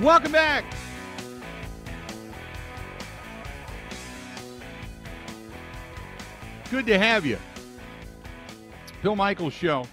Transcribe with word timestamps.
Welcome 0.00 0.32
back. 0.32 0.64
Good 6.68 6.86
to 6.86 6.98
have 6.98 7.24
you. 7.24 7.38
Bill 9.02 9.14
Michaels 9.14 9.52
Show. 9.52 9.86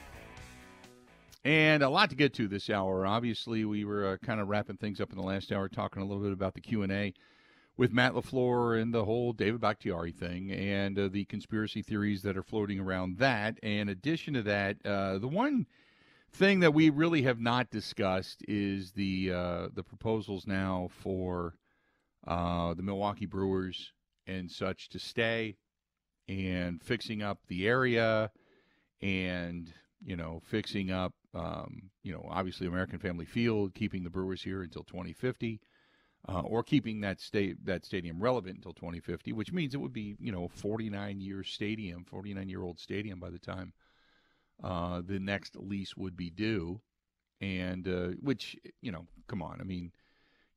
And 1.46 1.84
a 1.84 1.90
lot 1.90 2.10
to 2.10 2.16
get 2.16 2.34
to 2.36 2.48
this 2.48 2.72
hour. 2.72 3.06
Obviously, 3.06 3.64
we 3.64 3.86
were 3.86 4.08
uh, 4.08 4.18
kind 4.18 4.42
of 4.42 4.48
wrapping 4.48 4.78
things 4.78 5.00
up 5.00 5.12
in 5.12 5.18
the 5.18 5.24
last 5.24 5.52
hour, 5.52 5.70
talking 5.70 6.02
a 6.02 6.06
little 6.06 6.24
bit 6.24 6.34
about 6.34 6.56
the 6.56 6.62
Q 6.62 6.82
and 6.82 6.92
A 6.92 7.14
with 7.78 7.94
Matt 7.94 8.14
Lafleur 8.14 8.82
and 8.82 8.92
the 8.92 9.06
whole 9.06 9.34
David 9.34 9.62
Bakhtiari 9.62 10.12
thing, 10.12 10.52
and 10.52 10.98
uh, 10.98 11.10
the 11.10 11.26
conspiracy 11.26 11.84
theories 11.84 12.24
that 12.24 12.38
are 12.38 12.44
floating 12.44 12.80
around 12.80 13.18
that. 13.20 13.60
And 13.62 13.82
in 13.82 13.90
addition 13.90 14.34
to 14.34 14.42
that, 14.44 14.78
uh, 14.84 15.20
the 15.20 15.28
one 15.28 15.68
thing 16.34 16.62
that 16.62 16.74
we 16.74 16.90
really 16.90 17.24
have 17.24 17.40
not 17.40 17.70
discussed 17.70 18.44
is 18.48 18.92
the 18.94 19.32
uh, 19.34 19.68
the 19.74 19.84
proposals 19.84 20.48
now 20.48 20.90
for 21.02 21.56
uh, 22.28 22.74
the 22.74 22.84
Milwaukee 22.84 23.26
Brewers 23.26 23.92
and 24.28 24.50
such 24.50 24.90
to 24.90 25.00
stay 25.00 25.58
and 26.28 26.82
fixing 26.82 27.22
up 27.22 27.40
the 27.48 27.68
area 27.68 28.32
and 29.02 29.74
you 30.04 30.16
know 30.16 30.42
fixing 30.46 30.92
up 30.92 31.14
um, 31.34 31.90
you 32.04 32.14
know 32.14 32.26
obviously 32.30 32.68
American 32.68 33.00
Family 33.00 33.26
Field, 33.26 33.74
keeping 33.74 34.04
the 34.04 34.10
Brewers 34.10 34.44
here 34.44 34.62
until 34.64 34.84
2050. 34.84 35.62
Uh, 36.30 36.42
or 36.42 36.62
keeping 36.62 37.02
that 37.02 37.20
state 37.20 37.66
that 37.66 37.84
stadium 37.84 38.22
relevant 38.22 38.56
until 38.56 38.74
2050, 38.74 39.34
which 39.34 39.52
means 39.52 39.74
it 39.74 39.82
would 39.82 39.92
be 39.92 40.16
you 40.20 40.32
know 40.32 40.44
a 40.44 40.50
49 40.50 41.20
year 41.20 41.44
stadium, 41.44 42.06
49 42.06 42.48
year 42.48 42.62
old 42.62 42.80
stadium 42.80 43.20
by 43.20 43.32
the 43.32 43.40
time 43.40 43.74
uh, 44.64 45.02
the 45.06 45.20
next 45.20 45.56
lease 45.56 45.96
would 45.98 46.16
be 46.16 46.30
due, 46.30 46.82
and 47.40 47.88
uh, 47.88 48.08
which 48.22 48.56
you 48.82 48.92
know, 48.92 49.08
come 49.28 49.42
on, 49.42 49.60
I 49.60 49.64
mean, 49.64 49.92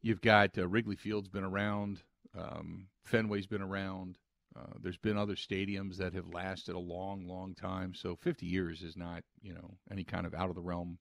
you've 0.03 0.21
got 0.21 0.57
uh, 0.59 0.69
Wrigley 0.69 0.97
Field's 0.97 1.29
been 1.29 1.45
around, 1.45 2.03
um, 2.39 2.89
Fenway's 3.05 3.47
been 3.47 3.63
around. 3.63 4.19
Uh, 4.57 4.75
there's 4.81 4.97
been 4.97 5.19
other 5.19 5.35
stadiums 5.35 5.97
that 5.97 6.15
have 6.15 6.29
lasted 6.29 6.77
a 6.77 6.79
long, 6.79 7.27
long 7.27 7.55
time. 7.55 7.93
So 7.93 8.15
50 8.15 8.47
years 8.47 8.83
is 8.83 8.97
not, 8.97 9.25
you 9.43 9.53
know, 9.53 9.75
any 9.91 10.05
kind 10.05 10.27
of 10.27 10.35
out 10.35 10.49
of 10.49 10.55
the 10.55 10.61
realm 10.63 10.99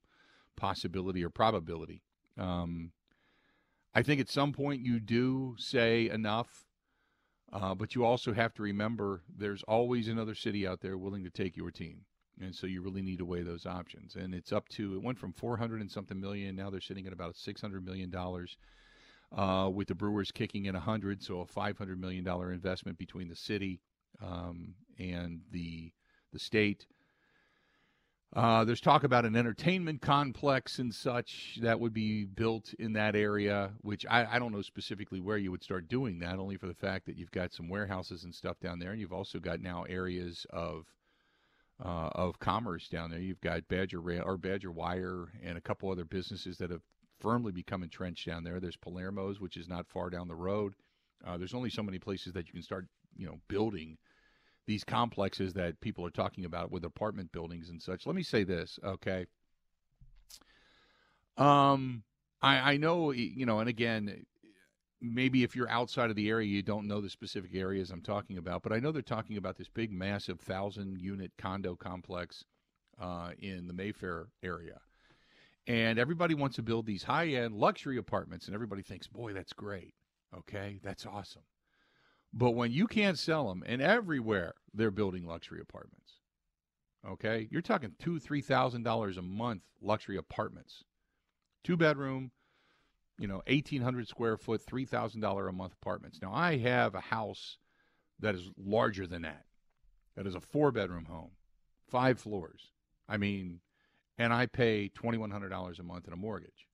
possibility 0.56 1.24
or 1.24 1.30
probability. 1.30 2.02
Um, 2.36 2.90
I 3.94 4.02
think 4.02 4.20
at 4.20 4.28
some 4.28 4.52
point 4.52 4.84
you 4.84 4.98
do 4.98 5.54
say 5.56 6.08
enough, 6.08 6.64
uh, 7.52 7.76
but 7.76 7.94
you 7.94 8.04
also 8.04 8.32
have 8.32 8.54
to 8.54 8.62
remember 8.62 9.22
there's 9.32 9.62
always 9.64 10.08
another 10.08 10.34
city 10.34 10.66
out 10.66 10.80
there 10.80 10.98
willing 10.98 11.22
to 11.22 11.30
take 11.30 11.56
your 11.56 11.70
team. 11.70 12.06
And 12.40 12.54
so 12.54 12.66
you 12.66 12.82
really 12.82 13.02
need 13.02 13.18
to 13.18 13.24
weigh 13.24 13.42
those 13.42 13.66
options. 13.66 14.16
And 14.16 14.34
it's 14.34 14.52
up 14.52 14.68
to, 14.70 14.94
it 14.94 15.02
went 15.02 15.18
from 15.18 15.32
400 15.32 15.80
and 15.80 15.90
something 15.90 16.20
million. 16.20 16.56
Now 16.56 16.70
they're 16.70 16.80
sitting 16.80 17.06
at 17.06 17.12
about 17.12 17.34
$600 17.34 17.84
million 17.84 18.12
uh, 19.36 19.68
with 19.68 19.88
the 19.88 19.94
Brewers 19.94 20.30
kicking 20.30 20.66
in 20.66 20.74
100, 20.74 21.22
so 21.22 21.40
a 21.40 21.46
500 21.46 22.00
million 22.00 22.24
dollar 22.24 22.52
investment 22.52 22.98
between 22.98 23.28
the 23.28 23.36
city 23.36 23.80
um, 24.22 24.74
and 24.98 25.40
the 25.50 25.92
the 26.32 26.38
state. 26.38 26.86
Uh, 28.34 28.64
there's 28.64 28.80
talk 28.80 29.04
about 29.04 29.24
an 29.24 29.36
entertainment 29.36 30.02
complex 30.02 30.80
and 30.80 30.92
such 30.92 31.56
that 31.62 31.78
would 31.78 31.94
be 31.94 32.24
built 32.24 32.74
in 32.80 32.92
that 32.92 33.14
area, 33.14 33.70
which 33.82 34.04
I, 34.10 34.26
I, 34.26 34.38
don't 34.40 34.50
know 34.50 34.60
specifically 34.60 35.20
where 35.20 35.36
you 35.36 35.52
would 35.52 35.62
start 35.62 35.86
doing 35.86 36.18
that, 36.18 36.40
only 36.40 36.56
for 36.56 36.66
the 36.66 36.74
fact 36.74 37.06
that 37.06 37.16
you've 37.16 37.30
got 37.30 37.52
some 37.52 37.68
warehouses 37.68 38.24
and 38.24 38.34
stuff 38.34 38.58
down 38.58 38.80
there, 38.80 38.90
and 38.90 39.00
you've 39.00 39.12
also 39.12 39.38
got 39.38 39.60
now 39.60 39.84
areas 39.84 40.48
of 40.50 40.86
uh, 41.82 42.10
of 42.12 42.38
commerce 42.38 42.88
down 42.88 43.10
there. 43.10 43.20
You've 43.20 43.40
got 43.40 43.66
Badger 43.68 44.00
Rail 44.00 44.22
or 44.24 44.36
Badger 44.36 44.70
Wire 44.70 45.32
and 45.42 45.58
a 45.58 45.60
couple 45.60 45.90
other 45.90 46.04
businesses 46.04 46.58
that 46.58 46.70
have 46.70 46.82
firmly 47.20 47.52
become 47.52 47.82
entrenched 47.82 48.26
down 48.26 48.44
there. 48.44 48.60
There's 48.60 48.76
Palermo's, 48.76 49.40
which 49.40 49.56
is 49.56 49.68
not 49.68 49.88
far 49.88 50.10
down 50.10 50.28
the 50.28 50.34
road. 50.34 50.74
Uh, 51.26 51.38
there's 51.38 51.54
only 51.54 51.70
so 51.70 51.82
many 51.82 51.98
places 51.98 52.32
that 52.34 52.46
you 52.46 52.52
can 52.52 52.62
start, 52.62 52.86
you 53.16 53.26
know, 53.26 53.40
building 53.48 53.96
these 54.66 54.84
complexes 54.84 55.54
that 55.54 55.80
people 55.80 56.04
are 56.06 56.10
talking 56.10 56.44
about 56.44 56.70
with 56.70 56.84
apartment 56.84 57.32
buildings 57.32 57.68
and 57.68 57.80
such. 57.80 58.06
Let 58.06 58.16
me 58.16 58.22
say 58.22 58.44
this, 58.44 58.78
okay? 58.84 59.26
Um, 61.36 62.02
I, 62.40 62.72
I 62.72 62.76
know, 62.76 63.10
you 63.10 63.46
know, 63.46 63.60
and 63.60 63.68
again, 63.68 64.26
maybe 65.04 65.42
if 65.42 65.54
you're 65.54 65.70
outside 65.70 66.10
of 66.10 66.16
the 66.16 66.28
area, 66.28 66.48
you 66.48 66.62
don't 66.62 66.88
know 66.88 67.00
the 67.00 67.10
specific 67.10 67.54
areas 67.54 67.90
I'm 67.90 68.02
talking 68.02 68.38
about, 68.38 68.62
but 68.62 68.72
I 68.72 68.78
know 68.78 68.92
they're 68.92 69.02
talking 69.02 69.36
about 69.36 69.56
this 69.56 69.68
big, 69.68 69.92
massive 69.92 70.40
thousand 70.40 71.00
unit 71.00 71.32
condo 71.38 71.76
complex 71.76 72.44
uh, 73.00 73.30
in 73.38 73.66
the 73.66 73.74
Mayfair 73.74 74.28
area 74.42 74.80
and 75.66 75.98
everybody 75.98 76.34
wants 76.34 76.56
to 76.56 76.62
build 76.62 76.86
these 76.86 77.04
high 77.04 77.28
end 77.28 77.54
luxury 77.54 77.96
apartments, 77.96 78.46
and 78.46 78.54
everybody 78.54 78.82
thinks, 78.82 79.06
boy, 79.06 79.32
that's 79.32 79.52
great. 79.52 79.94
Okay, 80.36 80.78
that's 80.82 81.06
awesome. 81.06 81.42
But 82.32 82.52
when 82.52 82.72
you 82.72 82.86
can't 82.86 83.18
sell 83.18 83.48
them, 83.48 83.62
and 83.66 83.80
everywhere 83.80 84.54
they're 84.72 84.90
building 84.90 85.24
luxury 85.26 85.60
apartments, 85.60 86.14
okay, 87.08 87.48
you're 87.50 87.62
talking 87.62 87.92
two, 87.98 88.18
three 88.18 88.40
thousand 88.40 88.82
dollars 88.82 89.16
a 89.16 89.22
month 89.22 89.62
luxury 89.80 90.16
apartments, 90.16 90.84
two 91.62 91.76
bedroom, 91.76 92.32
you 93.18 93.28
know, 93.28 93.42
eighteen 93.46 93.82
hundred 93.82 94.08
square 94.08 94.36
foot, 94.36 94.62
three 94.62 94.84
thousand 94.84 95.20
dollar 95.20 95.48
a 95.48 95.52
month 95.52 95.74
apartments. 95.74 96.20
Now 96.20 96.32
I 96.32 96.58
have 96.58 96.94
a 96.94 97.00
house 97.00 97.58
that 98.20 98.34
is 98.34 98.50
larger 98.56 99.06
than 99.06 99.22
that. 99.22 99.44
That 100.16 100.26
is 100.26 100.34
a 100.34 100.40
four 100.40 100.70
bedroom 100.70 101.04
home, 101.06 101.30
five 101.90 102.18
floors. 102.18 102.70
I 103.08 103.16
mean, 103.16 103.60
and 104.18 104.32
I 104.32 104.46
pay 104.46 104.90
$2,100 104.90 105.78
a 105.78 105.82
month 105.82 106.06
in 106.06 106.12
a 106.12 106.16
mortgage. 106.16 106.68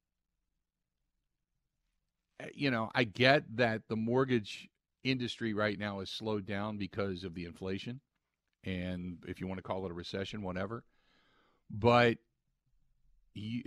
Eh, 2.41 2.49
you 2.55 2.71
know, 2.71 2.91
I 2.95 3.05
get 3.05 3.57
that 3.57 3.83
the 3.89 3.97
mortgage 3.97 4.69
industry 5.03 5.55
right 5.55 5.79
now 5.79 6.01
is 6.01 6.11
slowed 6.11 6.47
down 6.47 6.77
because 6.77 7.25
of 7.25 7.35
the 7.35 7.47
inflation 7.47 8.01
and 8.65 9.19
if 9.27 9.41
you 9.41 9.47
want 9.47 9.59
to 9.59 9.63
call 9.63 9.87
it 9.87 9.91
a 9.91 9.95
recession, 9.95 10.43
whatever. 10.43 10.85
But 11.71 12.19
you, 13.35 13.63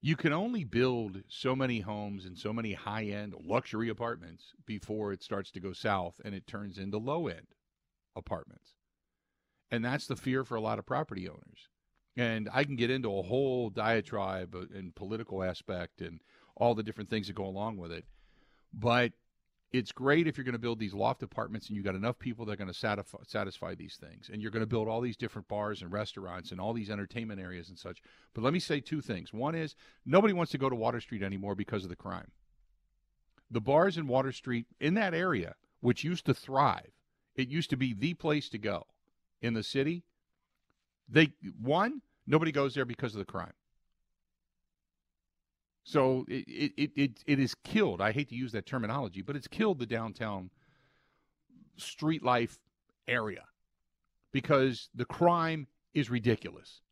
you 0.00 0.16
can 0.16 0.32
only 0.32 0.64
build 0.64 1.22
so 1.28 1.56
many 1.56 1.80
homes 1.80 2.24
and 2.24 2.38
so 2.38 2.52
many 2.52 2.72
high 2.72 3.04
end 3.04 3.34
luxury 3.44 3.88
apartments 3.88 4.52
before 4.64 5.12
it 5.12 5.22
starts 5.22 5.50
to 5.50 5.60
go 5.60 5.72
south 5.72 6.20
and 6.24 6.34
it 6.34 6.46
turns 6.46 6.78
into 6.78 6.98
low 6.98 7.26
end 7.26 7.46
apartments. 8.14 8.74
And 9.70 9.84
that's 9.84 10.06
the 10.06 10.16
fear 10.16 10.44
for 10.44 10.54
a 10.54 10.60
lot 10.60 10.78
of 10.78 10.86
property 10.86 11.28
owners. 11.28 11.68
And 12.16 12.48
I 12.52 12.64
can 12.64 12.76
get 12.76 12.90
into 12.90 13.16
a 13.16 13.22
whole 13.22 13.70
diatribe 13.70 14.54
and 14.54 14.94
political 14.94 15.42
aspect 15.42 16.00
and 16.00 16.20
all 16.56 16.74
the 16.74 16.82
different 16.82 17.10
things 17.10 17.26
that 17.26 17.36
go 17.36 17.46
along 17.46 17.76
with 17.76 17.92
it. 17.92 18.04
But 18.72 19.12
it's 19.72 19.92
great 19.92 20.26
if 20.26 20.36
you're 20.36 20.44
going 20.44 20.54
to 20.54 20.58
build 20.58 20.78
these 20.78 20.94
loft 20.94 21.22
apartments 21.22 21.68
and 21.68 21.76
you've 21.76 21.84
got 21.84 21.94
enough 21.94 22.18
people 22.18 22.46
that 22.46 22.52
are 22.52 22.56
going 22.56 22.68
to 22.68 22.74
satisfy, 22.74 23.18
satisfy 23.26 23.74
these 23.74 23.96
things. 23.96 24.30
And 24.32 24.40
you're 24.40 24.50
going 24.50 24.62
to 24.62 24.66
build 24.66 24.88
all 24.88 25.02
these 25.02 25.16
different 25.16 25.46
bars 25.46 25.82
and 25.82 25.92
restaurants 25.92 26.52
and 26.52 26.60
all 26.60 26.72
these 26.72 26.90
entertainment 26.90 27.40
areas 27.40 27.68
and 27.68 27.78
such. 27.78 28.00
But 28.32 28.44
let 28.44 28.54
me 28.54 28.60
say 28.60 28.80
two 28.80 29.02
things. 29.02 29.32
One 29.32 29.54
is 29.54 29.74
nobody 30.06 30.32
wants 30.32 30.52
to 30.52 30.58
go 30.58 30.70
to 30.70 30.76
Water 30.76 31.00
Street 31.00 31.22
anymore 31.22 31.54
because 31.54 31.84
of 31.84 31.90
the 31.90 31.96
crime. 31.96 32.30
The 33.50 33.60
bars 33.60 33.98
in 33.98 34.06
Water 34.06 34.32
Street 34.32 34.66
in 34.80 34.94
that 34.94 35.12
area, 35.14 35.54
which 35.80 36.04
used 36.04 36.24
to 36.26 36.34
thrive, 36.34 36.92
it 37.34 37.48
used 37.48 37.70
to 37.70 37.76
be 37.76 37.92
the 37.92 38.14
place 38.14 38.48
to 38.50 38.58
go 38.58 38.86
in 39.42 39.54
the 39.54 39.62
city, 39.62 40.02
they 41.08 41.32
one 41.60 42.02
nobody 42.26 42.52
goes 42.52 42.74
there 42.74 42.84
because 42.84 43.14
of 43.14 43.18
the 43.18 43.24
crime. 43.24 43.52
So 45.88 46.26
it 46.28 46.72
it 46.76 46.90
it 46.96 47.24
it 47.26 47.38
is 47.38 47.54
killed. 47.54 48.02
I 48.02 48.12
hate 48.12 48.28
to 48.28 48.34
use 48.34 48.52
that 48.52 48.66
terminology, 48.66 49.22
but 49.22 49.36
it's 49.36 49.48
killed 49.48 49.78
the 49.78 49.86
downtown 49.86 50.50
street 51.78 52.22
life 52.22 52.58
area 53.06 53.44
because 54.30 54.90
the 54.94 55.06
crime 55.06 55.66
is 55.94 56.10
ridiculous. 56.10 56.82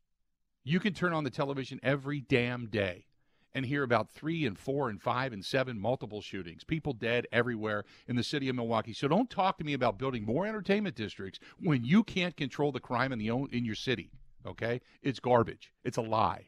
You 0.63 0.79
can 0.79 0.95
turn 0.95 1.13
on 1.13 1.23
the 1.23 1.29
television 1.29 1.79
every 1.83 2.21
damn 2.21 2.69
day 2.69 3.05
and 3.53 3.67
hear 3.67 3.83
about 3.83 4.09
three 4.09 4.47
and 4.47 4.57
four 4.57 4.89
and 4.89 4.99
five 4.99 5.31
and 5.31 5.45
seven 5.45 5.79
multiple 5.79 6.21
shootings, 6.21 6.63
people 6.63 6.93
dead 6.93 7.27
everywhere 7.31 7.85
in 8.07 8.15
the 8.15 8.23
city 8.23 8.49
of 8.49 8.55
Milwaukee. 8.55 8.93
So 8.93 9.07
don't 9.07 9.29
talk 9.29 9.59
to 9.59 9.63
me 9.63 9.73
about 9.73 9.99
building 9.99 10.25
more 10.25 10.47
entertainment 10.47 10.95
districts 10.95 11.39
when 11.59 11.83
you 11.83 12.03
can't 12.03 12.35
control 12.35 12.71
the 12.71 12.79
crime 12.79 13.11
in 13.11 13.19
the 13.19 13.29
in 13.29 13.63
your 13.63 13.75
city. 13.75 14.09
Okay, 14.43 14.81
it's 15.03 15.19
garbage. 15.19 15.71
It's 15.83 15.97
a 15.97 16.01
lie. 16.01 16.47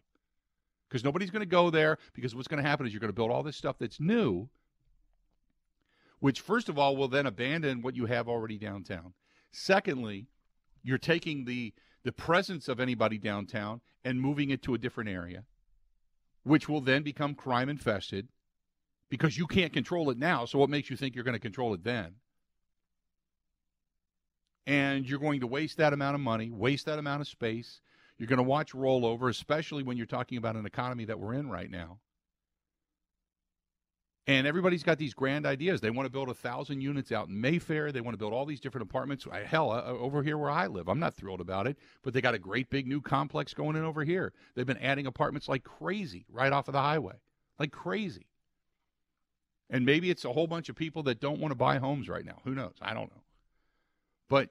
Because 0.89 1.03
nobody's 1.03 1.29
going 1.29 1.41
to 1.41 1.45
go 1.45 1.69
there. 1.69 1.97
Because 2.13 2.35
what's 2.35 2.47
going 2.47 2.61
to 2.61 2.67
happen 2.67 2.85
is 2.85 2.93
you're 2.93 2.99
going 2.99 3.09
to 3.09 3.15
build 3.15 3.31
all 3.31 3.43
this 3.43 3.55
stuff 3.55 3.77
that's 3.79 3.99
new, 3.99 4.49
which 6.19 6.41
first 6.41 6.67
of 6.67 6.77
all 6.77 6.97
will 6.97 7.07
then 7.07 7.25
abandon 7.25 7.81
what 7.81 7.95
you 7.95 8.07
have 8.07 8.27
already 8.27 8.57
downtown. 8.57 9.13
Secondly, 9.51 10.27
you're 10.83 10.97
taking 10.97 11.45
the 11.45 11.73
the 12.03 12.11
presence 12.13 12.69
of 12.69 12.79
anybody 12.79 13.17
downtown 13.17 13.81
and 14.05 14.21
moving 14.21 14.49
it 14.51 14.61
to 14.63 14.73
a 14.73 14.77
different 14.77 15.09
area 15.09 15.43
which 16.43 16.69
will 16.69 16.81
then 16.81 17.03
become 17.03 17.35
crime 17.35 17.69
infested 17.69 18.27
because 19.09 19.37
you 19.37 19.47
can't 19.47 19.73
control 19.73 20.09
it 20.09 20.17
now. 20.17 20.45
So, 20.45 20.59
what 20.59 20.69
makes 20.69 20.89
you 20.89 20.97
think 20.97 21.15
you're 21.15 21.23
going 21.23 21.33
to 21.33 21.39
control 21.39 21.73
it 21.73 21.83
then? 21.83 22.15
And 24.65 25.07
you're 25.07 25.19
going 25.19 25.39
to 25.39 25.47
waste 25.47 25.77
that 25.77 25.93
amount 25.93 26.15
of 26.15 26.21
money, 26.21 26.51
waste 26.51 26.85
that 26.85 26.99
amount 26.99 27.21
of 27.21 27.27
space. 27.27 27.81
You're 28.19 28.27
going 28.27 28.37
to 28.37 28.43
watch 28.43 28.73
rollover, 28.73 29.29
especially 29.29 29.81
when 29.81 29.97
you're 29.97 30.05
talking 30.05 30.37
about 30.37 30.57
an 30.57 30.65
economy 30.65 31.05
that 31.05 31.19
we're 31.19 31.33
in 31.33 31.49
right 31.49 31.71
now. 31.71 31.99
And 34.27 34.45
everybody's 34.45 34.83
got 34.83 34.99
these 34.99 35.15
grand 35.15 35.47
ideas. 35.47 35.81
They 35.81 35.89
want 35.89 36.05
to 36.05 36.11
build 36.11 36.29
a 36.29 36.35
thousand 36.35 36.81
units 36.81 37.11
out 37.11 37.29
in 37.29 37.41
Mayfair. 37.41 37.91
They 37.91 38.01
want 38.01 38.13
to 38.13 38.19
build 38.19 38.33
all 38.33 38.45
these 38.45 38.59
different 38.59 38.87
apartments. 38.87 39.25
Hell, 39.45 39.71
uh, 39.71 39.83
over 39.85 40.21
here 40.21 40.37
where 40.37 40.51
I 40.51 40.67
live, 40.67 40.87
I'm 40.87 40.99
not 40.99 41.15
thrilled 41.15 41.41
about 41.41 41.65
it, 41.65 41.77
but 42.03 42.13
they 42.13 42.21
got 42.21 42.35
a 42.35 42.39
great 42.39 42.69
big 42.69 42.85
new 42.85 43.01
complex 43.01 43.55
going 43.55 43.75
in 43.75 43.83
over 43.83 44.03
here. 44.03 44.33
They've 44.53 44.67
been 44.67 44.77
adding 44.77 45.07
apartments 45.07 45.47
like 45.47 45.63
crazy 45.63 46.25
right 46.29 46.53
off 46.53 46.67
of 46.67 46.73
the 46.73 46.81
highway, 46.81 47.15
like 47.57 47.71
crazy. 47.71 48.27
And 49.71 49.83
maybe 49.85 50.11
it's 50.11 50.25
a 50.25 50.33
whole 50.33 50.45
bunch 50.45 50.69
of 50.69 50.75
people 50.75 51.03
that 51.03 51.19
don't 51.19 51.39
want 51.39 51.51
to 51.51 51.55
buy 51.55 51.77
homes 51.77 52.07
right 52.07 52.25
now. 52.25 52.41
Who 52.43 52.53
knows? 52.53 52.75
I 52.81 52.93
don't 52.93 53.09
know. 53.09 53.23
But 54.29 54.49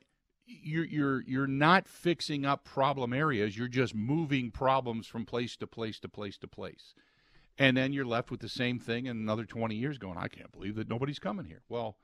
you're 0.49 0.85
you're 0.85 1.21
you're 1.23 1.47
not 1.47 1.87
fixing 1.87 2.45
up 2.45 2.65
problem 2.65 3.13
areas. 3.13 3.57
You're 3.57 3.69
just 3.69 3.95
moving 3.95 4.51
problems 4.51 5.07
from 5.07 5.25
place 5.25 5.57
to 5.57 5.67
place 5.67 6.01
to 6.01 6.09
place 6.09 6.39
to 6.39 6.49
place. 6.49 6.95
And 7.59 7.77
then 7.77 7.93
you're 7.93 8.07
left 8.07 8.31
with 8.31 8.41
the 8.41 8.49
same 8.49 8.79
thing 8.79 9.07
in 9.07 9.17
another 9.17 9.45
20 9.45 9.75
years 9.75 9.99
going, 9.99 10.17
I 10.17 10.29
can't 10.29 10.53
believe 10.53 10.77
that 10.77 10.89
nobody's 10.89 11.19
coming 11.19 11.45
here. 11.45 11.63
Well, 11.69 11.97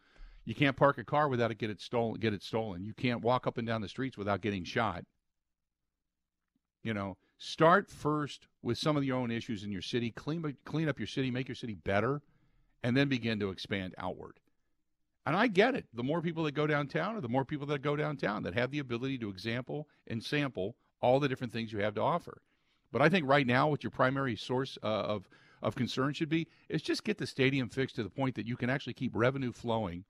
you 0.44 0.52
can't 0.52 0.76
park 0.76 0.98
a 0.98 1.04
car 1.04 1.28
without 1.28 1.52
it 1.52 1.58
get 1.58 1.70
it 1.70 1.80
stolen 1.80 2.20
get 2.20 2.34
it 2.34 2.42
stolen. 2.42 2.84
You 2.84 2.92
can't 2.92 3.22
walk 3.22 3.46
up 3.46 3.56
and 3.56 3.66
down 3.66 3.80
the 3.80 3.88
streets 3.88 4.18
without 4.18 4.40
getting 4.40 4.64
shot. 4.64 5.04
You 6.82 6.92
know, 6.92 7.16
start 7.38 7.90
first 7.90 8.46
with 8.62 8.76
some 8.76 8.96
of 8.96 9.04
your 9.04 9.16
own 9.16 9.30
issues 9.30 9.64
in 9.64 9.72
your 9.72 9.82
city, 9.82 10.10
clean 10.10 10.56
clean 10.64 10.88
up 10.88 10.98
your 10.98 11.06
city, 11.06 11.30
make 11.30 11.48
your 11.48 11.54
city 11.54 11.74
better, 11.74 12.20
and 12.82 12.96
then 12.96 13.08
begin 13.08 13.40
to 13.40 13.50
expand 13.50 13.94
outward. 13.96 14.38
And 15.26 15.34
I 15.34 15.46
get 15.46 15.74
it. 15.74 15.86
The 15.94 16.02
more 16.02 16.20
people 16.20 16.44
that 16.44 16.52
go 16.52 16.66
downtown, 16.66 17.16
or 17.16 17.20
the 17.20 17.28
more 17.28 17.44
people 17.44 17.66
that 17.68 17.80
go 17.82 17.96
downtown 17.96 18.42
that 18.42 18.54
have 18.54 18.70
the 18.70 18.78
ability 18.78 19.18
to 19.18 19.30
example 19.30 19.88
and 20.06 20.22
sample 20.22 20.76
all 21.00 21.18
the 21.18 21.28
different 21.28 21.52
things 21.52 21.72
you 21.72 21.78
have 21.80 21.94
to 21.94 22.02
offer. 22.02 22.42
But 22.92 23.02
I 23.02 23.08
think 23.08 23.26
right 23.26 23.46
now, 23.46 23.68
what 23.68 23.82
your 23.82 23.90
primary 23.90 24.36
source 24.36 24.78
uh, 24.82 24.86
of 24.86 25.28
of 25.62 25.74
concern 25.74 26.12
should 26.12 26.28
be 26.28 26.46
is 26.68 26.82
just 26.82 27.04
get 27.04 27.16
the 27.16 27.26
stadium 27.26 27.70
fixed 27.70 27.96
to 27.96 28.02
the 28.02 28.10
point 28.10 28.34
that 28.34 28.46
you 28.46 28.56
can 28.56 28.68
actually 28.68 28.92
keep 28.92 29.12
revenue 29.14 29.50
flowing, 29.50 30.04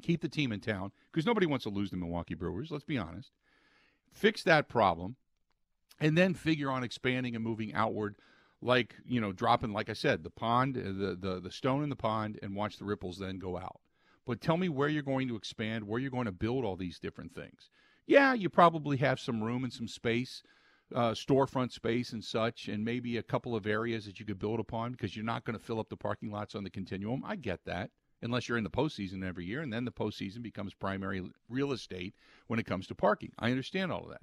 keep 0.00 0.20
the 0.20 0.28
team 0.28 0.52
in 0.52 0.60
town 0.60 0.92
because 1.10 1.26
nobody 1.26 1.46
wants 1.46 1.64
to 1.64 1.70
lose 1.70 1.90
the 1.90 1.96
Milwaukee 1.96 2.34
Brewers. 2.34 2.70
Let's 2.70 2.84
be 2.84 2.96
honest. 2.96 3.32
Fix 4.12 4.44
that 4.44 4.68
problem, 4.68 5.16
and 6.00 6.16
then 6.16 6.34
figure 6.34 6.70
on 6.70 6.84
expanding 6.84 7.34
and 7.34 7.44
moving 7.44 7.74
outward 7.74 8.16
like 8.62 8.94
you 9.04 9.20
know 9.20 9.32
dropping 9.32 9.72
like 9.72 9.90
i 9.90 9.92
said 9.92 10.24
the 10.24 10.30
pond 10.30 10.78
uh, 10.78 10.80
the, 10.84 11.16
the 11.20 11.40
the 11.40 11.50
stone 11.50 11.82
in 11.82 11.90
the 11.90 11.96
pond 11.96 12.38
and 12.42 12.56
watch 12.56 12.78
the 12.78 12.84
ripples 12.84 13.18
then 13.18 13.38
go 13.38 13.58
out 13.58 13.80
but 14.26 14.40
tell 14.40 14.56
me 14.56 14.68
where 14.68 14.88
you're 14.88 15.02
going 15.02 15.28
to 15.28 15.36
expand, 15.36 15.86
where 15.86 16.00
you're 16.00 16.10
going 16.10 16.26
to 16.26 16.32
build 16.32 16.64
all 16.64 16.76
these 16.76 16.98
different 16.98 17.34
things. 17.34 17.70
Yeah, 18.06 18.34
you 18.34 18.48
probably 18.48 18.98
have 18.98 19.18
some 19.18 19.42
room 19.42 19.64
and 19.64 19.72
some 19.72 19.88
space, 19.88 20.42
uh, 20.94 21.12
storefront 21.12 21.72
space 21.72 22.12
and 22.12 22.22
such, 22.22 22.68
and 22.68 22.84
maybe 22.84 23.16
a 23.16 23.22
couple 23.22 23.54
of 23.56 23.66
areas 23.66 24.04
that 24.06 24.20
you 24.20 24.26
could 24.26 24.38
build 24.38 24.60
upon 24.60 24.92
because 24.92 25.16
you're 25.16 25.24
not 25.24 25.44
going 25.44 25.58
to 25.58 25.64
fill 25.64 25.80
up 25.80 25.88
the 25.88 25.96
parking 25.96 26.30
lots 26.30 26.54
on 26.54 26.64
the 26.64 26.70
continuum. 26.70 27.22
I 27.24 27.36
get 27.36 27.64
that, 27.64 27.90
unless 28.22 28.48
you're 28.48 28.58
in 28.58 28.64
the 28.64 28.70
postseason 28.70 29.26
every 29.26 29.44
year, 29.44 29.62
and 29.62 29.72
then 29.72 29.84
the 29.84 29.92
postseason 29.92 30.42
becomes 30.42 30.74
primary 30.74 31.22
real 31.48 31.72
estate 31.72 32.14
when 32.46 32.58
it 32.58 32.66
comes 32.66 32.86
to 32.88 32.94
parking. 32.94 33.32
I 33.38 33.50
understand 33.50 33.90
all 33.90 34.04
of 34.04 34.10
that. 34.10 34.22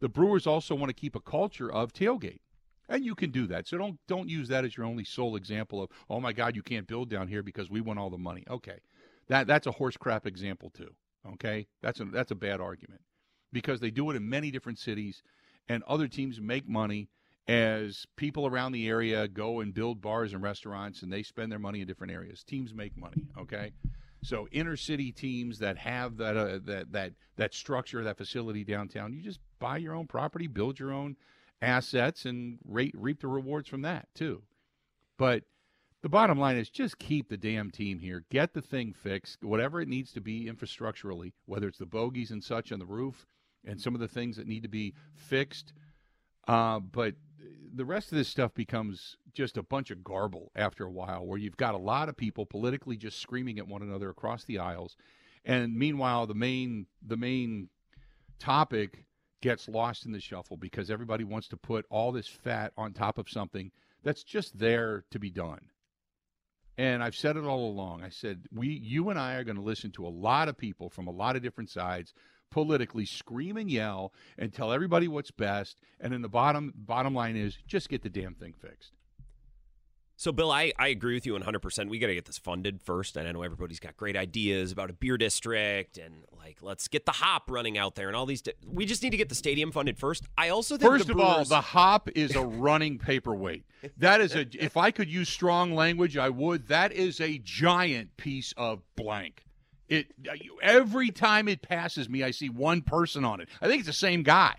The 0.00 0.08
Brewers 0.08 0.46
also 0.46 0.74
want 0.74 0.90
to 0.90 1.00
keep 1.00 1.16
a 1.16 1.20
culture 1.20 1.72
of 1.72 1.92
tailgate. 1.92 2.40
And 2.88 3.04
you 3.04 3.14
can 3.14 3.30
do 3.30 3.46
that. 3.46 3.66
So 3.66 3.78
don't 3.78 3.98
don't 4.06 4.28
use 4.28 4.48
that 4.48 4.64
as 4.64 4.76
your 4.76 4.84
only 4.84 5.04
sole 5.04 5.36
example 5.36 5.82
of, 5.82 5.88
oh 6.10 6.20
my 6.20 6.34
God, 6.34 6.54
you 6.54 6.62
can't 6.62 6.86
build 6.86 7.08
down 7.08 7.28
here 7.28 7.42
because 7.42 7.70
we 7.70 7.80
want 7.80 7.98
all 7.98 8.10
the 8.10 8.18
money. 8.18 8.44
Okay. 8.50 8.78
That 9.28 9.46
that's 9.46 9.66
a 9.66 9.72
horse 9.72 9.96
crap 9.96 10.26
example 10.26 10.70
too. 10.70 10.94
Okay, 11.34 11.66
that's 11.80 12.00
a 12.00 12.04
that's 12.04 12.30
a 12.30 12.36
bad 12.36 12.60
argument 12.60 13.00
because 13.52 13.80
they 13.80 13.90
do 13.90 14.10
it 14.10 14.16
in 14.16 14.28
many 14.28 14.50
different 14.50 14.78
cities, 14.78 15.22
and 15.68 15.82
other 15.84 16.08
teams 16.08 16.40
make 16.40 16.68
money 16.68 17.08
as 17.46 18.06
people 18.16 18.46
around 18.46 18.72
the 18.72 18.88
area 18.88 19.28
go 19.28 19.60
and 19.60 19.74
build 19.74 20.00
bars 20.00 20.32
and 20.32 20.42
restaurants, 20.42 21.02
and 21.02 21.12
they 21.12 21.22
spend 21.22 21.52
their 21.52 21.58
money 21.58 21.80
in 21.80 21.86
different 21.86 22.12
areas. 22.12 22.42
Teams 22.42 22.74
make 22.74 22.96
money. 22.96 23.26
Okay. 23.38 23.72
So 24.22 24.48
inner 24.50 24.76
city 24.76 25.12
teams 25.12 25.58
that 25.58 25.76
have 25.78 26.16
that 26.16 26.36
uh, 26.36 26.58
that 26.64 26.92
that 26.92 27.12
that 27.36 27.54
structure, 27.54 28.02
that 28.04 28.16
facility 28.16 28.64
downtown, 28.64 29.12
you 29.12 29.22
just 29.22 29.40
buy 29.58 29.76
your 29.76 29.94
own 29.94 30.06
property, 30.06 30.46
build 30.46 30.78
your 30.78 30.92
own 30.92 31.16
assets, 31.60 32.24
and 32.24 32.58
rate, 32.64 32.94
reap 32.96 33.20
the 33.20 33.28
rewards 33.28 33.68
from 33.68 33.82
that 33.82 34.08
too. 34.14 34.42
But 35.18 35.44
the 36.04 36.10
bottom 36.10 36.38
line 36.38 36.58
is 36.58 36.68
just 36.68 36.98
keep 36.98 37.30
the 37.30 37.36
damn 37.38 37.70
team 37.70 37.98
here. 37.98 38.26
Get 38.30 38.52
the 38.52 38.60
thing 38.60 38.92
fixed, 38.92 39.42
whatever 39.42 39.80
it 39.80 39.88
needs 39.88 40.12
to 40.12 40.20
be 40.20 40.44
infrastructurally, 40.44 41.32
whether 41.46 41.66
it's 41.66 41.78
the 41.78 41.86
bogies 41.86 42.30
and 42.30 42.44
such 42.44 42.72
on 42.72 42.78
the 42.78 42.84
roof 42.84 43.24
and 43.64 43.80
some 43.80 43.94
of 43.94 44.02
the 44.02 44.06
things 44.06 44.36
that 44.36 44.46
need 44.46 44.64
to 44.64 44.68
be 44.68 44.92
fixed. 45.14 45.72
Uh, 46.46 46.78
but 46.78 47.14
the 47.74 47.86
rest 47.86 48.12
of 48.12 48.18
this 48.18 48.28
stuff 48.28 48.52
becomes 48.52 49.16
just 49.32 49.56
a 49.56 49.62
bunch 49.62 49.90
of 49.90 50.04
garble 50.04 50.52
after 50.54 50.84
a 50.84 50.90
while, 50.90 51.24
where 51.24 51.38
you've 51.38 51.56
got 51.56 51.74
a 51.74 51.78
lot 51.78 52.10
of 52.10 52.18
people 52.18 52.44
politically 52.44 52.98
just 52.98 53.18
screaming 53.18 53.58
at 53.58 53.66
one 53.66 53.80
another 53.80 54.10
across 54.10 54.44
the 54.44 54.58
aisles, 54.58 54.98
and 55.42 55.74
meanwhile 55.74 56.26
the 56.26 56.34
main 56.34 56.84
the 57.00 57.16
main 57.16 57.70
topic 58.38 59.06
gets 59.40 59.70
lost 59.70 60.04
in 60.04 60.12
the 60.12 60.20
shuffle 60.20 60.58
because 60.58 60.90
everybody 60.90 61.24
wants 61.24 61.48
to 61.48 61.56
put 61.56 61.86
all 61.88 62.12
this 62.12 62.28
fat 62.28 62.74
on 62.76 62.92
top 62.92 63.16
of 63.16 63.30
something 63.30 63.70
that's 64.02 64.22
just 64.22 64.58
there 64.58 65.06
to 65.10 65.18
be 65.18 65.30
done. 65.30 65.70
And 66.76 67.02
I've 67.02 67.14
said 67.14 67.36
it 67.36 67.44
all 67.44 67.70
along. 67.70 68.02
I 68.02 68.08
said 68.08 68.46
we, 68.52 68.68
you 68.68 69.10
and 69.10 69.18
I, 69.18 69.34
are 69.34 69.44
going 69.44 69.56
to 69.56 69.62
listen 69.62 69.90
to 69.92 70.06
a 70.06 70.08
lot 70.08 70.48
of 70.48 70.58
people 70.58 70.90
from 70.90 71.06
a 71.06 71.12
lot 71.12 71.36
of 71.36 71.42
different 71.42 71.70
sides 71.70 72.14
politically 72.50 73.04
scream 73.04 73.56
and 73.56 73.70
yell 73.70 74.12
and 74.38 74.52
tell 74.52 74.72
everybody 74.72 75.08
what's 75.08 75.30
best. 75.30 75.76
And 76.00 76.12
then 76.12 76.22
the 76.22 76.28
bottom 76.28 76.72
bottom 76.76 77.14
line 77.14 77.36
is 77.36 77.58
just 77.66 77.88
get 77.88 78.02
the 78.02 78.08
damn 78.08 78.34
thing 78.34 78.54
fixed. 78.60 78.92
So, 80.16 80.30
Bill, 80.30 80.50
I, 80.52 80.72
I 80.78 80.88
agree 80.88 81.14
with 81.14 81.26
you 81.26 81.34
100%. 81.34 81.88
We 81.88 81.98
got 81.98 82.06
to 82.06 82.14
get 82.14 82.24
this 82.24 82.38
funded 82.38 82.80
first. 82.80 83.16
And 83.16 83.26
I 83.26 83.32
know 83.32 83.42
everybody's 83.42 83.80
got 83.80 83.96
great 83.96 84.16
ideas 84.16 84.70
about 84.70 84.88
a 84.88 84.92
beer 84.92 85.18
district 85.18 85.98
and, 85.98 86.24
like, 86.38 86.58
let's 86.62 86.86
get 86.86 87.04
the 87.04 87.12
hop 87.12 87.50
running 87.50 87.76
out 87.76 87.96
there 87.96 88.06
and 88.06 88.16
all 88.16 88.24
these. 88.24 88.42
Di- 88.42 88.52
we 88.64 88.86
just 88.86 89.02
need 89.02 89.10
to 89.10 89.16
get 89.16 89.28
the 89.28 89.34
stadium 89.34 89.72
funded 89.72 89.98
first. 89.98 90.24
I 90.38 90.50
also 90.50 90.76
think. 90.76 90.90
First 90.90 91.08
of 91.08 91.16
Brewers- 91.16 91.28
all, 91.28 91.44
the 91.44 91.60
hop 91.60 92.08
is 92.14 92.36
a 92.36 92.42
running 92.42 92.98
paperweight. 92.98 93.64
That 93.98 94.20
is 94.20 94.34
a. 94.36 94.46
If 94.52 94.76
I 94.76 94.90
could 94.92 95.08
use 95.10 95.28
strong 95.28 95.74
language, 95.74 96.16
I 96.16 96.28
would. 96.28 96.68
That 96.68 96.92
is 96.92 97.20
a 97.20 97.38
giant 97.38 98.16
piece 98.16 98.54
of 98.56 98.82
blank. 98.96 99.44
It 99.88 100.06
every 100.62 101.10
time 101.10 101.48
it 101.48 101.60
passes 101.60 102.08
me, 102.08 102.22
I 102.22 102.30
see 102.30 102.48
one 102.48 102.82
person 102.82 103.24
on 103.24 103.40
it. 103.40 103.48
I 103.60 103.66
think 103.66 103.80
it's 103.80 103.88
the 103.88 103.92
same 103.92 104.22
guy. 104.22 104.54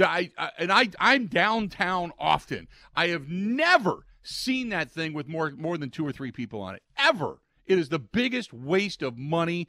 I, 0.00 0.30
I, 0.38 0.50
and 0.58 0.72
I 0.72 0.88
I'm 1.00 1.26
downtown 1.26 2.12
often. 2.18 2.68
I 2.94 3.08
have 3.08 3.28
never 3.28 4.06
seen 4.24 4.70
that 4.70 4.90
thing 4.90 5.12
with 5.12 5.28
more 5.28 5.52
more 5.52 5.78
than 5.78 5.90
two 5.90 6.06
or 6.06 6.12
three 6.12 6.32
people 6.32 6.60
on 6.60 6.74
it 6.74 6.82
ever. 6.98 7.38
It 7.66 7.78
is 7.78 7.88
the 7.88 7.98
biggest 7.98 8.52
waste 8.52 9.02
of 9.02 9.16
money 9.16 9.68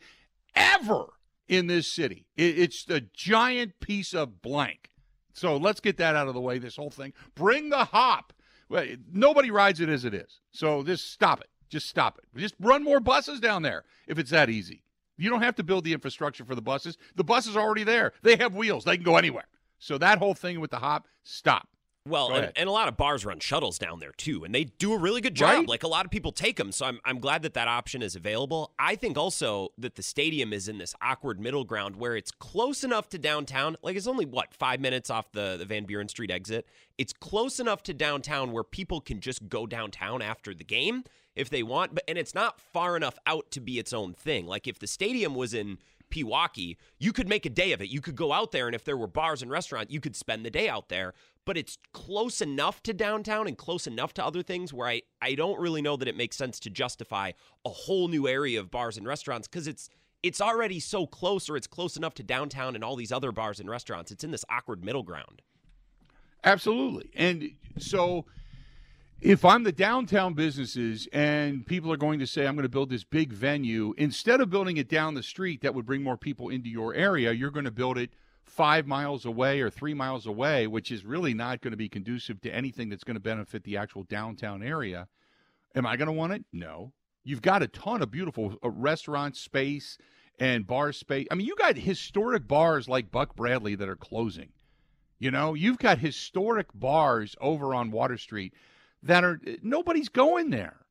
ever 0.56 1.06
in 1.48 1.68
this 1.68 1.88
city. 1.88 2.26
It, 2.36 2.58
it's 2.58 2.90
a 2.90 3.02
giant 3.02 3.80
piece 3.80 4.14
of 4.14 4.42
blank. 4.42 4.90
So 5.34 5.58
let's 5.58 5.80
get 5.80 5.98
that 5.98 6.16
out 6.16 6.28
of 6.28 6.34
the 6.34 6.42
way. 6.42 6.58
This 6.58 6.78
whole 6.78 6.90
thing. 6.90 7.14
Bring 7.36 7.70
the 7.70 7.86
hop. 7.86 8.34
Nobody 9.12 9.52
rides 9.52 9.80
it 9.80 9.90
as 9.90 10.06
it 10.06 10.14
is. 10.14 10.40
So 10.52 10.84
just 10.84 11.12
stop 11.12 11.42
it. 11.42 11.50
Just 11.70 11.88
stop 11.88 12.18
it. 12.18 12.40
Just 12.40 12.56
run 12.60 12.84
more 12.84 13.00
buses 13.00 13.40
down 13.40 13.62
there 13.62 13.84
if 14.08 14.18
it's 14.18 14.32
that 14.32 14.50
easy. 14.50 14.84
You 15.18 15.30
don't 15.30 15.42
have 15.42 15.56
to 15.56 15.64
build 15.64 15.84
the 15.84 15.94
infrastructure 15.94 16.46
for 16.46 16.56
the 16.56 16.62
buses. 16.62 16.98
The 17.16 17.24
bus 17.24 17.48
is 17.48 17.56
already 17.56 17.84
there. 17.84 18.14
They 18.22 18.36
have 18.38 18.56
wheels. 18.56 18.84
They 18.84 18.98
can 18.98 19.06
go 19.06 19.18
anywhere. 19.18 19.48
So 19.80 19.98
that 19.98 20.20
whole 20.20 20.34
thing 20.34 20.60
with 20.60 20.72
the 20.72 20.80
hop, 20.80 21.08
stop. 21.24 21.70
Well, 22.08 22.36
and, 22.36 22.52
and, 22.56 22.70
a 22.70 22.72
lot 22.72 22.88
of 22.88 22.98
bars 22.98 23.26
run 23.26 23.40
shuttles 23.40 23.80
down 23.80 24.00
there 24.00 24.12
too, 24.12 24.44
and 24.44 24.54
they 24.54 24.66
do 24.66 24.94
a 24.94 24.98
really 24.98 25.22
good 25.22 25.34
job. 25.34 25.50
Right? 25.50 25.68
Like 25.68 25.82
a 25.82 25.88
lot 25.88 26.06
of 26.06 26.12
people 26.12 26.32
take 26.32 26.58
them, 26.58 26.72
so 26.72 26.86
I'm 26.86 27.00
I'm 27.04 27.20
glad 27.20 27.42
that 27.42 27.56
that 27.56 27.68
option 27.68 28.04
is 28.04 28.16
available. 28.16 28.74
I 28.78 28.96
think 28.96 29.18
also 29.18 29.70
that 29.80 29.96
the 29.96 30.04
stadium 30.04 30.54
is 30.54 30.68
in 30.68 30.78
this 30.78 30.94
awkward 31.02 31.40
middle 31.40 31.64
ground 31.64 31.96
where 31.96 32.16
it's 32.16 32.30
close 32.30 32.84
enough 32.84 33.10
to 33.10 33.18
downtown. 33.18 33.76
Like 33.82 33.96
it's 33.96 34.06
only 34.06 34.26
what 34.26 34.54
five 34.54 34.80
minutes 34.80 35.10
off 35.10 35.32
the 35.32 35.56
the 35.58 35.66
Van 35.66 35.86
Buren 35.86 36.08
Street 36.08 36.30
exit. 36.30 36.68
It's 37.00 37.12
close 37.12 37.60
enough 37.60 37.82
to 37.84 37.94
downtown 37.94 38.52
where 38.52 38.64
people 38.64 39.02
can 39.02 39.20
just 39.20 39.50
go 39.50 39.66
downtown 39.66 40.22
after 40.22 40.54
the 40.54 40.64
game 40.64 41.06
if 41.36 41.50
they 41.50 41.64
want, 41.64 41.96
but 41.96 42.04
and 42.08 42.20
it's 42.20 42.36
not 42.36 42.62
far 42.62 42.96
enough 42.96 43.18
out 43.26 43.50
to 43.52 43.60
be 43.60 43.80
its 43.80 43.94
own 43.94 44.14
thing. 44.14 44.46
Like 44.46 44.68
if 44.68 44.78
the 44.78 44.88
stadium 44.88 45.34
was 45.34 45.56
in 45.56 45.80
Pewaukee, 46.12 46.78
you 47.00 47.12
could 47.12 47.28
make 47.28 47.46
a 47.46 47.50
day 47.50 47.72
of 47.72 47.82
it. 47.82 47.90
You 47.90 48.02
could 48.02 48.16
go 48.16 48.32
out 48.32 48.52
there, 48.52 48.68
and 48.68 48.76
if 48.76 48.84
there 48.84 48.98
were 48.98 49.08
bars 49.08 49.42
and 49.42 49.52
restaurants, 49.52 49.94
you 49.94 50.00
could 50.00 50.16
spend 50.16 50.46
the 50.46 50.52
day 50.52 50.70
out 50.70 50.90
there. 50.90 51.14
But 51.46 51.58
it's 51.58 51.78
close 51.94 52.42
enough 52.42 52.82
to 52.84 52.94
downtown 52.94 53.48
and 53.48 53.58
close 53.58 53.86
enough 53.86 54.14
to 54.16 54.26
other 54.26 54.42
things 54.42 54.74
where 54.74 54.88
I, 54.88 55.04
I 55.22 55.36
don't 55.36 55.60
really 55.60 55.82
know 55.82 55.96
that 55.96 56.08
it 56.08 56.18
makes 56.18 56.36
sense 56.36 56.60
to 56.62 56.70
justify 56.70 57.32
a 57.64 57.70
whole 57.70 58.08
new 58.08 58.28
area 58.28 58.60
of 58.60 58.72
bars 58.72 58.98
and 58.98 59.08
restaurants 59.08 59.48
because 59.48 59.68
it's 59.68 59.90
it's 60.24 60.42
already 60.42 60.80
so 60.80 61.06
close 61.06 61.48
or 61.50 61.56
it's 61.56 61.68
close 61.68 61.98
enough 61.98 62.16
to 62.16 62.24
downtown 62.24 62.74
and 62.74 62.84
all 62.84 62.96
these 62.96 63.12
other 63.12 63.32
bars 63.32 63.60
and 63.60 63.70
restaurants. 63.70 64.12
It's 64.12 64.24
in 64.24 64.32
this 64.32 64.44
awkward 64.50 64.84
middle 64.84 65.04
ground. 65.04 65.44
Absolutely. 66.44 67.12
And 67.16 67.52
so 67.78 68.26
if 69.22 69.46
I'm 69.46 69.64
the 69.64 69.72
downtown 69.72 70.34
businesses 70.34 71.08
and 71.14 71.66
people 71.66 71.92
are 71.92 71.98
going 71.98 72.20
to 72.20 72.28
say, 72.28 72.48
I'm 72.48 72.56
going 72.56 72.64
to 72.64 72.70
build 72.70 72.90
this 72.90 73.04
big 73.04 73.32
venue, 73.32 73.94
instead 73.98 74.42
of 74.42 74.50
building 74.50 74.78
it 74.78 74.90
down 74.90 75.14
the 75.14 75.24
street 75.24 75.62
that 75.62 75.74
would 75.74 75.86
bring 75.86 76.04
more 76.04 76.18
people 76.18 76.50
into 76.50 76.70
your 76.70 76.94
area, 76.94 77.32
you're 77.32 77.52
going 77.52 77.66
to 77.66 77.72
build 77.72 77.98
it 77.98 78.12
five 78.46 78.88
miles 78.88 79.26
away 79.26 79.62
or 79.62 79.70
three 79.70 79.94
miles 79.94 80.26
away, 80.26 80.68
which 80.68 80.92
is 80.92 81.06
really 81.06 81.34
not 81.34 81.62
going 81.62 81.72
to 81.72 81.78
be 81.78 81.90
conducive 81.90 82.40
to 82.42 82.54
anything 82.54 82.90
that's 82.90 83.04
going 83.04 83.16
to 83.16 83.22
benefit 83.22 83.64
the 83.64 83.78
actual 83.78 84.04
downtown 84.04 84.64
area. 84.64 85.08
Am 85.76 85.86
I 85.86 85.98
going 85.98 86.08
to 86.08 86.14
want 86.14 86.34
it? 86.34 86.46
No. 86.54 86.94
You've 87.24 87.42
got 87.42 87.64
a 87.64 87.68
ton 87.68 88.02
of 88.02 88.12
beautiful 88.12 88.56
uh, 88.64 88.70
restaurant 88.70 89.36
space 89.36 89.98
and 90.40 90.68
bar 90.68 90.92
space. 90.92 91.28
I 91.32 91.36
mean, 91.36 91.48
you 91.48 91.56
got 91.56 91.76
historic 91.76 92.48
bars 92.48 92.88
like 92.88 93.12
Buck 93.12 93.36
Bradley 93.36 93.76
that 93.76 93.90
are 93.90 93.96
closing. 93.96 94.50
You 95.18 95.32
know, 95.32 95.54
you've 95.54 95.80
got 95.80 96.00
historic 96.00 96.68
bars 96.74 97.36
over 97.42 97.74
on 97.74 97.92
Water 97.92 98.18
Street 98.18 98.54
that 99.02 99.24
are 99.24 99.40
nobody's 99.62 100.10
going 100.10 100.50
there. 100.50 100.86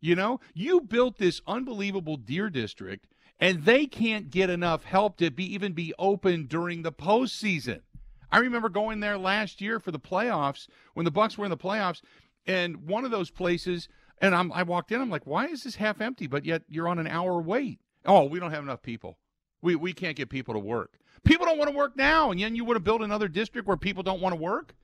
You 0.00 0.14
know, 0.14 0.40
you 0.54 0.80
built 0.80 1.18
this 1.18 1.40
unbelievable 1.46 2.16
deer 2.16 2.50
district 2.50 3.06
and 3.40 3.64
they 3.64 3.86
can't 3.86 4.30
get 4.30 4.50
enough 4.50 4.84
help 4.84 5.16
to 5.18 5.30
be 5.30 5.52
even 5.52 5.72
be 5.72 5.94
open 5.98 6.46
during 6.46 6.82
the 6.82 6.92
postseason. 6.92 7.80
I 8.30 8.38
remember 8.38 8.68
going 8.68 9.00
there 9.00 9.16
last 9.16 9.60
year 9.60 9.80
for 9.80 9.90
the 9.90 9.98
playoffs 9.98 10.66
when 10.94 11.04
the 11.04 11.10
Bucks 11.10 11.38
were 11.38 11.44
in 11.44 11.50
the 11.50 11.56
playoffs, 11.56 12.02
and 12.46 12.86
one 12.86 13.04
of 13.04 13.10
those 13.10 13.30
places, 13.30 13.88
and 14.20 14.34
I'm, 14.34 14.52
I 14.52 14.62
walked 14.64 14.92
in, 14.92 15.00
I'm 15.00 15.10
like, 15.10 15.26
why 15.26 15.46
is 15.46 15.62
this 15.62 15.76
half 15.76 16.00
empty? 16.00 16.26
But 16.26 16.44
yet 16.44 16.62
you're 16.68 16.88
on 16.88 16.98
an 16.98 17.06
hour 17.06 17.40
wait. 17.40 17.80
Oh, 18.04 18.24
we 18.24 18.40
don't 18.40 18.50
have 18.50 18.62
enough 18.62 18.82
people. 18.82 19.18
We 19.62 19.76
we 19.76 19.92
can't 19.92 20.16
get 20.16 20.28
people 20.28 20.54
to 20.54 20.60
work. 20.60 20.98
People 21.24 21.46
don't 21.46 21.58
want 21.58 21.70
to 21.70 21.76
work 21.76 21.96
now, 21.96 22.30
and 22.30 22.40
then 22.40 22.54
you 22.54 22.64
want 22.64 22.76
to 22.76 22.82
build 22.82 23.02
another 23.02 23.28
district 23.28 23.66
where 23.66 23.76
people 23.76 24.02
don't 24.02 24.20
want 24.20 24.34
to 24.34 24.40
work. 24.40 24.74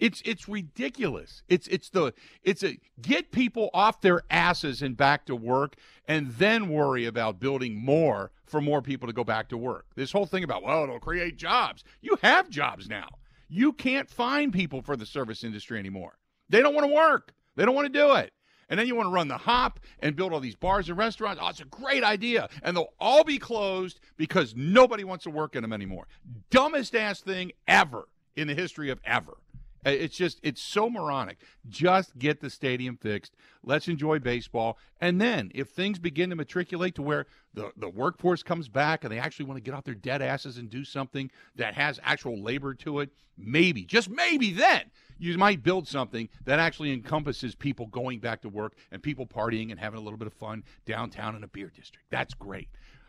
It's 0.00 0.22
it's 0.24 0.48
ridiculous. 0.48 1.42
It's 1.48 1.68
it's 1.68 1.90
the 1.90 2.14
it's 2.42 2.64
a 2.64 2.78
get 3.00 3.30
people 3.30 3.68
off 3.74 4.00
their 4.00 4.22
asses 4.30 4.80
and 4.80 4.96
back 4.96 5.26
to 5.26 5.36
work 5.36 5.76
and 6.08 6.30
then 6.32 6.70
worry 6.70 7.04
about 7.04 7.38
building 7.38 7.76
more 7.76 8.32
for 8.46 8.62
more 8.62 8.80
people 8.80 9.06
to 9.06 9.12
go 9.12 9.22
back 9.24 9.50
to 9.50 9.58
work. 9.58 9.86
This 9.94 10.10
whole 10.10 10.26
thing 10.26 10.42
about 10.42 10.62
well, 10.62 10.82
it'll 10.82 10.98
create 10.98 11.36
jobs. 11.36 11.84
You 12.00 12.18
have 12.22 12.48
jobs 12.48 12.88
now. 12.88 13.08
You 13.48 13.74
can't 13.74 14.08
find 14.08 14.52
people 14.52 14.80
for 14.80 14.96
the 14.96 15.04
service 15.04 15.44
industry 15.44 15.78
anymore. 15.78 16.18
They 16.48 16.62
don't 16.62 16.74
want 16.74 16.88
to 16.88 16.94
work. 16.94 17.34
They 17.56 17.66
don't 17.66 17.74
want 17.74 17.92
to 17.92 17.98
do 17.98 18.14
it. 18.14 18.32
And 18.70 18.78
then 18.78 18.86
you 18.86 18.94
want 18.94 19.08
to 19.08 19.12
run 19.12 19.28
the 19.28 19.36
hop 19.36 19.80
and 19.98 20.14
build 20.16 20.32
all 20.32 20.40
these 20.40 20.54
bars 20.54 20.88
and 20.88 20.96
restaurants. 20.96 21.40
Oh, 21.42 21.48
it's 21.48 21.60
a 21.60 21.64
great 21.64 22.04
idea. 22.04 22.48
And 22.62 22.76
they'll 22.76 22.94
all 23.00 23.24
be 23.24 23.38
closed 23.38 24.00
because 24.16 24.54
nobody 24.56 25.02
wants 25.02 25.24
to 25.24 25.30
work 25.30 25.56
in 25.56 25.62
them 25.62 25.72
anymore. 25.72 26.06
Dumbest 26.50 26.94
ass 26.94 27.20
thing 27.20 27.50
ever 27.66 28.08
in 28.36 28.46
the 28.46 28.54
history 28.54 28.88
of 28.88 29.00
ever. 29.04 29.38
Uh, 29.84 29.90
it's 29.90 30.16
just, 30.16 30.40
it's 30.42 30.60
so 30.60 30.90
moronic. 30.90 31.38
Just 31.68 32.18
get 32.18 32.40
the 32.40 32.50
stadium 32.50 32.96
fixed. 32.96 33.34
Let's 33.62 33.88
enjoy 33.88 34.18
baseball. 34.18 34.78
And 35.00 35.20
then 35.20 35.50
if 35.54 35.68
things 35.70 35.98
begin 35.98 36.30
to 36.30 36.36
matriculate 36.36 36.94
to 36.96 37.02
where 37.02 37.26
the, 37.54 37.72
the 37.76 37.88
workforce 37.88 38.42
comes 38.42 38.68
back 38.68 39.04
and 39.04 39.12
they 39.12 39.18
actually 39.18 39.46
want 39.46 39.56
to 39.56 39.62
get 39.62 39.74
off 39.74 39.84
their 39.84 39.94
dead 39.94 40.22
asses 40.22 40.58
and 40.58 40.70
do 40.70 40.84
something 40.84 41.30
that 41.56 41.74
has 41.74 41.98
actual 42.02 42.42
labor 42.42 42.74
to 42.74 43.00
it, 43.00 43.10
maybe, 43.36 43.84
just 43.84 44.10
maybe 44.10 44.52
then 44.52 44.82
you 45.18 45.36
might 45.36 45.62
build 45.62 45.86
something 45.86 46.28
that 46.44 46.58
actually 46.58 46.92
encompasses 46.92 47.54
people 47.54 47.86
going 47.86 48.18
back 48.18 48.40
to 48.42 48.48
work 48.48 48.74
and 48.90 49.02
people 49.02 49.26
partying 49.26 49.70
and 49.70 49.78
having 49.78 49.98
a 49.98 50.02
little 50.02 50.18
bit 50.18 50.26
of 50.26 50.32
fun 50.32 50.64
downtown 50.86 51.36
in 51.36 51.44
a 51.44 51.48
beer 51.48 51.70
district. 51.74 52.06
That's 52.10 52.34
great. 52.34 52.68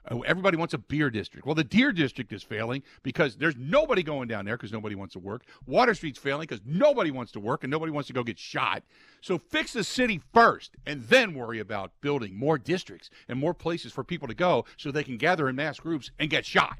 Uh, 0.10 0.20
everybody 0.20 0.58
wants 0.58 0.74
a 0.74 0.78
beer 0.78 1.10
district. 1.12 1.46
Well, 1.46 1.54
the 1.54 1.64
Deer 1.64 1.92
District 1.92 2.34
is 2.34 2.42
failing 2.42 2.82
because 3.04 3.36
there's 3.36 3.56
nobody 3.56 4.02
going 4.02 4.28
down 4.28 4.46
there 4.46 4.58
because 4.58 4.72
nobody 4.72 4.96
wants 4.96 5.14
to 5.14 5.20
work. 5.20 5.44
Water 5.68 5.94
Street's 5.94 6.18
failing 6.18 6.48
because 6.48 6.62
nobody 6.66 7.12
wants 7.12 7.32
to 7.34 7.40
work 7.40 7.64
and 7.64 7.70
nobody 7.70 7.92
wants 7.92 8.08
to 8.08 8.14
go 8.14 8.24
get 8.24 8.40
shot. 8.40 8.84
So 9.22 9.38
fix 9.38 9.74
the 9.74 9.84
city 9.84 10.20
first 10.34 10.76
and 10.88 11.04
then 11.04 11.36
worry 11.36 11.60
about 11.60 11.92
building 12.02 12.36
more 12.36 12.58
districts 12.58 13.12
and 13.28 13.38
more 13.38 13.54
places 13.54 13.92
for 13.92 14.04
people 14.04 14.28
to 14.28 14.34
go 14.34 14.66
so 14.76 14.92
they 14.92 15.04
can 15.04 15.18
gather 15.18 15.48
in 15.48 15.56
mass 15.56 15.80
groups 15.80 16.10
and 16.18 16.30
get 16.30 16.46
shot. 16.46 16.78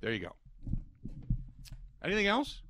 There 0.00 0.12
you 0.12 0.20
go. 0.20 0.34
Anything 2.02 2.26
else? 2.26 2.62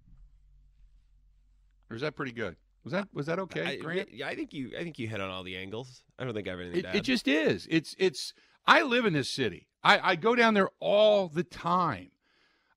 Or 1.88 1.96
is 1.96 2.02
that 2.02 2.16
pretty 2.16 2.32
good? 2.32 2.56
Was 2.84 2.92
that 2.92 3.08
was 3.12 3.26
that 3.26 3.38
okay, 3.38 3.76
Grant? 3.76 4.08
I, 4.10 4.14
yeah, 4.14 4.28
I 4.28 4.34
think 4.34 4.52
you 4.54 4.72
I 4.78 4.82
think 4.82 4.99
you 4.99 5.06
hit 5.06 5.20
on 5.20 5.30
all 5.30 5.42
the 5.42 5.56
angles. 5.56 6.02
I 6.18 6.25
don't 6.25 6.32
think 6.32 6.49
I 6.49 6.52
have 6.52 6.60
anything 6.60 6.84
it, 6.84 6.94
it 6.94 7.00
just 7.02 7.28
is. 7.28 7.66
It's 7.70 7.94
it's 7.99 8.32
I 8.66 8.82
live 8.82 9.04
in 9.04 9.12
this 9.12 9.28
city. 9.28 9.68
I, 9.82 10.10
I 10.10 10.16
go 10.16 10.34
down 10.34 10.54
there 10.54 10.70
all 10.80 11.28
the 11.28 11.44
time. 11.44 12.10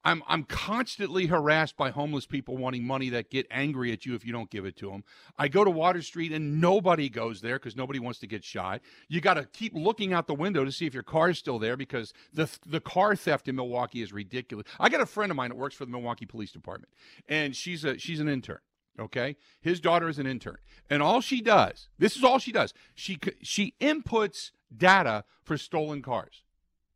I'm 0.05 0.22
I'm 0.27 0.43
constantly 0.43 1.27
harassed 1.27 1.77
by 1.77 1.89
homeless 1.89 2.25
people 2.25 2.57
wanting 2.57 2.86
money 2.86 3.10
that 3.10 3.29
get 3.29 3.48
angry 3.50 3.91
at 3.93 4.05
you 4.05 4.15
if 4.15 4.25
you 4.25 4.33
don't 4.33 4.50
give 4.50 4.65
it 4.65 4.75
to 4.77 4.89
them. 4.89 5.03
I 5.38 5.48
go 5.48 5.63
to 5.63 5.72
Water 5.72 6.01
Street 6.01 6.33
and 6.33 6.60
nobody 6.60 7.10
goes 7.10 7.41
there 7.41 7.55
because 7.57 7.75
nobody 7.75 8.00
wants 8.00 8.19
to 8.19 8.27
get 8.27 8.43
shot. 8.43 8.81
You 9.07 9.22
got 9.22 9.36
to 9.36 9.45
keep 9.45 9.74
looking 9.74 10.12
out 10.12 10.27
the 10.27 10.33
window 10.33 10.65
to 10.65 10.72
see 10.72 10.86
if 10.86 10.93
your 10.93 11.03
car 11.03 11.29
is 11.29 11.39
still 11.39 11.57
there 11.57 11.77
because 11.77 12.13
the 12.33 12.50
the 12.65 12.81
car 12.81 13.15
theft 13.15 13.48
in 13.48 13.55
Milwaukee 13.55 14.01
is 14.01 14.12
ridiculous. 14.12 14.67
I 14.77 14.89
got 14.89 15.00
a 15.00 15.05
friend 15.05 15.31
of 15.31 15.38
mine 15.38 15.50
that 15.50 15.57
works 15.57 15.75
for 15.75 15.86
the 15.86 15.91
Milwaukee 15.91 16.25
Police 16.25 16.51
Department, 16.51 16.91
and 17.29 17.55
she's 17.55 17.86
a 17.86 17.98
she's 17.98 18.19
an 18.19 18.27
intern. 18.27 18.60
Okay, 19.00 19.38
his 19.62 19.79
daughter 19.79 20.07
is 20.07 20.19
an 20.19 20.27
intern, 20.27 20.57
and 20.89 21.01
all 21.01 21.22
she 21.22 21.41
does 21.41 21.88
this 21.98 22.17
is 22.17 22.24
all 22.24 22.39
she 22.39 22.51
does. 22.51 22.74
She 22.93 23.19
she 23.41 23.74
inputs 23.79 24.51
data 24.75 25.24
for 25.43 25.57
stolen 25.57 26.01
cars. 26.01 26.43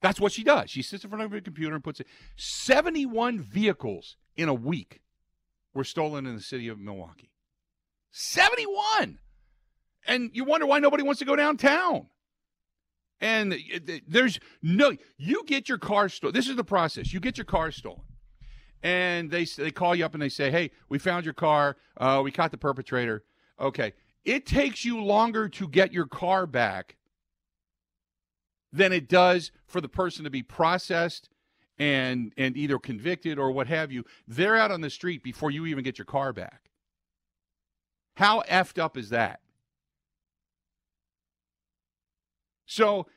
That's 0.02 0.20
what 0.20 0.32
she 0.32 0.44
does. 0.44 0.70
She 0.70 0.82
sits 0.82 1.04
in 1.04 1.10
front 1.10 1.24
of 1.24 1.32
her 1.32 1.42
computer 1.42 1.74
and 1.74 1.84
puts 1.84 2.00
it. 2.00 2.08
71 2.36 3.40
vehicles 3.40 4.16
in 4.36 4.48
a 4.48 4.54
week 4.54 5.02
were 5.74 5.84
stolen 5.84 6.26
in 6.26 6.36
the 6.36 6.42
city 6.42 6.68
of 6.68 6.80
Milwaukee. 6.80 7.32
71! 8.12 9.20
And 10.08 10.32
you 10.34 10.46
wonder 10.46 10.66
why 10.66 10.80
nobody 10.80 11.04
wants 11.04 11.20
to 11.20 11.26
go 11.26 11.36
downtown. 11.36 12.08
And 13.20 13.56
there's 14.08 14.40
no, 14.62 14.94
you 15.18 15.44
get 15.46 15.68
your 15.68 15.80
car 15.80 16.08
stolen. 16.08 16.34
This 16.34 16.48
is 16.48 16.56
the 16.56 16.64
process. 16.64 17.12
You 17.12 17.20
get 17.20 17.38
your 17.38 17.46
car 17.46 17.72
stolen. 17.72 18.02
And 18.84 19.32
they, 19.32 19.46
they 19.46 19.72
call 19.72 19.96
you 19.96 20.06
up 20.06 20.14
and 20.14 20.22
they 20.22 20.30
say, 20.30 20.52
hey, 20.52 20.72
we 20.88 21.00
found 21.00 21.26
your 21.26 21.34
car. 21.34 21.78
Uh, 21.98 22.22
we 22.24 22.32
caught 22.32 22.52
the 22.52 22.58
perpetrator. 22.58 23.24
Okay. 23.60 23.94
It 24.24 24.46
takes 24.46 24.86
you 24.86 25.04
longer 25.04 25.50
to 25.50 25.68
get 25.68 25.92
your 25.92 26.06
car 26.06 26.46
back 26.46 26.97
than 28.72 28.92
it 28.92 29.08
does 29.08 29.52
for 29.66 29.82
the 29.82 29.90
person 29.90 30.24
to 30.24 30.30
be 30.30 30.44
processed 30.44 31.30
and 31.80 32.34
and 32.38 32.58
either 32.58 32.80
convicted 32.80 33.38
or 33.38 33.52
what 33.52 33.68
have 33.68 33.92
you. 33.92 34.04
They're 34.28 34.56
out 34.56 34.72
on 34.72 34.82
the 34.82 34.90
street 34.90 35.24
before 35.24 35.52
you 35.52 35.66
even 35.66 35.84
get 35.84 35.98
your 35.98 36.06
car 36.06 36.34
back. 36.34 36.72
How 38.16 38.42
effed 38.50 38.80
up 38.80 38.98
is 38.98 39.10
that? 39.10 39.42
So 42.66 43.08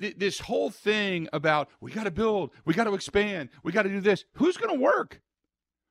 th- 0.00 0.16
this 0.18 0.40
whole 0.40 0.70
thing 0.70 1.28
about 1.32 1.68
we 1.80 1.92
got 1.92 2.04
to 2.04 2.10
build, 2.10 2.50
we 2.64 2.74
got 2.74 2.84
to 2.84 2.94
expand, 2.94 3.50
we 3.62 3.72
got 3.72 3.82
to 3.82 3.88
do 3.88 4.00
this. 4.00 4.24
Who's 4.34 4.56
going 4.56 4.74
to 4.74 4.80
work? 4.80 5.20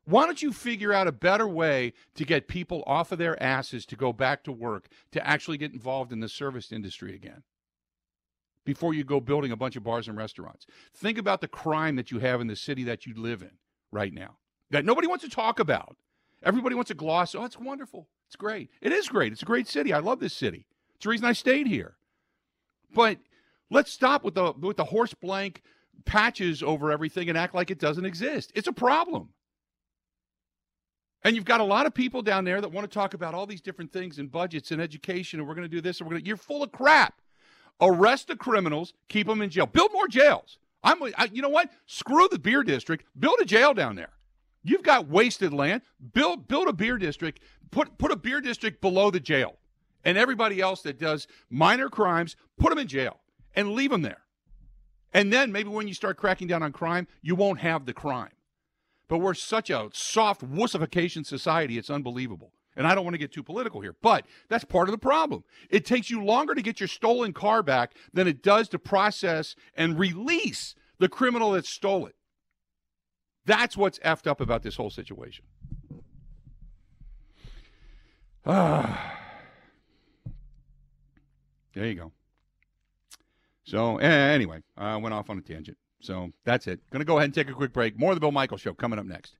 Why 0.05 0.25
don't 0.25 0.41
you 0.41 0.51
figure 0.51 0.91
out 0.91 1.07
a 1.07 1.11
better 1.11 1.47
way 1.47 1.93
to 2.15 2.25
get 2.25 2.47
people 2.47 2.83
off 2.87 3.11
of 3.11 3.19
their 3.19 3.41
asses 3.41 3.85
to 3.85 3.95
go 3.95 4.11
back 4.11 4.43
to 4.45 4.51
work, 4.51 4.87
to 5.11 5.25
actually 5.25 5.57
get 5.57 5.73
involved 5.73 6.11
in 6.11 6.19
the 6.19 6.27
service 6.27 6.71
industry 6.71 7.13
again? 7.13 7.43
Before 8.65 8.93
you 8.93 9.03
go 9.03 9.19
building 9.19 9.51
a 9.51 9.57
bunch 9.57 9.75
of 9.75 9.83
bars 9.83 10.07
and 10.07 10.17
restaurants. 10.17 10.65
Think 10.93 11.17
about 11.17 11.41
the 11.41 11.47
crime 11.47 11.95
that 11.95 12.11
you 12.11 12.19
have 12.19 12.41
in 12.41 12.47
the 12.47 12.55
city 12.55 12.83
that 12.83 13.05
you 13.05 13.13
live 13.15 13.41
in 13.41 13.51
right 13.91 14.13
now 14.13 14.37
that 14.71 14.85
nobody 14.85 15.07
wants 15.07 15.23
to 15.23 15.29
talk 15.29 15.59
about. 15.59 15.97
Everybody 16.41 16.73
wants 16.73 16.87
to 16.87 16.95
gloss, 16.95 17.35
oh, 17.35 17.43
it's 17.43 17.59
wonderful. 17.59 18.07
It's 18.27 18.35
great. 18.35 18.69
It 18.81 18.91
is 18.91 19.07
great. 19.07 19.31
It's 19.31 19.43
a 19.43 19.45
great 19.45 19.67
city. 19.67 19.93
I 19.93 19.99
love 19.99 20.19
this 20.19 20.33
city. 20.33 20.65
It's 20.95 21.03
the 21.03 21.09
reason 21.09 21.25
I 21.25 21.33
stayed 21.33 21.67
here. 21.67 21.97
But 22.93 23.19
let's 23.69 23.91
stop 23.91 24.23
with 24.23 24.35
the 24.35 24.53
with 24.53 24.77
the 24.77 24.85
horse 24.85 25.13
blank 25.13 25.61
patches 26.05 26.63
over 26.63 26.91
everything 26.91 27.29
and 27.29 27.37
act 27.37 27.53
like 27.53 27.69
it 27.69 27.79
doesn't 27.79 28.05
exist. 28.05 28.51
It's 28.55 28.67
a 28.67 28.73
problem. 28.73 29.29
And 31.23 31.35
you've 31.35 31.45
got 31.45 31.59
a 31.59 31.65
lot 31.65 31.85
of 31.85 31.93
people 31.93 32.23
down 32.23 32.45
there 32.45 32.61
that 32.61 32.71
want 32.71 32.89
to 32.89 32.93
talk 32.93 33.13
about 33.13 33.35
all 33.35 33.45
these 33.45 33.61
different 33.61 33.91
things 33.93 34.17
and 34.17 34.31
budgets 34.31 34.71
and 34.71 34.81
education 34.81 35.39
and 35.39 35.47
we're 35.47 35.53
going 35.53 35.69
to 35.69 35.75
do 35.75 35.81
this 35.81 35.99
and 35.99 36.07
we're 36.07 36.13
going 36.13 36.23
to 36.23 36.27
you're 36.27 36.37
full 36.37 36.63
of 36.63 36.71
crap. 36.71 37.21
Arrest 37.81 38.27
the 38.27 38.35
criminals, 38.35 38.93
keep 39.09 39.27
them 39.27 39.41
in 39.41 39.49
jail. 39.49 39.65
Build 39.65 39.91
more 39.91 40.07
jails. 40.07 40.59
I'm, 40.83 41.01
I, 41.17 41.29
you 41.33 41.41
know 41.41 41.49
what? 41.49 41.69
Screw 41.87 42.27
the 42.29 42.39
beer 42.39 42.63
district. 42.63 43.05
Build 43.17 43.39
a 43.41 43.45
jail 43.45 43.73
down 43.73 43.95
there. 43.95 44.11
You've 44.63 44.83
got 44.83 45.07
wasted 45.07 45.53
land. 45.53 45.81
Build, 46.13 46.47
build 46.47 46.67
a 46.67 46.73
beer 46.73 46.97
district. 46.97 47.39
Put, 47.71 47.97
put 47.97 48.11
a 48.11 48.15
beer 48.15 48.41
district 48.41 48.81
below 48.81 49.11
the 49.11 49.19
jail, 49.19 49.57
and 50.03 50.17
everybody 50.17 50.59
else 50.59 50.81
that 50.81 50.99
does 50.99 51.27
minor 51.49 51.89
crimes, 51.89 52.35
put 52.57 52.69
them 52.69 52.79
in 52.79 52.87
jail 52.87 53.19
and 53.55 53.71
leave 53.71 53.91
them 53.91 54.01
there. 54.01 54.23
And 55.13 55.31
then 55.31 55.51
maybe 55.51 55.69
when 55.69 55.87
you 55.87 55.93
start 55.93 56.17
cracking 56.17 56.47
down 56.47 56.63
on 56.63 56.71
crime, 56.71 57.07
you 57.21 57.35
won't 57.35 57.59
have 57.59 57.85
the 57.85 57.93
crime. 57.93 58.31
But 59.07 59.19
we're 59.19 59.33
such 59.33 59.69
a 59.69 59.89
soft 59.93 60.41
wussification 60.41 61.25
society, 61.25 61.77
it's 61.77 61.89
unbelievable. 61.89 62.53
And 62.75 62.87
I 62.87 62.95
don't 62.95 63.03
want 63.03 63.15
to 63.15 63.19
get 63.19 63.31
too 63.31 63.43
political 63.43 63.81
here, 63.81 63.95
but 64.01 64.25
that's 64.47 64.63
part 64.63 64.87
of 64.87 64.93
the 64.93 64.97
problem. 64.97 65.43
It 65.69 65.85
takes 65.85 66.09
you 66.09 66.23
longer 66.23 66.55
to 66.55 66.61
get 66.61 66.79
your 66.79 66.87
stolen 66.87 67.33
car 67.33 67.61
back 67.61 67.93
than 68.13 68.27
it 68.27 68.41
does 68.41 68.69
to 68.69 68.79
process 68.79 69.55
and 69.75 69.99
release 69.99 70.75
the 70.99 71.09
criminal 71.09 71.51
that 71.51 71.65
stole 71.65 72.05
it. 72.05 72.15
That's 73.45 73.75
what's 73.75 73.99
effed 73.99 74.27
up 74.27 74.39
about 74.39 74.63
this 74.63 74.75
whole 74.75 74.89
situation. 74.89 75.45
Ah. 78.45 79.17
There 81.73 81.85
you 81.85 81.95
go. 81.95 82.11
So, 83.63 83.95
anyway, 83.99 84.61
I 84.75 84.97
went 84.97 85.13
off 85.13 85.29
on 85.29 85.37
a 85.37 85.41
tangent. 85.41 85.77
So 86.01 86.31
that's 86.43 86.67
it. 86.67 86.81
Going 86.89 86.99
to 86.99 87.05
go 87.05 87.17
ahead 87.17 87.25
and 87.25 87.33
take 87.33 87.49
a 87.49 87.53
quick 87.53 87.71
break. 87.71 87.97
More 87.97 88.11
of 88.11 88.17
the 88.17 88.19
Bill 88.19 88.31
Michaels 88.31 88.61
Show 88.61 88.73
coming 88.73 88.99
up 88.99 89.05
next. 89.05 89.37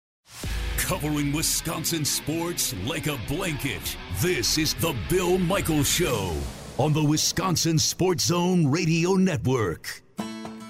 Covering 0.92 1.32
Wisconsin 1.32 2.04
sports 2.04 2.76
like 2.86 3.08
a 3.08 3.18
blanket. 3.26 3.96
This 4.20 4.58
is 4.58 4.74
The 4.74 4.94
Bill 5.10 5.38
Michaels 5.38 5.90
Show 5.90 6.36
on 6.78 6.92
the 6.92 7.02
Wisconsin 7.02 7.80
Sports 7.80 8.26
Zone 8.26 8.70
Radio 8.70 9.14
Network. 9.14 10.04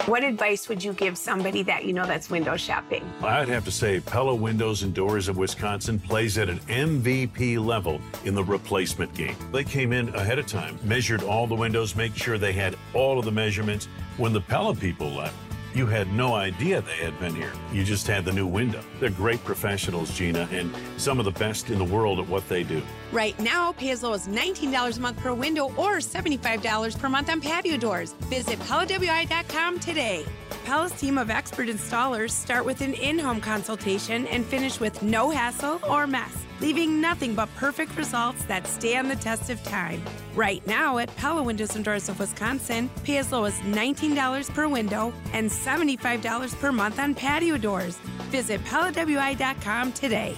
What 0.05 0.23
advice 0.23 0.69
would 0.69 0.83
you 0.83 0.93
give 0.93 1.17
somebody 1.17 1.63
that 1.63 1.85
you 1.85 1.93
know 1.93 2.05
that's 2.05 2.29
window 2.29 2.55
shopping? 2.55 3.03
I'd 3.23 3.47
have 3.47 3.65
to 3.65 3.71
say 3.71 3.99
Pella 3.99 4.35
Windows 4.35 4.83
and 4.83 4.93
Doors 4.93 5.27
of 5.27 5.37
Wisconsin 5.37 5.99
plays 5.99 6.37
at 6.37 6.49
an 6.49 6.59
MVP 6.59 7.63
level 7.63 7.99
in 8.23 8.35
the 8.35 8.43
replacement 8.43 9.11
game. 9.15 9.35
They 9.51 9.63
came 9.63 9.91
in 9.91 10.09
ahead 10.09 10.37
of 10.37 10.45
time, 10.45 10.77
measured 10.83 11.23
all 11.23 11.47
the 11.47 11.55
windows, 11.55 11.95
make 11.95 12.15
sure 12.15 12.37
they 12.37 12.53
had 12.53 12.75
all 12.93 13.17
of 13.17 13.25
the 13.25 13.31
measurements. 13.31 13.87
When 14.17 14.33
the 14.33 14.41
Pella 14.41 14.75
people 14.75 15.09
left, 15.09 15.35
you 15.73 15.85
had 15.85 16.11
no 16.11 16.35
idea 16.35 16.81
they 16.81 16.97
had 16.97 17.17
been 17.19 17.33
here. 17.33 17.53
You 17.71 17.83
just 17.83 18.07
had 18.07 18.25
the 18.25 18.31
new 18.31 18.47
window. 18.47 18.83
They're 18.99 19.09
great 19.09 19.43
professionals, 19.45 20.11
Gina, 20.17 20.47
and 20.51 20.73
some 20.97 21.19
of 21.19 21.25
the 21.25 21.31
best 21.31 21.69
in 21.69 21.77
the 21.77 21.85
world 21.85 22.19
at 22.19 22.27
what 22.27 22.47
they 22.49 22.63
do. 22.63 22.81
Right 23.11 23.37
now, 23.39 23.73
pay 23.73 23.91
as 23.91 24.03
low 24.03 24.13
as 24.13 24.27
$19 24.27 24.97
a 24.97 25.01
month 25.01 25.17
per 25.19 25.33
window 25.33 25.65
or 25.75 25.97
$75 25.97 26.97
per 26.97 27.09
month 27.09 27.29
on 27.29 27.41
patio 27.41 27.77
doors. 27.77 28.13
Visit 28.29 28.59
PellaWI.com 28.59 29.79
today. 29.79 30.25
Pella's 30.63 30.93
team 30.93 31.17
of 31.17 31.29
expert 31.29 31.67
installers 31.67 32.31
start 32.31 32.65
with 32.65 32.81
an 32.81 32.93
in 32.93 33.19
home 33.19 33.41
consultation 33.41 34.27
and 34.27 34.45
finish 34.45 34.79
with 34.79 35.01
no 35.01 35.29
hassle 35.29 35.79
or 35.89 36.07
mess 36.07 36.45
leaving 36.61 37.01
nothing 37.01 37.33
but 37.33 37.53
perfect 37.55 37.97
results 37.97 38.45
that 38.45 38.67
stand 38.67 39.09
the 39.09 39.15
test 39.15 39.49
of 39.49 39.61
time. 39.63 40.01
Right 40.35 40.65
now 40.67 40.99
at 40.99 41.13
Pella 41.17 41.43
Windows 41.43 41.75
and 41.75 41.83
Doors 41.83 42.07
of 42.07 42.19
Wisconsin, 42.19 42.89
pay 43.03 43.17
as 43.17 43.31
low 43.31 43.45
as 43.45 43.55
$19 43.59 44.53
per 44.53 44.67
window 44.67 45.11
and 45.33 45.49
$75 45.49 46.59
per 46.59 46.71
month 46.71 46.99
on 46.99 47.15
patio 47.15 47.57
doors. 47.57 47.97
Visit 48.29 48.63
PellaWI.com 48.65 49.91
today. 49.93 50.37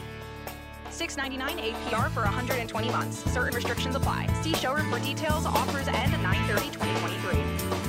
$6.99 0.94 1.74
APR 1.74 2.10
for 2.12 2.22
120 2.22 2.90
months. 2.90 3.18
Certain 3.32 3.54
restrictions 3.54 3.96
apply. 3.96 4.28
See 4.42 4.54
showroom 4.54 4.90
for 4.92 5.00
details. 5.00 5.46
Offers 5.46 5.88
end 5.88 6.14
9 6.24 6.48
2023. 6.48 7.84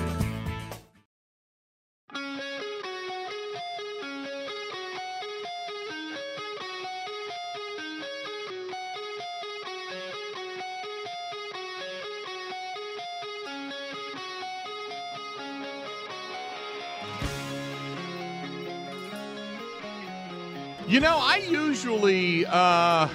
You 20.87 21.01
know, 21.01 21.19
I 21.19 21.39
usually 21.75 22.47
uh, 22.47 23.09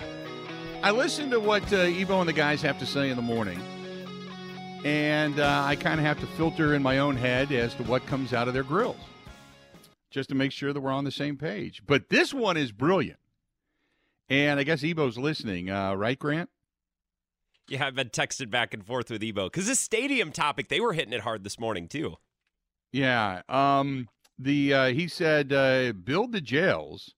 I 0.84 0.92
listen 0.92 1.32
to 1.32 1.40
what 1.40 1.64
uh, 1.72 1.86
Evo 1.86 2.20
and 2.20 2.28
the 2.28 2.34
guys 2.34 2.62
have 2.62 2.78
to 2.80 2.86
say 2.86 3.10
in 3.10 3.16
the 3.16 3.22
morning, 3.22 3.58
and 4.84 5.40
uh, 5.40 5.64
I 5.66 5.78
kind 5.78 5.98
of 5.98 6.06
have 6.06 6.20
to 6.20 6.28
filter 6.36 6.76
in 6.76 6.84
my 6.84 6.98
own 6.98 7.16
head 7.16 7.54
as 7.54 7.74
to 7.76 7.84
what 7.84 8.06
comes 8.06 8.34
out 8.34 8.50
of 8.50 8.54
their 8.54 8.64
grills, 8.64 9.00
just 10.12 10.28
to 10.28 10.36
make 10.36 10.52
sure 10.52 10.74
that 10.74 10.82
we're 10.82 10.92
on 10.92 11.06
the 11.06 11.12
same 11.12 11.38
page. 11.38 11.84
But 11.88 12.10
this 12.10 12.34
one 12.34 12.58
is 12.58 12.74
brilliant, 12.74 13.22
and 14.28 14.60
I 14.60 14.64
guess 14.64 14.82
Evo's 14.82 15.18
listening, 15.18 15.70
uh, 15.70 15.94
right, 15.94 16.20
Grant? 16.20 16.50
Yeah, 17.70 17.86
I've 17.86 17.96
been 17.96 18.10
texted 18.10 18.50
back 18.50 18.74
and 18.74 18.86
forth 18.86 19.10
with 19.10 19.22
Evo 19.22 19.46
because 19.46 19.68
this 19.68 19.80
stadium 19.80 20.34
topic 20.34 20.68
they 20.68 20.82
were 20.82 20.92
hitting 20.92 21.14
it 21.14 21.22
hard 21.22 21.46
this 21.46 21.62
morning 21.62 21.88
too. 21.88 22.18
Yeah, 22.92 23.42
um, 23.48 24.10
the 24.38 24.74
uh, 24.74 24.88
he 24.88 25.08
said 25.08 25.54
uh, 25.54 25.94
build 25.94 26.34
the 26.34 26.42
jails 26.42 27.16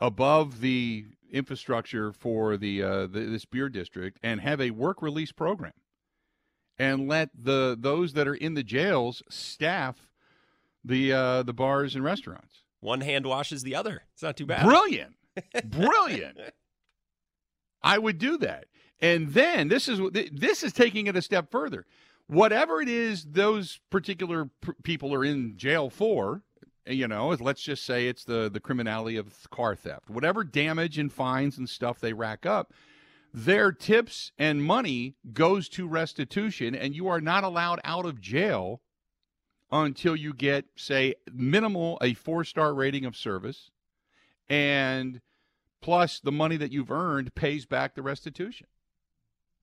above 0.00 0.60
the 0.60 1.06
infrastructure 1.30 2.12
for 2.12 2.56
the, 2.56 2.82
uh, 2.82 3.06
the, 3.06 3.20
this 3.20 3.44
beer 3.44 3.68
district 3.68 4.18
and 4.22 4.40
have 4.40 4.60
a 4.60 4.70
work 4.70 5.02
release 5.02 5.32
program 5.32 5.72
and 6.78 7.08
let 7.08 7.30
the 7.34 7.76
those 7.78 8.12
that 8.12 8.28
are 8.28 8.34
in 8.34 8.54
the 8.54 8.62
jails 8.62 9.22
staff 9.28 10.08
the 10.84 11.12
uh, 11.12 11.42
the 11.42 11.52
bars 11.52 11.94
and 11.94 12.04
restaurants. 12.04 12.64
One 12.80 13.00
hand 13.00 13.26
washes 13.26 13.62
the 13.62 13.74
other. 13.74 14.02
It's 14.12 14.22
not 14.22 14.36
too 14.36 14.46
bad. 14.46 14.64
Brilliant, 14.64 15.14
brilliant. 15.64 16.38
I 17.82 17.98
would 17.98 18.18
do 18.18 18.38
that, 18.38 18.66
and 19.00 19.32
then 19.32 19.68
this 19.68 19.88
is 19.88 20.00
this 20.32 20.62
is 20.62 20.72
taking 20.72 21.06
it 21.06 21.16
a 21.16 21.22
step 21.22 21.50
further. 21.50 21.86
Whatever 22.26 22.80
it 22.82 22.88
is, 22.88 23.24
those 23.24 23.80
particular 23.90 24.50
p- 24.60 24.72
people 24.82 25.14
are 25.14 25.24
in 25.24 25.56
jail 25.56 25.88
for 25.88 26.42
you 26.88 27.06
know, 27.08 27.28
let's 27.40 27.62
just 27.62 27.84
say 27.84 28.08
it's 28.08 28.24
the 28.24 28.48
the 28.48 28.60
criminality 28.60 29.16
of 29.16 29.48
car 29.50 29.74
theft, 29.74 30.08
whatever 30.08 30.44
damage 30.44 30.98
and 30.98 31.12
fines 31.12 31.58
and 31.58 31.68
stuff 31.68 32.00
they 32.00 32.12
rack 32.12 32.46
up, 32.46 32.72
their 33.32 33.72
tips 33.72 34.32
and 34.38 34.62
money 34.62 35.16
goes 35.32 35.68
to 35.70 35.86
restitution, 35.86 36.74
and 36.74 36.94
you 36.94 37.08
are 37.08 37.20
not 37.20 37.44
allowed 37.44 37.80
out 37.84 38.06
of 38.06 38.20
jail 38.20 38.80
until 39.70 40.16
you 40.16 40.32
get, 40.32 40.64
say, 40.76 41.14
minimal 41.32 41.98
a 42.00 42.14
four 42.14 42.44
star 42.44 42.72
rating 42.72 43.04
of 43.04 43.16
service, 43.16 43.70
and 44.48 45.20
plus 45.80 46.20
the 46.20 46.32
money 46.32 46.56
that 46.56 46.72
you've 46.72 46.90
earned 46.90 47.34
pays 47.34 47.66
back 47.66 47.94
the 47.94 48.02
restitution. 48.02 48.66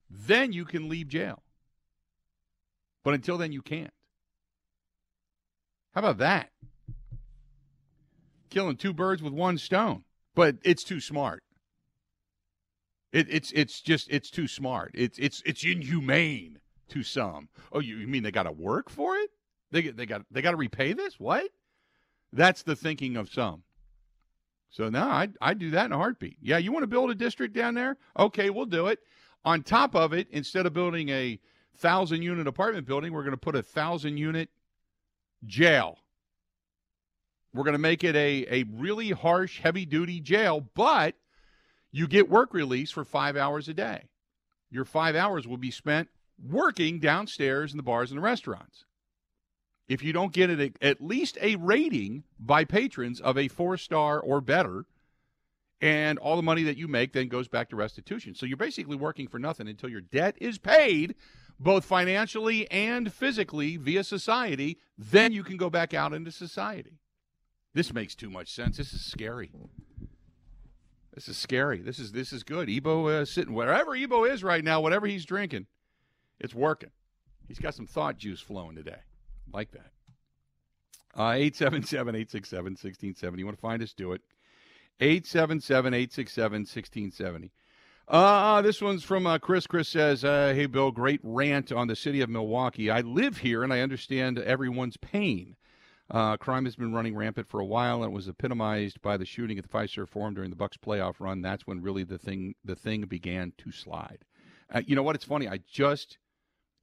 Then 0.09 0.53
you 0.53 0.65
can 0.65 0.87
leave 0.87 1.07
jail. 1.07 1.41
But 3.03 3.15
until 3.15 3.37
then, 3.37 3.51
you 3.51 3.61
can't. 3.61 3.93
How 5.93 5.99
about 5.99 6.17
that? 6.19 6.51
Killing 8.55 8.77
two 8.77 8.93
birds 8.93 9.21
with 9.21 9.33
one 9.33 9.57
stone. 9.57 10.03
But 10.33 10.55
it's 10.63 10.83
too 10.83 11.01
smart. 11.01 11.43
It, 13.11 13.27
it's 13.29 13.51
it's 13.51 13.81
just 13.81 14.07
it's 14.09 14.29
too 14.29 14.47
smart. 14.47 14.91
It's 14.93 15.17
it's 15.19 15.43
it's 15.45 15.63
inhumane 15.63 16.59
to 16.89 17.03
some. 17.03 17.49
Oh, 17.73 17.79
you, 17.79 17.97
you 17.97 18.07
mean 18.07 18.23
they 18.23 18.31
got 18.31 18.43
to 18.43 18.51
work 18.51 18.89
for 18.89 19.17
it? 19.17 19.29
They 19.71 19.89
they 19.89 20.05
got 20.05 20.21
they 20.31 20.41
got 20.41 20.51
to 20.51 20.57
repay 20.57 20.93
this? 20.93 21.19
What? 21.19 21.49
That's 22.31 22.63
the 22.63 22.75
thinking 22.75 23.17
of 23.17 23.29
some. 23.29 23.63
So 24.69 24.89
now 24.89 25.09
I 25.09 25.29
I 25.41 25.53
do 25.53 25.69
that 25.71 25.87
in 25.87 25.91
a 25.91 25.97
heartbeat. 25.97 26.37
Yeah, 26.41 26.57
you 26.57 26.71
want 26.71 26.83
to 26.83 26.87
build 26.87 27.11
a 27.11 27.15
district 27.15 27.53
down 27.53 27.73
there? 27.73 27.97
Okay, 28.17 28.49
we'll 28.49 28.65
do 28.65 28.87
it. 28.87 28.99
On 29.43 29.63
top 29.63 29.95
of 29.95 30.13
it, 30.13 30.27
instead 30.31 30.65
of 30.65 30.73
building 30.73 31.09
a 31.09 31.39
thousand 31.77 32.21
unit 32.21 32.47
apartment 32.47 32.87
building, 32.87 33.11
we're 33.11 33.23
going 33.23 33.31
to 33.31 33.37
put 33.37 33.55
a 33.55 33.63
thousand 33.63 34.17
unit 34.17 34.49
jail. 35.45 35.99
We're 37.55 37.63
going 37.63 37.73
to 37.73 37.79
make 37.79 38.03
it 38.03 38.17
a, 38.17 38.45
a 38.49 38.63
really 38.63 39.11
harsh, 39.11 39.61
heavy 39.61 39.85
duty 39.85 40.19
jail, 40.19 40.67
but 40.75 41.15
you 41.89 42.05
get 42.05 42.29
work 42.29 42.53
release 42.53 42.91
for 42.91 43.05
five 43.05 43.37
hours 43.37 43.69
a 43.69 43.73
day. 43.73 44.09
Your 44.69 44.83
five 44.83 45.15
hours 45.15 45.47
will 45.47 45.55
be 45.55 45.71
spent 45.71 46.09
working 46.45 46.99
downstairs 46.99 47.71
in 47.71 47.77
the 47.77 47.83
bars 47.83 48.11
and 48.11 48.17
the 48.17 48.21
restaurants. 48.21 48.83
If 49.87 50.03
you 50.03 50.11
don't 50.11 50.33
get 50.33 50.49
it 50.49 50.77
at 50.81 50.99
least 50.99 51.37
a 51.41 51.55
rating 51.55 52.23
by 52.37 52.65
patrons 52.65 53.21
of 53.21 53.37
a 53.37 53.47
four 53.47 53.77
star 53.77 54.19
or 54.19 54.41
better, 54.41 54.85
and 55.79 56.19
all 56.19 56.35
the 56.35 56.41
money 56.41 56.63
that 56.63 56.77
you 56.77 56.89
make 56.89 57.13
then 57.13 57.29
goes 57.29 57.47
back 57.47 57.69
to 57.69 57.77
restitution. 57.77 58.35
So 58.35 58.45
you're 58.45 58.57
basically 58.57 58.97
working 58.97 59.29
for 59.29 59.39
nothing 59.39 59.69
until 59.69 59.89
your 59.89 60.01
debt 60.01 60.35
is 60.41 60.57
paid, 60.57 61.15
both 61.57 61.85
financially 61.85 62.69
and 62.69 63.13
physically 63.13 63.77
via 63.77 64.03
society. 64.03 64.77
Then 64.97 65.31
you 65.31 65.43
can 65.43 65.55
go 65.55 65.69
back 65.69 65.93
out 65.93 66.11
into 66.11 66.31
society. 66.31 66.99
This 67.75 67.93
makes 67.93 68.15
too 68.15 68.29
much 68.29 68.51
sense. 68.51 68.77
This 68.77 68.93
is 68.93 69.05
scary. 69.05 69.51
This 71.13 71.27
is 71.27 71.37
scary. 71.37 71.81
This 71.81 71.99
is 71.99 72.13
this 72.13 72.31
is 72.31 72.41
good. 72.41 72.69
Evo 72.69 73.09
uh, 73.09 73.25
sitting 73.25 73.53
wherever 73.53 73.91
Evo 73.91 74.31
is 74.31 74.45
right 74.45 74.63
now, 74.63 74.79
whatever 74.79 75.05
he's 75.05 75.25
drinking, 75.25 75.67
it's 76.39 76.55
working. 76.55 76.91
He's 77.49 77.59
got 77.59 77.75
some 77.75 77.85
thought 77.85 78.17
juice 78.17 78.39
flowing 78.39 78.77
today. 78.77 78.99
Like 79.53 79.71
that. 79.71 79.91
Uh, 81.17 81.35
877 81.35 82.15
867 82.15 82.63
1670. 82.63 83.39
You 83.39 83.45
want 83.45 83.57
to 83.57 83.61
find 83.61 83.83
us? 83.83 83.93
Do 83.93 84.13
it. 84.13 84.21
877 85.01 85.93
867 85.93 86.59
1670. 86.61 87.51
Uh, 88.07 88.61
this 88.61 88.81
one's 88.81 89.03
from 89.03 89.27
uh, 89.27 89.37
Chris. 89.37 89.67
Chris 89.67 89.89
says, 89.89 90.23
uh, 90.23 90.53
Hey, 90.55 90.65
Bill, 90.65 90.91
great 90.91 91.19
rant 91.23 91.73
on 91.73 91.87
the 91.87 91.95
city 91.95 92.21
of 92.21 92.29
Milwaukee. 92.29 92.89
I 92.89 93.01
live 93.01 93.39
here 93.39 93.63
and 93.63 93.73
I 93.73 93.81
understand 93.81 94.39
everyone's 94.39 94.97
pain. 94.97 95.57
Uh, 96.09 96.37
crime 96.37 96.65
has 96.65 96.75
been 96.75 96.93
running 96.93 97.15
rampant 97.15 97.47
for 97.47 97.59
a 97.59 97.65
while, 97.65 98.03
and 98.03 98.11
it 98.11 98.15
was 98.15 98.27
epitomized 98.27 99.01
by 99.01 99.17
the 99.17 99.25
shooting 99.25 99.57
at 99.57 99.63
the 99.63 99.69
Fiserv 99.69 100.07
Forum 100.07 100.35
during 100.35 100.51
the 100.51 100.55
Bucks 100.55 100.77
playoff 100.77 101.15
run. 101.19 101.41
That's 101.41 101.65
when 101.65 101.81
really 101.81 102.03
the 102.03 102.19
thing 102.19 102.55
the 102.63 102.75
thing 102.75 103.01
began 103.05 103.53
to 103.57 103.71
slide. 103.71 104.19
Uh, 104.71 104.81
you 104.85 104.95
know 104.95 105.03
what? 105.03 105.15
It's 105.15 105.25
funny. 105.25 105.47
I 105.47 105.59
just 105.67 106.19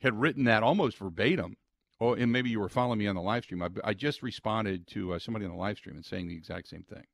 had 0.00 0.20
written 0.20 0.44
that 0.44 0.64
almost 0.64 0.98
verbatim. 0.98 1.56
Oh, 2.00 2.14
and 2.14 2.32
maybe 2.32 2.50
you 2.50 2.58
were 2.58 2.68
following 2.68 2.98
me 2.98 3.06
on 3.06 3.14
the 3.14 3.22
live 3.22 3.44
stream. 3.44 3.62
I, 3.62 3.68
I 3.84 3.94
just 3.94 4.24
responded 4.24 4.88
to 4.88 5.14
uh, 5.14 5.18
somebody 5.20 5.44
on 5.44 5.52
the 5.52 5.56
live 5.56 5.76
stream 5.76 5.94
and 5.94 6.04
saying 6.04 6.26
the 6.26 6.36
exact 6.36 6.68
same 6.68 6.82
thing. 6.82 7.04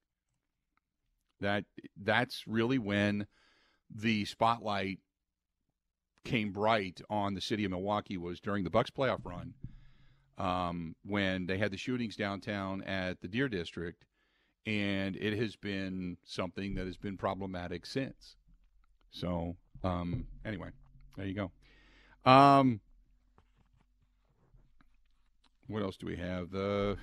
That 1.40 1.64
that's 1.94 2.44
really 2.46 2.78
when 2.78 3.26
the 3.94 4.24
spotlight 4.24 4.98
came 6.24 6.52
bright 6.52 7.02
on 7.10 7.34
the 7.34 7.40
city 7.42 7.66
of 7.66 7.70
Milwaukee 7.70 8.16
was 8.16 8.40
during 8.40 8.64
the 8.64 8.70
Bucks 8.70 8.90
playoff 8.90 9.24
run 9.24 9.54
um, 10.38 10.94
when 11.05 11.46
they 11.46 11.59
had 11.59 11.72
the 11.72 11.77
shootings 11.77 12.16
downtown 12.16 12.83
at 12.85 13.20
the 13.20 13.29
Deer 13.29 13.48
District, 13.48 14.05
and 14.66 15.16
it 15.16 15.37
has 15.38 15.57
been 15.57 16.16
something 16.24 16.74
that 16.74 16.87
has 16.87 16.96
been 16.96 17.16
problematic 17.16 17.85
since. 17.85 18.37
So, 19.11 19.57
um, 19.83 20.27
anyway, 20.44 20.68
there 21.16 21.27
you 21.27 21.35
go. 21.35 22.31
Um, 22.31 22.81
what 25.66 25.83
else 25.83 25.96
do 25.96 26.07
we 26.07 26.16
have? 26.16 26.51
The 26.51 26.96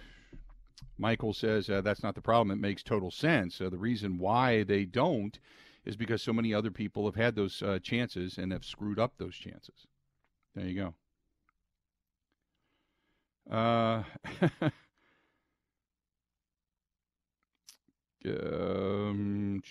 Michael 0.98 1.34
says 1.34 1.70
uh, 1.70 1.82
that's 1.82 2.04
not 2.04 2.16
the 2.16 2.22
problem. 2.22 2.52
It 2.52 2.62
makes 2.62 2.84
total 2.84 3.12
sense. 3.12 3.60
Uh, 3.60 3.70
the 3.70 3.78
reason 3.78 4.18
why 4.18 4.64
they 4.64 4.86
don't 4.86 5.38
is 5.86 5.96
because 5.96 6.22
so 6.22 6.34
many 6.34 6.54
other 6.54 6.72
people 6.72 7.06
have 7.06 7.16
had 7.16 7.36
those 7.36 7.62
uh, 7.62 7.80
chances 7.82 8.38
and 8.38 8.52
have 8.52 8.66
screwed 8.66 9.00
up 9.00 9.14
those 9.18 9.36
chances. 9.36 9.88
There 10.56 10.66
you 10.66 10.76
go. 10.76 10.94
Uh, 13.50 14.04
um, 18.26 19.62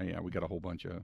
yeah, 0.00 0.20
we 0.20 0.30
got 0.30 0.42
a 0.42 0.46
whole 0.46 0.60
bunch 0.60 0.84
of 0.84 1.02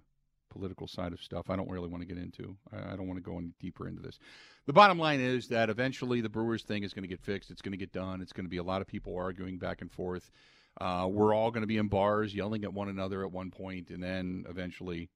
political 0.50 0.87
side 0.87 1.12
of 1.12 1.20
stuff 1.20 1.50
I 1.50 1.56
don't 1.56 1.70
really 1.70 1.88
want 1.88 2.02
to 2.02 2.06
get 2.06 2.18
into. 2.22 2.56
I, 2.72 2.92
I 2.92 2.96
don't 2.96 3.06
want 3.06 3.18
to 3.18 3.22
go 3.22 3.38
any 3.38 3.52
deeper 3.61 3.88
into 3.88 4.02
this. 4.02 4.18
The 4.66 4.72
bottom 4.72 4.98
line 4.98 5.20
is 5.20 5.48
that 5.48 5.70
eventually 5.70 6.20
the 6.20 6.28
Brewers 6.28 6.62
thing 6.62 6.82
is 6.82 6.92
going 6.92 7.02
to 7.02 7.08
get 7.08 7.20
fixed. 7.20 7.50
It's 7.50 7.62
going 7.62 7.72
to 7.72 7.78
get 7.78 7.92
done. 7.92 8.20
It's 8.20 8.32
going 8.32 8.46
to 8.46 8.50
be 8.50 8.58
a 8.58 8.62
lot 8.62 8.80
of 8.80 8.87
people 8.87 9.16
arguing 9.16 9.58
back 9.58 9.80
and 9.80 9.90
forth. 9.90 10.30
Uh, 10.80 11.08
we're 11.11 11.34
all 11.34 11.50
going 11.50 11.62
to 11.62 11.66
be 11.66 11.76
in 11.76 11.88
bars 11.88 12.34
yelling 12.34 12.64
at 12.64 12.72
one 12.72 12.88
another 12.88 13.24
at 13.24 13.32
one 13.32 13.50
point, 13.50 13.90
and 13.90 14.02
then 14.02 14.44
eventually 14.48 15.08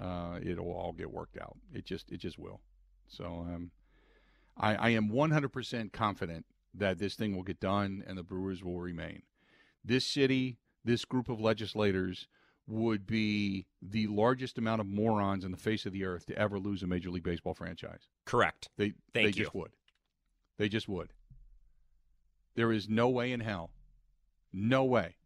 uh, 0.00 0.38
it'll 0.42 0.72
all 0.72 0.92
get 0.92 1.10
worked 1.10 1.38
out. 1.38 1.56
It 1.74 1.84
just 1.84 2.12
it 2.12 2.18
just 2.18 2.38
will. 2.38 2.60
So 3.08 3.24
um, 3.24 3.70
I, 4.56 4.74
I 4.74 4.88
am 4.90 5.10
100% 5.10 5.92
confident 5.92 6.46
that 6.74 6.98
this 6.98 7.14
thing 7.14 7.34
will 7.34 7.42
get 7.42 7.60
done 7.60 8.02
and 8.06 8.16
the 8.16 8.22
Brewers 8.22 8.62
will 8.62 8.80
remain. 8.80 9.22
This 9.84 10.06
city, 10.06 10.58
this 10.84 11.04
group 11.04 11.28
of 11.28 11.40
legislators 11.40 12.28
would 12.66 13.06
be 13.06 13.66
the 13.80 14.06
largest 14.06 14.56
amount 14.56 14.80
of 14.80 14.86
morons 14.86 15.44
in 15.44 15.50
the 15.50 15.56
face 15.56 15.84
of 15.84 15.92
the 15.92 16.04
earth 16.04 16.26
to 16.26 16.38
ever 16.38 16.58
lose 16.58 16.82
a 16.82 16.86
Major 16.86 17.10
League 17.10 17.24
Baseball 17.24 17.54
franchise. 17.54 18.08
Correct. 18.24 18.68
They 18.76 18.92
Thank 19.12 19.12
they 19.12 19.24
you. 19.24 19.32
just 19.32 19.54
would. 19.54 19.72
They 20.58 20.68
just 20.68 20.88
would. 20.88 21.12
There 22.54 22.72
is 22.72 22.88
no 22.88 23.08
way 23.08 23.32
in 23.32 23.40
hell, 23.40 23.70
no 24.52 24.84
way 24.84 25.16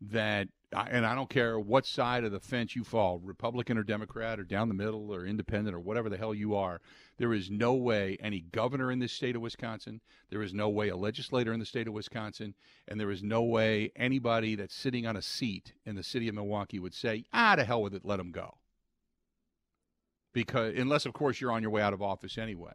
that 0.00 0.48
and 0.72 1.04
I 1.04 1.14
don't 1.14 1.28
care 1.28 1.58
what 1.58 1.84
side 1.84 2.22
of 2.22 2.32
the 2.32 2.38
fence 2.38 2.76
you 2.76 2.84
fall, 2.84 3.18
Republican 3.18 3.76
or 3.76 3.82
Democrat 3.82 4.38
or 4.38 4.44
down 4.44 4.68
the 4.68 4.74
middle 4.74 5.12
or 5.12 5.26
independent 5.26 5.74
or 5.74 5.80
whatever 5.80 6.08
the 6.08 6.16
hell 6.16 6.34
you 6.34 6.54
are, 6.54 6.80
there 7.18 7.34
is 7.34 7.50
no 7.50 7.74
way 7.74 8.16
any 8.20 8.40
governor 8.40 8.90
in 8.90 9.00
this 9.00 9.12
state 9.12 9.34
of 9.34 9.42
Wisconsin, 9.42 10.00
there 10.30 10.42
is 10.42 10.54
no 10.54 10.68
way 10.68 10.88
a 10.88 10.96
legislator 10.96 11.52
in 11.52 11.58
the 11.58 11.66
state 11.66 11.88
of 11.88 11.94
Wisconsin, 11.94 12.54
and 12.86 13.00
there 13.00 13.10
is 13.10 13.22
no 13.22 13.42
way 13.42 13.90
anybody 13.96 14.54
that's 14.54 14.74
sitting 14.74 15.06
on 15.06 15.16
a 15.16 15.22
seat 15.22 15.72
in 15.84 15.96
the 15.96 16.04
city 16.04 16.28
of 16.28 16.34
Milwaukee 16.36 16.78
would 16.78 16.94
say, 16.94 17.24
ah, 17.32 17.56
to 17.56 17.64
hell 17.64 17.82
with 17.82 17.94
it, 17.94 18.04
let 18.04 18.18
them 18.18 18.30
go. 18.30 18.58
Because, 20.32 20.74
unless, 20.76 21.04
of 21.04 21.12
course, 21.12 21.40
you're 21.40 21.50
on 21.50 21.62
your 21.62 21.72
way 21.72 21.82
out 21.82 21.92
of 21.92 22.00
office 22.00 22.38
anyway. 22.38 22.74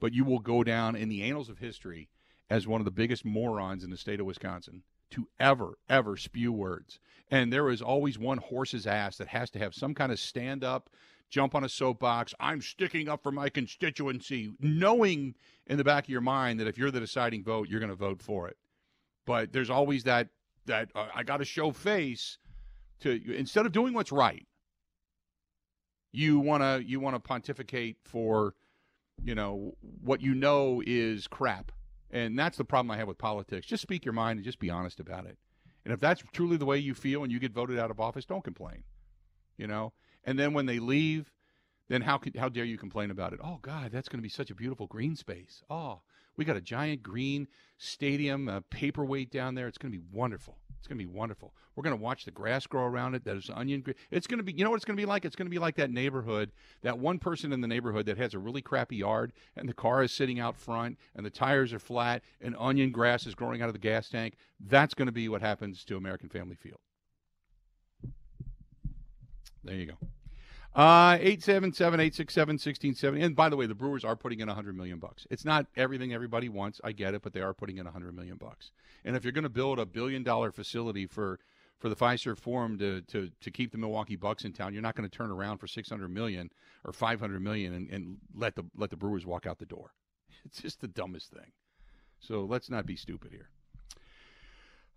But 0.00 0.14
you 0.14 0.24
will 0.24 0.38
go 0.38 0.64
down 0.64 0.96
in 0.96 1.10
the 1.10 1.22
annals 1.22 1.50
of 1.50 1.58
history 1.58 2.08
as 2.48 2.66
one 2.66 2.80
of 2.80 2.84
the 2.84 2.90
biggest 2.90 3.24
morons 3.24 3.82
in 3.82 3.90
the 3.90 3.96
state 3.96 4.20
of 4.20 4.26
Wisconsin 4.26 4.82
to 5.10 5.28
ever, 5.38 5.78
ever 5.88 6.16
spew 6.16 6.52
words. 6.52 6.98
And 7.30 7.52
there 7.52 7.68
is 7.70 7.82
always 7.82 8.18
one 8.18 8.38
horse's 8.38 8.86
ass 8.86 9.16
that 9.18 9.28
has 9.28 9.50
to 9.50 9.58
have 9.58 9.74
some 9.74 9.94
kind 9.94 10.12
of 10.12 10.18
stand 10.18 10.62
up, 10.62 10.90
jump 11.28 11.54
on 11.54 11.64
a 11.64 11.68
soapbox. 11.68 12.34
I'm 12.38 12.60
sticking 12.60 13.08
up 13.08 13.22
for 13.22 13.32
my 13.32 13.48
constituency, 13.48 14.52
knowing 14.60 15.34
in 15.66 15.76
the 15.76 15.84
back 15.84 16.04
of 16.04 16.10
your 16.10 16.20
mind 16.20 16.60
that 16.60 16.68
if 16.68 16.78
you're 16.78 16.90
the 16.90 17.00
deciding 17.00 17.42
vote, 17.42 17.68
you're 17.68 17.80
going 17.80 17.90
to 17.90 17.96
vote 17.96 18.22
for 18.22 18.48
it. 18.48 18.56
But 19.24 19.52
there's 19.52 19.70
always 19.70 20.04
that 20.04 20.28
that 20.66 20.88
uh, 20.94 21.06
I 21.14 21.22
got 21.22 21.38
to 21.38 21.44
show 21.44 21.70
face 21.72 22.38
to 23.00 23.20
instead 23.34 23.66
of 23.66 23.72
doing 23.72 23.92
what's 23.92 24.12
right. 24.12 24.46
You 26.12 26.38
want 26.38 26.62
to 26.62 26.88
you 26.88 27.00
want 27.00 27.16
to 27.16 27.20
pontificate 27.20 27.96
for 28.04 28.54
you 29.22 29.34
know 29.34 29.74
what 30.02 30.20
you 30.20 30.34
know 30.34 30.80
is 30.86 31.26
crap 31.26 31.72
and 32.16 32.38
that's 32.38 32.56
the 32.56 32.64
problem 32.64 32.90
I 32.90 32.96
have 32.96 33.08
with 33.08 33.18
politics. 33.18 33.66
Just 33.66 33.82
speak 33.82 34.04
your 34.04 34.14
mind 34.14 34.38
and 34.38 34.44
just 34.44 34.58
be 34.58 34.70
honest 34.70 35.00
about 35.00 35.26
it. 35.26 35.36
And 35.84 35.92
if 35.92 36.00
that's 36.00 36.22
truly 36.32 36.56
the 36.56 36.64
way 36.64 36.78
you 36.78 36.94
feel 36.94 37.22
and 37.22 37.30
you 37.30 37.38
get 37.38 37.52
voted 37.52 37.78
out 37.78 37.90
of 37.90 38.00
office, 38.00 38.24
don't 38.24 38.42
complain. 38.42 38.84
You 39.58 39.66
know? 39.66 39.92
And 40.24 40.38
then 40.38 40.54
when 40.54 40.64
they 40.64 40.78
leave, 40.78 41.30
then 41.88 42.00
how 42.00 42.16
could, 42.16 42.36
how 42.36 42.48
dare 42.48 42.64
you 42.64 42.78
complain 42.78 43.10
about 43.10 43.34
it? 43.34 43.40
Oh 43.42 43.58
God, 43.60 43.92
that's 43.92 44.08
going 44.08 44.18
to 44.18 44.22
be 44.22 44.30
such 44.30 44.50
a 44.50 44.54
beautiful 44.54 44.86
green 44.86 45.14
space. 45.14 45.62
Oh, 45.68 46.00
we 46.36 46.46
got 46.46 46.56
a 46.56 46.60
giant 46.62 47.02
green 47.02 47.48
stadium, 47.76 48.48
a 48.48 48.62
paperweight 48.62 49.30
down 49.30 49.54
there. 49.54 49.68
It's 49.68 49.78
going 49.78 49.92
to 49.92 49.98
be 49.98 50.04
wonderful. 50.10 50.56
It's 50.78 50.88
going 50.88 50.98
to 50.98 51.04
be 51.04 51.12
wonderful. 51.12 51.52
We're 51.74 51.82
going 51.82 51.96
to 51.96 52.02
watch 52.02 52.24
the 52.24 52.30
grass 52.30 52.66
grow 52.66 52.84
around 52.84 53.14
it. 53.14 53.24
There's 53.24 53.50
onion. 53.50 53.84
It's 54.10 54.26
going 54.26 54.38
to 54.38 54.44
be, 54.44 54.52
you 54.52 54.64
know 54.64 54.70
what 54.70 54.76
it's 54.76 54.84
going 54.84 54.96
to 54.96 55.00
be 55.00 55.06
like? 55.06 55.24
It's 55.24 55.36
going 55.36 55.46
to 55.46 55.50
be 55.50 55.58
like 55.58 55.76
that 55.76 55.90
neighborhood, 55.90 56.52
that 56.82 56.98
one 56.98 57.18
person 57.18 57.52
in 57.52 57.60
the 57.60 57.66
neighborhood 57.66 58.06
that 58.06 58.18
has 58.18 58.34
a 58.34 58.38
really 58.38 58.62
crappy 58.62 58.96
yard 58.96 59.32
and 59.56 59.68
the 59.68 59.74
car 59.74 60.02
is 60.02 60.12
sitting 60.12 60.38
out 60.38 60.56
front 60.56 60.98
and 61.14 61.26
the 61.26 61.30
tires 61.30 61.72
are 61.72 61.78
flat 61.78 62.22
and 62.40 62.54
onion 62.58 62.92
grass 62.92 63.26
is 63.26 63.34
growing 63.34 63.62
out 63.62 63.68
of 63.68 63.74
the 63.74 63.80
gas 63.80 64.08
tank. 64.08 64.36
That's 64.60 64.94
going 64.94 65.06
to 65.06 65.12
be 65.12 65.28
what 65.28 65.42
happens 65.42 65.84
to 65.84 65.96
American 65.96 66.28
Family 66.28 66.56
Field. 66.56 66.78
There 69.64 69.74
you 69.74 69.86
go. 69.86 69.98
Uh, 70.76 71.18
877-867-1670. 71.18 73.24
And 73.24 73.34
by 73.34 73.48
the 73.48 73.56
way, 73.56 73.64
the 73.64 73.74
Brewers 73.74 74.04
are 74.04 74.14
putting 74.14 74.40
in 74.40 74.48
100 74.48 74.76
million 74.76 74.98
bucks. 74.98 75.26
It's 75.30 75.46
not 75.46 75.66
everything 75.74 76.12
everybody 76.12 76.50
wants. 76.50 76.82
I 76.84 76.92
get 76.92 77.14
it, 77.14 77.22
but 77.22 77.32
they 77.32 77.40
are 77.40 77.54
putting 77.54 77.78
in 77.78 77.86
100 77.86 78.14
million 78.14 78.36
bucks. 78.36 78.72
And 79.02 79.16
if 79.16 79.24
you're 79.24 79.32
going 79.32 79.44
to 79.44 79.48
build 79.48 79.78
a 79.78 79.86
billion 79.86 80.22
dollar 80.22 80.52
facility 80.52 81.06
for 81.06 81.38
for 81.78 81.88
the 81.90 81.96
Fiserv 81.96 82.38
Forum 82.38 82.78
to, 82.78 83.02
to, 83.02 83.30
to 83.42 83.50
keep 83.50 83.70
the 83.70 83.76
Milwaukee 83.76 84.16
Bucks 84.16 84.46
in 84.46 84.54
town, 84.54 84.72
you're 84.72 84.82
not 84.82 84.94
going 84.94 85.06
to 85.06 85.14
turn 85.14 85.30
around 85.30 85.58
for 85.58 85.66
600 85.66 86.08
million 86.08 86.50
or 86.84 86.92
500 86.94 87.38
million 87.40 87.74
and, 87.74 87.90
and 87.90 88.16
let 88.34 88.54
the 88.54 88.64
let 88.76 88.88
the 88.90 88.96
Brewers 88.96 89.26
walk 89.26 89.46
out 89.46 89.58
the 89.58 89.66
door. 89.66 89.92
It's 90.44 90.62
just 90.62 90.80
the 90.80 90.88
dumbest 90.88 91.32
thing. 91.32 91.52
So 92.20 92.44
let's 92.44 92.70
not 92.70 92.86
be 92.86 92.96
stupid 92.96 93.32
here. 93.32 93.48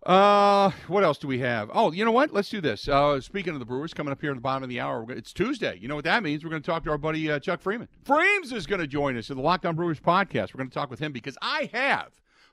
Uh, 0.04 0.70
what 0.88 1.04
else 1.04 1.18
do 1.18 1.28
we 1.28 1.40
have? 1.40 1.70
Oh, 1.74 1.92
you 1.92 2.04
know 2.04 2.12
what? 2.12 2.32
Let's 2.32 2.48
do 2.48 2.60
this. 2.60 2.88
Uh, 2.88 3.20
speaking 3.20 3.52
of 3.52 3.58
the 3.58 3.66
Brewers, 3.66 3.92
coming 3.92 4.12
up 4.12 4.20
here 4.20 4.30
at 4.30 4.36
the 4.36 4.40
bottom 4.40 4.62
of 4.62 4.70
the 4.70 4.80
hour, 4.80 5.04
it's 5.10 5.32
Tuesday. 5.32 5.78
You 5.78 5.88
know 5.88 5.94
what 5.94 6.04
that 6.04 6.22
means? 6.22 6.42
We're 6.42 6.50
going 6.50 6.62
to 6.62 6.66
talk 6.70 6.84
to 6.84 6.90
our 6.90 6.98
buddy 6.98 7.30
uh, 7.30 7.38
Chuck 7.38 7.62
Freidmund. 7.62 7.88
Freems 8.04 8.50
is 8.52 8.66
going 8.66 8.80
to 8.80 8.86
join 8.86 9.16
us 9.18 9.28
in 9.28 9.36
the 9.36 9.42
Locked 9.42 9.66
on 9.66 9.76
Brewers 9.76 10.00
podcast. 10.00 10.54
We're 10.54 10.58
going 10.58 10.70
to 10.70 10.74
talk 10.74 10.90
with 10.90 11.00
him 11.00 11.12
because 11.12 11.36
I 11.42 11.68
have 11.74 12.08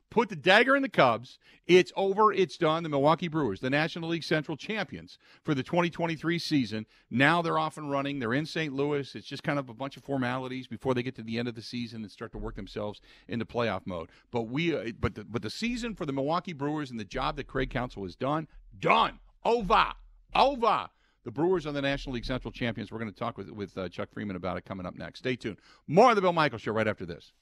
put 0.09 0.29
the 0.29 0.35
dagger 0.35 0.75
in 0.75 0.81
the 0.81 0.89
Cubs. 0.89 1.39
It's 1.65 1.91
over. 1.95 2.31
It's 2.31 2.57
done. 2.57 2.83
The 2.83 2.89
Milwaukee 2.89 3.27
Brewers, 3.27 3.59
the 3.59 3.69
National 3.69 4.09
League 4.09 4.23
Central 4.23 4.55
champions 4.55 5.17
for 5.43 5.53
the 5.53 5.63
2023 5.63 6.39
season. 6.39 6.85
Now 7.09 7.41
they're 7.41 7.59
off 7.59 7.77
and 7.77 7.91
running. 7.91 8.19
They're 8.19 8.33
in 8.33 8.45
St. 8.45 8.73
Louis. 8.73 9.13
It's 9.15 9.27
just 9.27 9.43
kind 9.43 9.59
of 9.59 9.69
a 9.69 9.73
bunch 9.73 9.97
of 9.97 10.03
formalities 10.03 10.67
before 10.67 10.93
they 10.93 11.03
get 11.03 11.15
to 11.15 11.23
the 11.23 11.37
end 11.37 11.47
of 11.47 11.55
the 11.55 11.61
season 11.61 12.03
and 12.03 12.11
start 12.11 12.31
to 12.31 12.37
work 12.37 12.55
themselves 12.55 13.01
into 13.27 13.45
playoff 13.45 13.81
mode. 13.85 14.09
But 14.31 14.43
we, 14.43 14.75
uh, 14.75 14.91
but 14.99 15.15
the, 15.15 15.25
but 15.25 15.41
the 15.41 15.49
season 15.49 15.95
for 15.95 16.05
the 16.05 16.13
Milwaukee 16.13 16.53
Brewers 16.53 16.89
and 16.91 16.99
the 16.99 17.05
job 17.05 17.35
that 17.35 17.47
Craig 17.47 17.69
Counsell 17.69 18.03
has 18.03 18.15
done, 18.15 18.47
done, 18.79 19.19
over, 19.43 19.87
over. 20.33 20.89
The 21.25 21.31
Brewers 21.31 21.67
are 21.67 21.73
the 21.73 21.81
National 21.81 22.15
League 22.15 22.23
Central 22.23 22.53
champions. 22.53 22.89
We're 22.89 22.99
going 22.99 23.11
to 23.11 23.19
talk 23.19 23.37
with 23.37 23.49
with 23.49 23.77
uh, 23.77 23.89
Chuck 23.89 24.07
Freidmund 24.15 24.37
about 24.37 24.55
it 24.55 24.63
coming 24.63 24.85
up 24.85 24.95
next. 24.95 25.19
Stay 25.19 25.35
tuned. 25.35 25.57
More 25.85 26.11
of 26.11 26.15
the 26.15 26.21
Bill 26.21 26.31
Michaels 26.31 26.61
Show 26.61 26.71
right 26.71 26.87
after 26.87 27.05
this. 27.05 27.33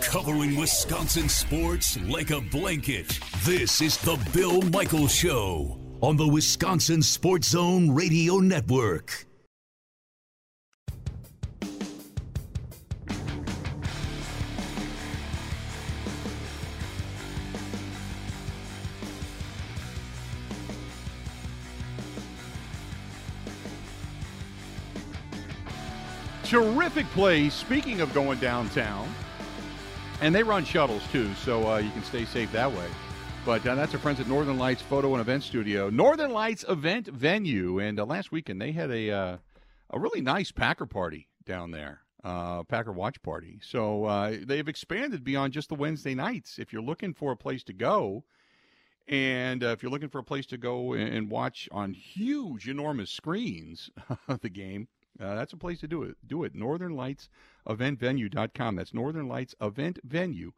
Covering 0.00 0.56
Wisconsin 0.56 1.28
sports 1.28 2.00
like 2.02 2.30
a 2.30 2.40
blanket. 2.40 3.18
This 3.44 3.80
is 3.80 3.98
the 3.98 4.16
Bill 4.32 4.62
Michaels 4.62 5.14
Show 5.14 5.78
on 6.00 6.16
the 6.16 6.26
Wisconsin 6.26 7.02
Sports 7.02 7.48
Zone 7.48 7.90
Radio 7.90 8.38
Network. 8.38 9.26
Terrific 26.44 27.06
place. 27.06 27.52
Speaking 27.52 28.00
of 28.00 28.14
going 28.14 28.38
downtown, 28.38 29.12
and 30.20 30.34
they 30.34 30.42
run 30.42 30.64
shuttles 30.64 31.02
too, 31.10 31.32
so 31.34 31.70
uh, 31.70 31.78
you 31.78 31.90
can 31.90 32.02
stay 32.02 32.24
safe 32.24 32.50
that 32.52 32.70
way. 32.70 32.86
But 33.44 33.66
uh, 33.66 33.74
that's 33.74 33.92
our 33.92 34.00
friends 34.00 34.20
at 34.20 34.26
Northern 34.26 34.58
Lights 34.58 34.80
Photo 34.80 35.12
and 35.12 35.20
Event 35.20 35.42
Studio, 35.42 35.90
Northern 35.90 36.32
Lights 36.32 36.64
Event 36.66 37.08
Venue. 37.08 37.78
And 37.78 38.00
uh, 38.00 38.06
last 38.06 38.32
weekend 38.32 38.60
they 38.60 38.72
had 38.72 38.90
a 38.90 39.10
uh, 39.10 39.36
a 39.90 39.98
really 39.98 40.22
nice 40.22 40.50
Packer 40.50 40.86
party 40.86 41.28
down 41.44 41.70
there, 41.70 42.00
uh, 42.22 42.62
Packer 42.62 42.92
watch 42.92 43.20
party. 43.22 43.60
So 43.62 44.04
uh, 44.06 44.36
they've 44.42 44.66
expanded 44.66 45.24
beyond 45.24 45.52
just 45.52 45.68
the 45.68 45.74
Wednesday 45.74 46.14
nights. 46.14 46.58
If 46.58 46.72
you're 46.72 46.82
looking 46.82 47.12
for 47.12 47.32
a 47.32 47.36
place 47.36 47.62
to 47.64 47.74
go, 47.74 48.24
and 49.08 49.62
if 49.62 49.82
you're 49.82 49.92
looking 49.92 50.08
for 50.08 50.20
a 50.20 50.24
place 50.24 50.46
to 50.46 50.56
go 50.56 50.94
and 50.94 51.30
watch 51.30 51.68
on 51.70 51.92
huge, 51.92 52.66
enormous 52.66 53.10
screens 53.10 53.90
the 54.40 54.48
game, 54.48 54.88
uh, 55.20 55.34
that's 55.34 55.52
a 55.52 55.56
place 55.56 55.80
to 55.80 55.88
do 55.88 56.02
it. 56.02 56.16
Do 56.26 56.44
it. 56.44 56.54
Northern 56.54 56.94
Lights 56.94 57.28
Event 57.68 57.98
Venue.com. 57.98 58.76
That's 58.76 58.94
Northern 58.94 59.28
Lights 59.28 59.54
Event 59.60 59.98
Venue. 60.04 60.52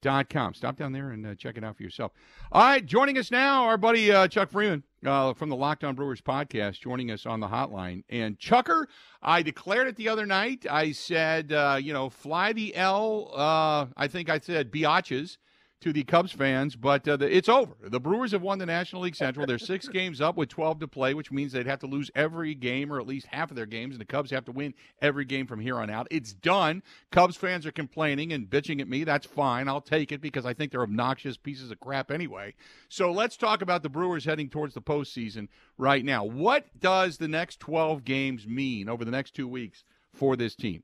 Dot 0.00 0.30
com. 0.30 0.54
Stop 0.54 0.76
down 0.76 0.92
there 0.92 1.10
and 1.10 1.26
uh, 1.26 1.34
check 1.34 1.56
it 1.56 1.64
out 1.64 1.76
for 1.76 1.82
yourself. 1.82 2.12
All 2.52 2.62
right, 2.62 2.86
joining 2.86 3.18
us 3.18 3.32
now, 3.32 3.64
our 3.64 3.76
buddy 3.76 4.12
uh, 4.12 4.28
Chuck 4.28 4.48
Freidmund 4.48 4.84
uh, 5.04 5.34
from 5.34 5.48
the 5.48 5.56
Locked 5.56 5.82
on 5.82 5.96
Brewers 5.96 6.20
podcast, 6.20 6.78
joining 6.78 7.10
us 7.10 7.26
on 7.26 7.40
the 7.40 7.48
hotline. 7.48 8.04
And 8.08 8.38
Chucker, 8.38 8.88
I 9.20 9.42
declared 9.42 9.88
it 9.88 9.96
the 9.96 10.08
other 10.08 10.24
night. 10.24 10.66
I 10.70 10.92
said, 10.92 11.52
uh, 11.52 11.78
you 11.82 11.92
know, 11.92 12.10
fly 12.10 12.52
the 12.52 12.76
L. 12.76 13.32
Uh, 13.34 13.86
I 13.96 14.06
think 14.06 14.30
I 14.30 14.38
said 14.38 14.70
biatches 14.70 15.36
to 15.80 15.92
the 15.92 16.02
Cubs 16.02 16.32
fans, 16.32 16.74
but 16.74 17.06
uh, 17.06 17.16
the, 17.16 17.34
it's 17.34 17.48
over. 17.48 17.72
The 17.80 18.00
Brewers 18.00 18.32
have 18.32 18.42
won 18.42 18.58
the 18.58 18.66
National 18.66 19.02
League 19.02 19.14
Central. 19.14 19.46
They're 19.46 19.58
six 19.58 19.88
games 19.92 20.20
up 20.20 20.36
with 20.36 20.48
12 20.48 20.80
to 20.80 20.88
play, 20.88 21.14
which 21.14 21.30
means 21.30 21.52
they'd 21.52 21.66
have 21.66 21.78
to 21.80 21.86
lose 21.86 22.10
every 22.14 22.54
game 22.54 22.92
or 22.92 22.98
at 22.98 23.06
least 23.06 23.26
half 23.26 23.50
of 23.50 23.56
their 23.56 23.66
games, 23.66 23.94
and 23.94 24.00
the 24.00 24.04
Cubs 24.04 24.30
have 24.30 24.44
to 24.46 24.52
win 24.52 24.74
every 25.00 25.24
game 25.24 25.46
from 25.46 25.60
here 25.60 25.76
on 25.76 25.88
out. 25.88 26.08
It's 26.10 26.32
done. 26.32 26.82
Cubs 27.12 27.36
fans 27.36 27.64
are 27.64 27.72
complaining 27.72 28.32
and 28.32 28.50
bitching 28.50 28.80
at 28.80 28.88
me. 28.88 29.04
That's 29.04 29.26
fine. 29.26 29.68
I'll 29.68 29.80
take 29.80 30.10
it 30.10 30.20
because 30.20 30.44
I 30.44 30.52
think 30.52 30.72
they're 30.72 30.82
obnoxious 30.82 31.36
pieces 31.36 31.70
of 31.70 31.78
crap 31.80 32.10
anyway. 32.10 32.54
So 32.88 33.12
let's 33.12 33.36
talk 33.36 33.62
about 33.62 33.82
the 33.82 33.88
Brewers 33.88 34.24
heading 34.24 34.48
towards 34.48 34.74
the 34.74 34.82
postseason 34.82 35.48
right 35.76 36.04
now. 36.04 36.24
What 36.24 36.66
does 36.78 37.18
the 37.18 37.28
next 37.28 37.60
12 37.60 38.04
games 38.04 38.46
mean 38.46 38.88
over 38.88 39.04
the 39.04 39.10
next 39.10 39.34
two 39.34 39.46
weeks 39.46 39.84
for 40.12 40.34
this 40.34 40.56
team? 40.56 40.82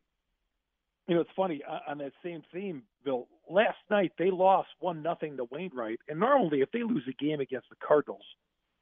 You 1.09 1.17
know, 1.17 1.21
it's 1.21 1.31
funny 1.37 1.63
on 1.87 1.99
that 1.99 2.13
same 2.23 2.43
theme, 2.53 2.83
Bill. 3.05 3.29
Last 3.51 3.79
night 3.91 4.13
they 4.19 4.31
lost 4.31 4.69
one 4.81 5.03
nothing 5.03 5.37
to 5.37 5.45
Wainwright, 5.51 6.01
and 6.09 6.19
normally 6.19 6.61
if 6.61 6.71
they 6.73 6.83
lose 6.83 7.05
a 7.09 7.25
game 7.25 7.41
against 7.41 7.69
the 7.69 7.77
Cardinals, 7.87 8.25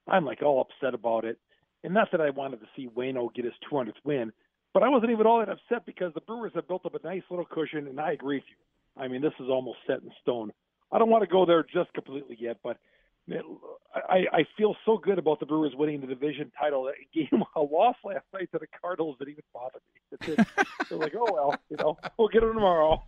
I'm 0.08 0.24
like 0.24 0.42
all 0.42 0.60
upset 0.60 0.94
about 0.94 1.24
it. 1.24 1.38
And 1.84 1.92
not 1.92 2.08
that 2.12 2.20
I 2.20 2.30
wanted 2.30 2.60
to 2.60 2.66
see 2.76 2.88
Wayno 2.88 3.34
get 3.34 3.44
his 3.44 3.54
200th 3.70 3.94
win, 4.04 4.32
but 4.72 4.82
I 4.82 4.88
wasn't 4.88 5.10
even 5.10 5.26
all 5.26 5.40
that 5.40 5.48
upset 5.48 5.84
because 5.84 6.14
the 6.14 6.20
Brewers 6.20 6.52
have 6.54 6.68
built 6.68 6.86
up 6.86 6.94
a 6.94 7.06
nice 7.06 7.22
little 7.28 7.44
cushion, 7.44 7.88
and 7.88 8.00
I 8.00 8.12
agree 8.12 8.36
with 8.36 8.44
you. 8.48 9.02
I 9.02 9.08
mean, 9.08 9.20
this 9.20 9.32
is 9.40 9.48
almost 9.48 9.78
set 9.86 10.02
in 10.02 10.10
stone. 10.22 10.52
I 10.92 10.98
don't 10.98 11.10
want 11.10 11.22
to 11.22 11.30
go 11.30 11.44
there 11.44 11.64
just 11.64 11.92
completely 11.94 12.36
yet, 12.38 12.58
but 12.62 12.76
I, 13.94 14.24
I 14.32 14.46
feel 14.56 14.74
so 14.84 14.98
good 14.98 15.18
about 15.18 15.40
the 15.40 15.46
Brewers 15.46 15.72
winning 15.76 16.00
the 16.00 16.06
division 16.06 16.50
title. 16.58 16.88
A 16.88 16.92
game, 17.14 17.42
a 17.56 17.60
loss 17.60 17.96
last 18.04 18.24
night 18.32 18.48
to 18.52 18.58
the 18.58 18.66
Cardinals 18.80 19.16
didn't 19.18 19.32
even 19.32 19.44
bother 19.52 19.80
me. 19.94 20.36
They're 20.88 20.98
like, 20.98 21.14
oh 21.16 21.28
well, 21.32 21.54
you 21.70 21.76
know, 21.76 21.96
we'll 22.18 22.28
get 22.28 22.40
them 22.40 22.54
tomorrow. 22.54 23.02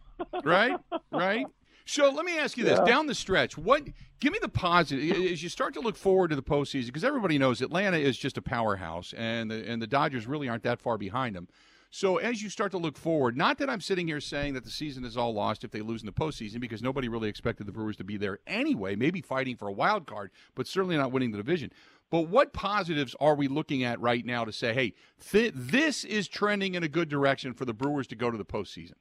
Right, 0.44 0.76
right. 1.10 1.46
So 1.86 2.10
let 2.10 2.24
me 2.24 2.38
ask 2.38 2.56
you 2.56 2.64
this: 2.64 2.78
yeah. 2.78 2.84
down 2.84 3.06
the 3.06 3.14
stretch, 3.14 3.58
what? 3.58 3.82
Give 4.20 4.32
me 4.32 4.38
the 4.40 4.48
positive 4.48 5.30
as 5.30 5.42
you 5.42 5.48
start 5.48 5.74
to 5.74 5.80
look 5.80 5.96
forward 5.96 6.30
to 6.30 6.36
the 6.36 6.42
postseason, 6.42 6.86
because 6.86 7.04
everybody 7.04 7.36
knows 7.36 7.60
Atlanta 7.60 7.98
is 7.98 8.16
just 8.16 8.38
a 8.38 8.42
powerhouse, 8.42 9.12
and 9.16 9.50
the, 9.50 9.68
and 9.68 9.82
the 9.82 9.86
Dodgers 9.86 10.26
really 10.26 10.48
aren't 10.48 10.62
that 10.62 10.80
far 10.80 10.96
behind 10.96 11.36
them. 11.36 11.48
So 11.90 12.16
as 12.16 12.42
you 12.42 12.48
start 12.48 12.72
to 12.72 12.78
look 12.78 12.96
forward, 12.96 13.36
not 13.36 13.58
that 13.58 13.70
I'm 13.70 13.80
sitting 13.80 14.08
here 14.08 14.20
saying 14.20 14.54
that 14.54 14.64
the 14.64 14.70
season 14.70 15.04
is 15.04 15.16
all 15.16 15.32
lost 15.32 15.62
if 15.62 15.70
they 15.70 15.80
lose 15.80 16.02
in 16.02 16.06
the 16.06 16.12
postseason, 16.12 16.58
because 16.58 16.82
nobody 16.82 17.08
really 17.08 17.28
expected 17.28 17.66
the 17.66 17.72
Brewers 17.72 17.96
to 17.98 18.04
be 18.04 18.16
there 18.16 18.40
anyway, 18.48 18.96
maybe 18.96 19.20
fighting 19.20 19.56
for 19.56 19.68
a 19.68 19.72
wild 19.72 20.06
card, 20.06 20.32
but 20.56 20.66
certainly 20.66 20.96
not 20.96 21.12
winning 21.12 21.30
the 21.30 21.36
division. 21.36 21.70
But 22.10 22.28
what 22.28 22.52
positives 22.52 23.14
are 23.20 23.34
we 23.34 23.46
looking 23.46 23.84
at 23.84 24.00
right 24.00 24.24
now 24.24 24.44
to 24.44 24.52
say, 24.52 24.74
hey, 24.74 24.94
th- 25.30 25.52
this 25.54 26.02
is 26.02 26.26
trending 26.26 26.74
in 26.74 26.82
a 26.82 26.88
good 26.88 27.08
direction 27.08 27.54
for 27.54 27.64
the 27.64 27.74
Brewers 27.74 28.06
to 28.08 28.16
go 28.16 28.30
to 28.30 28.38
the 28.38 28.44
postseason? 28.44 28.94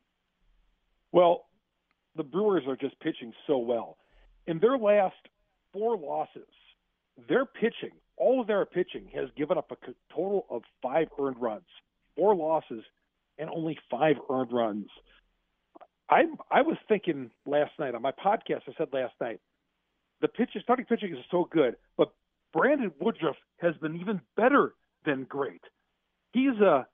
Well, 1.13 1.45
the 2.17 2.23
Brewers 2.23 2.63
are 2.67 2.76
just 2.76 2.99
pitching 2.99 3.32
so 3.47 3.58
well. 3.58 3.97
In 4.47 4.60
their 4.60 4.78
last 4.78 5.15
four 5.71 5.97
losses, 5.97 6.49
their 7.30 7.45
pitching, 7.45 7.95
all 8.17 8.41
of 8.41 8.47
their 8.47 8.65
pitching, 8.65 9.08
has 9.15 9.30
given 9.38 9.58
up 9.58 9.71
a 9.71 9.78
total 10.13 10.45
of 10.49 10.63
five 10.82 11.08
earned 11.17 11.41
runs 11.41 11.63
four 12.15 12.36
losses 12.36 12.84
and 13.38 13.49
only 13.49 13.78
five 13.89 14.15
earned 14.30 14.52
runs. 14.52 14.88
I 16.10 16.23
I 16.52 16.62
was 16.62 16.78
thinking 16.88 17.32
last 17.45 17.71
night 17.80 17.95
on 17.95 18.02
my 18.02 18.12
podcast. 18.12 18.62
I 18.67 18.73
said 18.78 18.89
last 18.93 19.13
night 19.19 19.39
the 20.21 20.28
pitching, 20.28 20.62
starting 20.62 20.86
pitching 20.86 21.13
is 21.13 21.23
so 21.32 21.47
good, 21.52 21.76
but 21.97 22.13
Brandon 22.54 22.91
Woodruff 22.99 23.36
has 23.58 23.76
been 23.78 23.95
even 23.99 24.21
better 24.38 24.73
than 25.06 25.23
great. 25.23 25.62
He's 26.34 26.60
a 26.62 26.86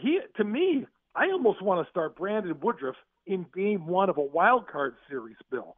he 0.00 0.20
to 0.36 0.44
me. 0.44 0.86
I 1.14 1.26
almost 1.26 1.62
want 1.62 1.84
to 1.84 1.90
start 1.90 2.16
Brandon 2.16 2.56
Woodruff 2.62 2.96
in 3.28 3.46
Game 3.54 3.86
One 3.86 4.10
of 4.10 4.18
a 4.18 4.22
wild 4.22 4.66
card 4.66 4.96
series. 5.08 5.36
Bill, 5.50 5.76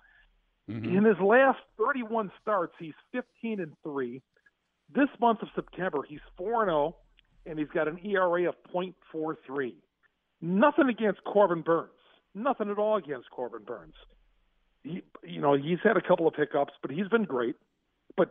mm-hmm. 0.71 0.97
in 0.97 1.05
his 1.05 1.19
last 1.21 1.59
31 1.79 2.31
starts, 2.41 2.73
he's 2.79 2.95
15 3.13 3.61
and 3.61 3.73
three. 3.83 4.23
This 4.93 5.09
month 5.21 5.43
of 5.43 5.49
September, 5.55 5.99
he's 6.09 6.21
four 6.37 6.63
and 6.63 6.71
zero. 6.71 6.97
Oh 6.97 6.97
and 7.47 7.59
he's 7.59 7.69
got 7.69 7.89
an 7.89 7.99
ERA 8.05 8.49
of 8.49 8.55
.43. 8.75 9.75
Nothing 10.41 10.89
against 10.89 11.23
Corbin 11.25 11.63
Burnes. 11.63 11.91
Nothing 12.35 12.71
at 12.71 12.79
all 12.79 12.97
against 12.97 13.31
Corbin 13.31 13.65
Burnes. 13.65 13.95
He, 14.83 15.03
you 15.25 15.41
know, 15.41 15.55
he's 15.55 15.79
had 15.83 15.97
a 15.97 16.01
couple 16.01 16.27
of 16.27 16.35
hiccups, 16.37 16.73
but 16.81 16.91
he's 16.91 17.09
been 17.09 17.25
great. 17.25 17.57
But 18.17 18.31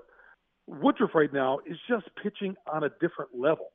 Woodruff 0.68 1.14
right 1.14 1.32
now 1.32 1.60
is 1.66 1.78
just 1.88 2.06
pitching 2.22 2.56
on 2.72 2.84
a 2.84 2.90
different 3.02 3.32
level. 3.36 3.72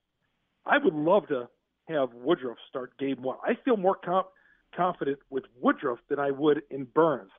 I 0.66 0.78
would 0.78 0.94
love 0.94 1.28
to 1.28 1.48
have 1.88 2.08
Woodruff 2.14 2.56
start 2.68 2.96
game 2.98 3.22
one. 3.22 3.36
I 3.44 3.52
feel 3.64 3.76
more 3.76 3.96
comp- 4.02 4.28
confident 4.76 5.18
with 5.30 5.44
Woodruff 5.60 5.98
than 6.08 6.18
I 6.18 6.30
would 6.30 6.62
in 6.70 6.84
Burnes. 6.84 7.30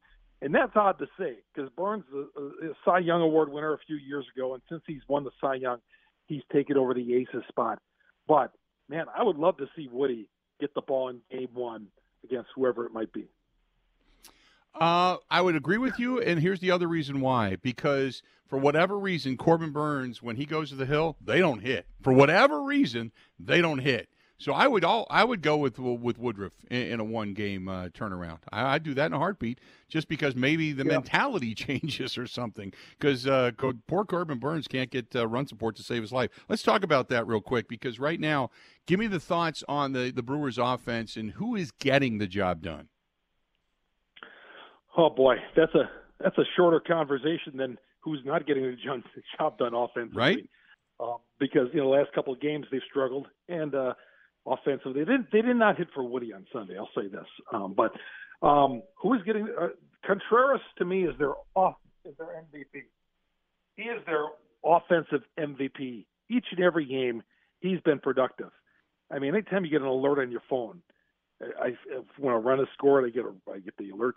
And 0.42 0.54
that's 0.54 0.76
odd 0.76 1.00
to 1.00 1.08
say 1.18 1.38
because 1.54 1.72
Burnes 1.72 2.04
is 2.14 2.26
a, 2.38 2.42
a 2.42 2.74
Cy 2.84 3.00
Young 3.00 3.22
Award 3.22 3.52
winner 3.52 3.74
a 3.74 3.80
few 3.88 3.96
years 3.96 4.26
ago, 4.36 4.54
and 4.54 4.62
since 4.70 4.82
he's 4.86 5.02
won 5.08 5.24
the 5.24 5.32
Cy 5.42 5.56
Young, 5.56 5.80
he's 6.28 6.44
taken 6.52 6.78
over 6.78 6.94
the 6.94 7.16
aces 7.16 7.44
spot. 7.48 7.80
But 8.28 8.52
man, 8.90 9.06
I 9.16 9.24
would 9.24 9.38
love 9.38 9.58
to 9.58 9.68
see 9.76 9.88
Woody 9.92 10.30
get 10.60 10.74
the 10.74 10.82
ball 10.82 11.10
in 11.10 11.22
game 11.32 11.50
one 11.54 11.88
against 12.24 12.50
whoever 12.56 12.86
it 12.86 12.92
might 12.92 13.12
be. 13.14 13.28
Uh, 14.74 15.18
I 15.32 15.42
would 15.42 15.56
agree 15.56 15.78
with 15.78 16.00
you, 16.00 16.20
and 16.20 16.40
here's 16.40 16.60
the 16.60 16.72
other 16.72 16.88
reason 16.88 17.22
why. 17.22 17.56
Because 17.62 18.22
for 18.48 18.58
whatever 18.58 19.00
reason, 19.00 19.38
Corbin 19.38 19.72
Burnes, 19.72 20.22
when 20.22 20.36
he 20.36 20.46
goes 20.46 20.70
to 20.70 20.76
the 20.76 20.86
hill, 20.86 21.16
they 21.24 21.40
don't 21.40 21.62
hit. 21.62 21.86
For 22.02 22.12
whatever 22.12 22.62
reason, 22.62 23.12
they 23.40 23.62
don't 23.62 23.80
hit. 23.80 24.10
So 24.38 24.52
I 24.52 24.68
would 24.68 24.84
all 24.84 25.08
I 25.10 25.24
would 25.24 25.42
go 25.42 25.56
with 25.56 25.80
with 25.80 26.18
Woodruff 26.18 26.52
in, 26.70 26.82
in 26.82 27.00
a 27.00 27.04
one 27.04 27.34
game 27.34 27.70
uh, 27.70 27.88
turnaround. 27.88 28.40
I, 28.52 28.74
would 28.74 28.84
do 28.84 28.94
that 28.94 29.08
in 29.08 29.14
a 29.14 29.18
heartbeat, 29.18 29.60
just 29.88 30.10
because 30.10 30.36
maybe 30.36 30.74
the 30.74 30.84
yeah. 30.84 30.92
mentality 30.92 31.56
changes 31.56 32.18
or 32.18 32.28
something. 32.28 32.74
Because 33.00 33.26
uh, 33.26 33.52
poor 33.88 34.04
Corbin 34.04 34.40
Burnes 34.40 34.68
can't 34.68 34.92
get 34.92 35.16
uh, 35.16 35.26
run 35.28 35.48
support 35.48 35.78
to 35.78 35.84
save 35.84 36.02
his 36.02 36.12
life. 36.12 36.32
Let's 36.50 36.64
talk 36.64 36.84
about 36.84 37.08
that 37.10 37.26
real 37.28 37.40
quick 37.40 37.70
because 37.70 37.98
right 37.98 38.20
now, 38.20 38.50
give 38.88 39.00
me 39.00 39.08
the 39.08 39.22
thoughts 39.22 39.64
on 39.70 39.94
the 39.94 40.12
the 40.12 40.24
Brewers' 40.24 40.58
offense 40.58 41.16
and 41.16 41.32
who 41.32 41.56
is 41.56 41.72
getting 41.72 42.18
the 42.18 42.28
job 42.28 42.62
done. 42.62 42.90
Oh 44.98 45.10
boy, 45.10 45.36
that's 45.56 45.76
a 45.76 45.90
that's 46.20 46.38
a 46.38 46.46
shorter 46.58 46.82
conversation 46.82 47.56
than 47.56 47.78
who's 48.00 48.20
not 48.26 48.46
getting 48.46 48.64
the 48.64 48.76
job 49.38 49.58
done 49.58 49.74
offensively. 49.74 50.20
Right. 50.22 50.50
Um, 51.00 51.18
because 51.40 51.68
you 51.74 51.80
know, 51.80 51.92
the 51.92 51.98
last 51.98 52.14
couple 52.14 52.34
of 52.34 52.40
games 52.40 52.66
they've 52.72 52.82
struggled, 52.90 53.28
and 53.50 53.76
uh, 53.76 53.94
offensively. 54.46 55.04
They 55.04 55.12
did 55.12 55.28
they 55.32 55.42
did 55.42 55.56
not 55.56 55.78
hit 55.78 55.88
for 55.94 56.04
Woody 56.04 56.34
on 56.34 56.46
Sunday. 56.54 56.78
I'll 56.78 56.90
say 56.96 57.08
this. 57.08 57.26
Um, 57.54 57.76
but 57.76 57.92
um, 58.46 58.84
who 59.02 59.14
is 59.14 59.22
getting 59.26 59.48
uh, 59.60 59.68
Contreras 60.06 60.62
to 60.78 60.86
me 60.86 61.04
is 61.06 61.18
their 61.18 61.34
off 61.56 61.76
is 62.04 62.14
their 62.18 62.28
MVP. 62.28 62.84
He 63.76 63.84
is 63.84 64.02
their 64.06 64.26
offensive 64.64 65.22
MVP. 65.40 66.06
Each 66.30 66.46
and 66.52 66.60
every 66.64 66.86
game, 66.86 67.24
he's 67.60 67.80
been 67.82 68.00
productive. 68.00 68.50
I 69.12 69.20
mean, 69.20 69.34
anytime 69.34 69.66
you 69.66 69.72
get 69.72 69.82
an 69.82 69.88
alert 69.88 70.20
on 70.20 70.32
your 70.32 70.42
phone, 70.50 70.82
I, 71.42 71.68
I 71.68 71.72
when 72.18 72.34
a 72.34 72.40
run 72.40 72.60
is 72.60 72.68
scored, 72.74 73.06
I 73.06 73.10
get 73.10 73.26
a, 73.26 73.52
I 73.52 73.60
get 73.60 73.76
the 73.78 73.92
alerts, 73.92 74.14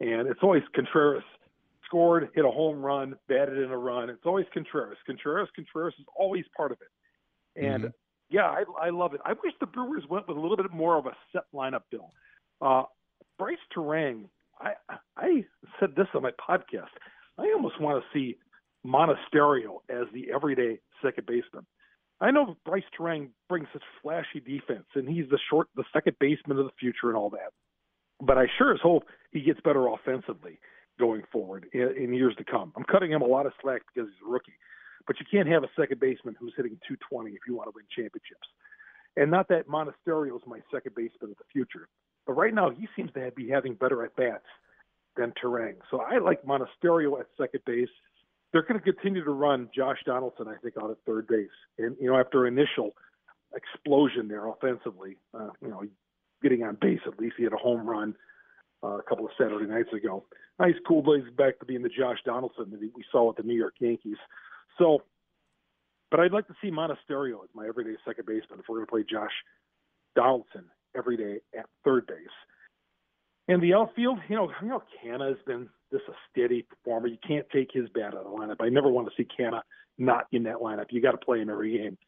and 0.00 0.28
it's 0.28 0.40
always 0.42 0.62
Contreras 0.74 1.24
scored, 1.86 2.30
hit 2.34 2.44
a 2.44 2.50
home 2.50 2.84
run, 2.84 3.14
batted 3.28 3.58
in 3.58 3.70
a 3.70 3.76
run. 3.76 4.10
It's 4.10 4.24
always 4.24 4.46
Contreras. 4.54 4.98
Contreras, 5.06 5.48
Contreras 5.54 5.94
is 5.98 6.06
always 6.16 6.44
part 6.56 6.72
of 6.72 6.78
it. 6.80 7.64
And 7.64 7.84
mm-hmm 7.84 7.88
yeah, 8.32 8.46
I, 8.46 8.64
I 8.86 8.90
love 8.90 9.14
it. 9.14 9.20
I 9.24 9.32
wish 9.32 9.52
the 9.60 9.66
Brewers 9.66 10.04
went 10.08 10.26
with 10.26 10.36
a 10.36 10.40
little 10.40 10.56
bit 10.56 10.72
more 10.72 10.96
of 10.96 11.06
a 11.06 11.12
set 11.32 11.44
lineup, 11.54 11.82
Bill. 11.90 12.10
Uh, 12.60 12.84
Brice 13.38 13.58
Turang, 13.76 14.24
I 14.58 14.72
I 15.16 15.44
said 15.78 15.90
this 15.96 16.06
on 16.14 16.22
my 16.22 16.30
podcast. 16.30 16.92
I 17.38 17.52
almost 17.54 17.80
want 17.80 18.02
to 18.02 18.18
see 18.18 18.36
Monasterio 18.86 19.80
as 19.88 20.06
the 20.12 20.32
everyday 20.34 20.78
second 21.02 21.26
baseman. 21.26 21.66
I 22.20 22.30
know 22.30 22.56
Brice 22.64 22.84
Turang 22.98 23.30
brings 23.48 23.66
such 23.72 23.82
flashy 24.00 24.40
defense, 24.40 24.86
and 24.94 25.08
he's 25.08 25.28
the 25.28 25.38
short, 25.50 25.68
the 25.74 25.84
second 25.92 26.16
baseman 26.20 26.58
of 26.58 26.66
the 26.66 26.72
future, 26.78 27.08
and 27.08 27.16
all 27.16 27.30
that. 27.30 27.52
But 28.20 28.38
I 28.38 28.46
sure 28.58 28.72
as 28.72 28.80
hope 28.80 29.04
he 29.32 29.40
gets 29.40 29.60
better 29.60 29.88
offensively 29.88 30.60
going 30.98 31.22
forward 31.32 31.66
in, 31.72 31.94
in 31.98 32.14
years 32.14 32.34
to 32.38 32.44
come. 32.44 32.72
I'm 32.76 32.84
cutting 32.84 33.10
him 33.10 33.22
a 33.22 33.26
lot 33.26 33.46
of 33.46 33.52
slack 33.60 33.82
because 33.92 34.08
he's 34.08 34.26
a 34.26 34.30
rookie. 34.30 34.52
But 35.06 35.16
you 35.20 35.26
can't 35.30 35.48
have 35.48 35.64
a 35.64 35.70
second 35.78 36.00
baseman 36.00 36.36
who's 36.38 36.54
hitting 36.56 36.78
220 36.88 37.30
if 37.32 37.40
you 37.48 37.56
want 37.56 37.68
to 37.68 37.72
win 37.74 37.84
championships. 37.94 38.48
And 39.16 39.30
not 39.30 39.48
that 39.48 39.68
Monasterio 39.68 40.36
is 40.36 40.42
my 40.46 40.60
second 40.72 40.94
baseman 40.94 41.32
of 41.32 41.38
the 41.38 41.44
future, 41.52 41.88
but 42.26 42.34
right 42.34 42.54
now 42.54 42.70
he 42.70 42.88
seems 42.96 43.12
to 43.12 43.30
be 43.36 43.48
having 43.48 43.74
better 43.74 44.04
at 44.04 44.16
bats 44.16 44.46
than 45.16 45.32
Turang. 45.42 45.76
So 45.90 46.00
I 46.00 46.18
like 46.18 46.44
Monasterio 46.44 47.20
at 47.20 47.26
second 47.38 47.62
base. 47.66 47.90
They're 48.52 48.62
going 48.62 48.80
to 48.80 48.92
continue 48.92 49.24
to 49.24 49.30
run 49.30 49.68
Josh 49.74 49.98
Donaldson, 50.06 50.48
I 50.48 50.56
think, 50.62 50.74
out 50.82 50.90
at 50.90 50.98
third 51.06 51.26
base. 51.26 51.48
And 51.78 51.96
you 52.00 52.08
know, 52.10 52.18
after 52.18 52.46
initial 52.46 52.92
explosion 53.54 54.28
there 54.28 54.46
offensively, 54.48 55.16
uh, 55.34 55.50
you 55.62 55.68
know, 55.68 55.82
getting 56.42 56.62
on 56.62 56.78
base 56.80 57.00
at 57.06 57.18
least, 57.18 57.34
he 57.38 57.44
had 57.44 57.52
a 57.52 57.58
home 57.58 57.88
run. 57.88 58.14
uh, 58.82 58.98
a 58.98 59.02
couple 59.02 59.24
of 59.24 59.32
Saturday 59.38 59.66
nights 59.66 59.92
ago. 59.92 60.24
Nice, 60.58 60.74
cool 60.86 61.02
days 61.02 61.30
back 61.36 61.58
to 61.60 61.64
being 61.64 61.82
the 61.82 61.88
Josh 61.88 62.18
Donaldson 62.24 62.70
that 62.70 62.80
we 62.80 63.04
saw 63.10 63.30
at 63.30 63.36
the 63.36 63.42
New 63.42 63.54
York 63.56 63.74
Yankees. 63.80 64.16
So, 64.78 65.02
but 66.10 66.20
I'd 66.20 66.32
like 66.32 66.46
to 66.48 66.54
see 66.62 66.70
Monasterio 66.70 67.42
as 67.42 67.50
my 67.54 67.66
everyday 67.66 67.96
second 68.06 68.26
baseman 68.26 68.60
if 68.60 68.66
we're 68.68 68.76
going 68.76 68.86
to 68.86 68.90
play 68.90 69.04
Josh 69.08 69.32
Donaldson 70.14 70.64
every 70.96 71.16
day 71.16 71.40
at 71.58 71.66
third 71.84 72.06
base. 72.06 72.16
And 73.48 73.62
the 73.62 73.74
outfield, 73.74 74.18
you 74.28 74.36
know, 74.36 74.50
you 74.62 74.68
know, 74.68 74.82
Canha 75.02 75.28
has 75.28 75.38
been 75.46 75.68
just 75.90 76.04
a 76.08 76.12
steady 76.30 76.62
performer. 76.62 77.08
You 77.08 77.18
can't 77.26 77.46
take 77.50 77.70
his 77.72 77.88
bat 77.94 78.14
out 78.14 78.24
of 78.24 78.24
the 78.24 78.30
lineup. 78.30 78.56
I 78.60 78.68
never 78.68 78.88
want 78.88 79.08
to 79.08 79.14
see 79.16 79.26
Canha 79.38 79.62
not 79.98 80.26
in 80.32 80.44
that 80.44 80.56
lineup. 80.56 80.86
You 80.90 81.00
got 81.00 81.12
to 81.12 81.18
play 81.18 81.40
him 81.40 81.50
every 81.50 81.76
game. 81.76 81.98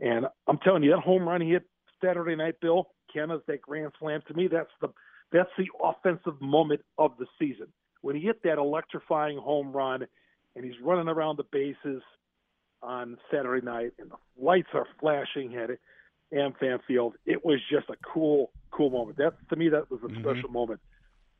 And 0.00 0.26
I'm 0.48 0.58
telling 0.58 0.82
you, 0.82 0.90
that 0.90 1.00
home 1.00 1.28
run 1.28 1.40
he 1.40 1.50
hit 1.50 1.62
Saturday 2.02 2.34
night, 2.34 2.56
Bill, 2.60 2.88
Canha's 3.14 3.42
that 3.46 3.62
grand 3.62 3.92
slam. 4.00 4.22
To 4.26 4.34
me, 4.34 4.48
that's 4.48 4.70
the 4.80 4.88
that's 5.30 5.50
the 5.56 5.66
offensive 5.82 6.40
moment 6.40 6.82
of 6.98 7.12
the 7.18 7.26
season 7.38 7.68
when 8.02 8.16
he 8.16 8.22
hit 8.22 8.42
that 8.42 8.58
electrifying 8.58 9.38
home 9.38 9.72
run, 9.72 10.06
and 10.56 10.64
he's 10.64 10.80
running 10.82 11.08
around 11.08 11.38
the 11.38 11.44
bases 11.44 12.02
on 12.82 13.16
Saturday 13.30 13.64
night, 13.64 13.92
and 13.98 14.10
the 14.10 14.16
lights 14.42 14.68
are 14.74 14.86
flashing 15.00 15.56
at 15.56 15.70
AmFam 16.32 16.80
Field. 16.86 17.14
It 17.26 17.44
was 17.44 17.60
just 17.70 17.88
a 17.88 17.96
cool, 18.12 18.50
cool 18.70 18.90
moment. 18.90 19.18
That 19.18 19.34
to 19.50 19.56
me, 19.56 19.68
that 19.68 19.90
was 19.90 20.00
a 20.02 20.08
mm-hmm. 20.08 20.22
special 20.22 20.50
moment 20.50 20.80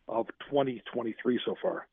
of 0.08 0.26
2023 0.50 1.40
so 1.44 1.56
far. 1.60 1.86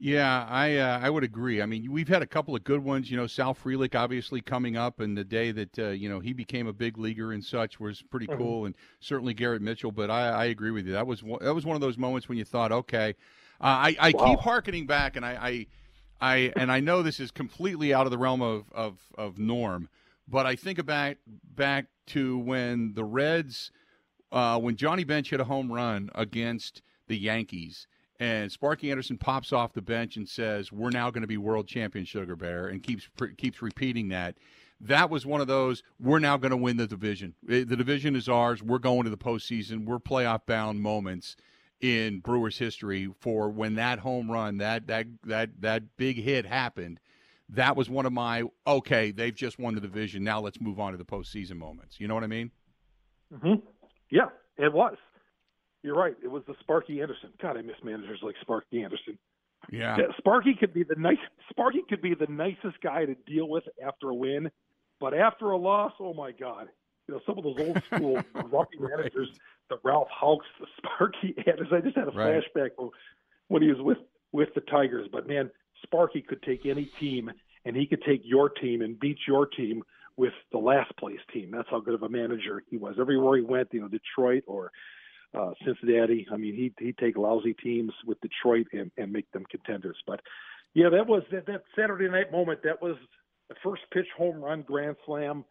Yeah, 0.00 0.46
I 0.50 0.76
uh, 0.76 0.98
I 1.00 1.08
would 1.08 1.22
agree. 1.22 1.62
I 1.62 1.66
mean, 1.66 1.90
we've 1.90 2.08
had 2.08 2.20
a 2.20 2.26
couple 2.26 2.56
of 2.56 2.64
good 2.64 2.82
ones. 2.82 3.10
You 3.10 3.16
know, 3.16 3.28
Sal 3.28 3.54
Frelick 3.54 3.94
obviously 3.94 4.40
coming 4.40 4.76
up, 4.76 4.98
and 5.00 5.16
the 5.16 5.24
day 5.24 5.52
that 5.52 5.78
uh, 5.78 5.88
you 5.90 6.08
know 6.08 6.18
he 6.18 6.32
became 6.32 6.66
a 6.66 6.72
big 6.72 6.98
leaguer 6.98 7.32
and 7.32 7.42
such 7.42 7.78
was 7.78 8.02
pretty 8.02 8.26
mm-hmm. 8.26 8.38
cool, 8.38 8.64
and 8.66 8.74
certainly 8.98 9.34
Garrett 9.34 9.62
Mitchell. 9.62 9.92
But 9.92 10.10
I, 10.10 10.28
I 10.30 10.44
agree 10.46 10.72
with 10.72 10.86
you. 10.86 10.92
That 10.92 11.06
was 11.06 11.22
one, 11.22 11.38
that 11.42 11.54
was 11.54 11.64
one 11.64 11.76
of 11.76 11.80
those 11.80 11.96
moments 11.96 12.28
when 12.28 12.36
you 12.36 12.44
thought, 12.44 12.72
okay, 12.72 13.14
uh, 13.60 13.64
I 13.64 13.96
I 14.00 14.12
wow. 14.14 14.26
keep 14.26 14.40
harkening 14.40 14.86
back, 14.86 15.14
and 15.14 15.24
I, 15.24 15.30
I 15.40 15.66
I 16.20 16.52
and 16.56 16.70
I 16.70 16.80
know 16.80 17.02
this 17.02 17.20
is 17.20 17.30
completely 17.30 17.92
out 17.92 18.06
of 18.06 18.10
the 18.10 18.18
realm 18.18 18.42
of 18.42 18.72
of, 18.72 18.98
of 19.16 19.38
norm, 19.38 19.88
but 20.26 20.46
I 20.46 20.56
think 20.56 20.78
about 20.78 21.16
back 21.26 21.86
to 22.08 22.38
when 22.38 22.94
the 22.94 23.04
Reds, 23.04 23.70
uh, 24.32 24.58
when 24.58 24.76
Johnny 24.76 25.04
Bench 25.04 25.30
hit 25.30 25.40
a 25.40 25.44
home 25.44 25.72
run 25.72 26.10
against 26.14 26.82
the 27.08 27.18
Yankees 27.18 27.86
and 28.20 28.50
Sparky 28.50 28.90
Anderson 28.90 29.18
pops 29.18 29.52
off 29.52 29.72
the 29.72 29.82
bench 29.82 30.16
and 30.16 30.28
says, 30.28 30.70
"We're 30.70 30.90
now 30.90 31.10
going 31.10 31.22
to 31.22 31.28
be 31.28 31.36
world 31.36 31.66
champion, 31.66 32.04
Sugar 32.04 32.36
Bear," 32.36 32.66
and 32.66 32.82
keeps 32.82 33.08
keeps 33.36 33.60
repeating 33.60 34.08
that. 34.08 34.36
That 34.80 35.10
was 35.10 35.24
one 35.24 35.40
of 35.40 35.46
those. 35.46 35.82
We're 36.00 36.18
now 36.18 36.36
going 36.36 36.50
to 36.50 36.56
win 36.56 36.76
the 36.76 36.86
division. 36.86 37.34
The 37.42 37.64
division 37.64 38.16
is 38.16 38.28
ours. 38.28 38.62
We're 38.62 38.78
going 38.78 39.04
to 39.04 39.10
the 39.10 39.16
postseason. 39.16 39.84
We're 39.84 39.98
playoff 39.98 40.46
bound 40.46 40.80
moments 40.80 41.36
in 41.80 42.20
Brewers 42.20 42.58
history 42.58 43.12
for 43.20 43.48
when 43.48 43.74
that 43.74 43.98
home 43.98 44.30
run, 44.30 44.58
that 44.58 44.86
that 44.86 45.06
that 45.24 45.50
that 45.60 45.96
big 45.96 46.16
hit 46.16 46.46
happened. 46.46 47.00
That 47.50 47.76
was 47.76 47.90
one 47.90 48.06
of 48.06 48.12
my 48.12 48.44
okay. 48.66 49.10
They've 49.10 49.34
just 49.34 49.58
won 49.58 49.74
the 49.74 49.80
division. 49.80 50.24
Now 50.24 50.40
let's 50.40 50.60
move 50.60 50.80
on 50.80 50.92
to 50.92 50.98
the 50.98 51.04
postseason 51.04 51.56
moments. 51.56 52.00
You 52.00 52.08
know 52.08 52.14
what 52.14 52.24
I 52.24 52.28
mean? 52.28 52.50
Mm-hmm. 53.32 53.66
Yeah, 54.10 54.28
it 54.56 54.72
was. 54.72 54.96
You're 55.82 55.96
right. 55.96 56.16
It 56.22 56.28
was 56.28 56.42
the 56.46 56.54
Sparky 56.60 57.02
Anderson. 57.02 57.30
God, 57.42 57.58
I 57.58 57.62
miss 57.62 57.76
managers 57.84 58.20
like 58.22 58.34
Sparky 58.40 58.82
Anderson. 58.82 59.18
Yeah. 59.70 59.96
yeah. 59.98 60.04
Sparky 60.18 60.54
could 60.58 60.72
be 60.72 60.82
the 60.82 60.94
nice 60.96 61.18
Sparky 61.50 61.82
could 61.88 62.00
be 62.00 62.14
the 62.14 62.26
nicest 62.26 62.80
guy 62.82 63.04
to 63.04 63.14
deal 63.26 63.48
with 63.48 63.64
after 63.86 64.08
a 64.08 64.14
win, 64.14 64.50
but 65.00 65.14
after 65.14 65.50
a 65.50 65.58
loss, 65.58 65.92
oh 66.00 66.14
my 66.14 66.32
God. 66.32 66.68
You 67.08 67.14
know, 67.14 67.20
some 67.26 67.38
of 67.38 67.44
those 67.44 67.56
old 67.58 67.82
school 67.92 68.22
grumpy 68.32 68.78
managers, 68.78 69.28
the 69.68 69.78
Ralph 69.82 70.08
Houks, 70.10 70.46
the 70.60 70.66
Sparky 70.76 71.34
Anderson. 71.46 71.76
I 71.76 71.80
just 71.80 71.96
had 71.96 72.08
a 72.08 72.10
right. 72.12 72.42
flashback 72.56 72.70
when 73.48 73.62
he 73.62 73.68
was 73.68 73.80
with 73.80 73.98
with 74.32 74.48
the 74.54 74.62
Tigers. 74.62 75.08
But 75.12 75.28
man, 75.28 75.50
Sparky 75.82 76.22
could 76.22 76.42
take 76.42 76.66
any 76.66 76.90
team 76.98 77.30
and 77.64 77.76
he 77.76 77.86
could 77.86 78.02
take 78.02 78.22
your 78.24 78.48
team 78.48 78.82
and 78.82 78.98
beat 78.98 79.18
your 79.26 79.46
team 79.46 79.82
with 80.16 80.32
the 80.52 80.58
last 80.58 80.96
place 80.96 81.20
team. 81.32 81.50
That's 81.50 81.68
how 81.70 81.80
good 81.80 81.94
of 81.94 82.02
a 82.02 82.08
manager 82.08 82.62
he 82.68 82.76
was. 82.76 82.96
Everywhere 83.00 83.36
he 83.36 83.42
went, 83.42 83.68
you 83.72 83.80
know, 83.80 83.88
Detroit 83.88 84.44
or 84.46 84.70
uh, 85.34 85.50
Cincinnati. 85.64 86.26
I 86.32 86.36
mean, 86.36 86.54
he'd, 86.54 86.74
he'd 86.78 86.98
take 86.98 87.16
lousy 87.16 87.54
teams 87.54 87.92
with 88.06 88.20
Detroit 88.20 88.66
and, 88.72 88.90
and 88.96 89.12
make 89.12 89.30
them 89.32 89.44
contenders. 89.50 89.96
But 90.06 90.20
yeah, 90.74 90.88
that 90.90 91.06
was 91.06 91.22
that, 91.32 91.46
that 91.46 91.62
Saturday 91.76 92.08
night 92.08 92.30
moment. 92.30 92.60
That 92.62 92.80
was 92.80 92.96
the 93.48 93.54
first 93.62 93.82
pitch 93.92 94.06
home 94.16 94.36
run 94.36 94.62
grand 94.62 94.96
slam, 95.06 95.44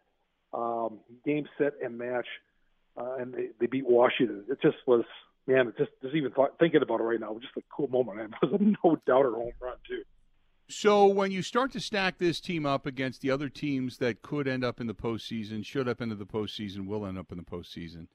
um, 0.53 0.99
game 1.25 1.47
set 1.57 1.73
and 1.83 1.97
match, 1.97 2.27
uh, 2.97 3.15
and 3.19 3.33
they, 3.33 3.47
they 3.59 3.65
beat 3.67 3.87
Washington. 3.87 4.43
It 4.49 4.61
just 4.61 4.77
was 4.85 5.03
man. 5.47 5.67
It 5.69 5.77
just 5.77 5.91
just 6.01 6.15
even 6.15 6.31
thought, 6.31 6.57
thinking 6.59 6.81
about 6.81 6.99
it 6.99 7.03
right 7.03 7.19
now, 7.19 7.37
just 7.41 7.57
a 7.57 7.61
cool 7.75 7.87
moment. 7.87 8.19
And 8.19 8.33
it 8.41 8.51
was 8.51 8.61
a 8.61 8.87
no 8.87 8.97
doubter 9.05 9.31
home 9.31 9.53
run 9.61 9.77
too. 9.87 10.03
So 10.69 11.05
when 11.05 11.31
you 11.31 11.41
start 11.41 11.71
to 11.73 11.79
stack 11.79 12.17
this 12.17 12.39
team 12.39 12.65
up 12.65 12.85
against 12.85 13.21
the 13.21 13.29
other 13.29 13.49
teams 13.49 13.97
that 13.97 14.21
could 14.21 14.47
end 14.47 14.63
up 14.63 14.79
in 14.79 14.87
the 14.87 14.93
postseason, 14.93 15.65
should 15.65 15.89
up 15.89 16.01
into 16.01 16.15
the 16.15 16.25
postseason, 16.25 16.87
will 16.87 17.05
end 17.05 17.17
up 17.17 17.31
in 17.31 17.37
the 17.37 17.43
postseason 17.43 18.07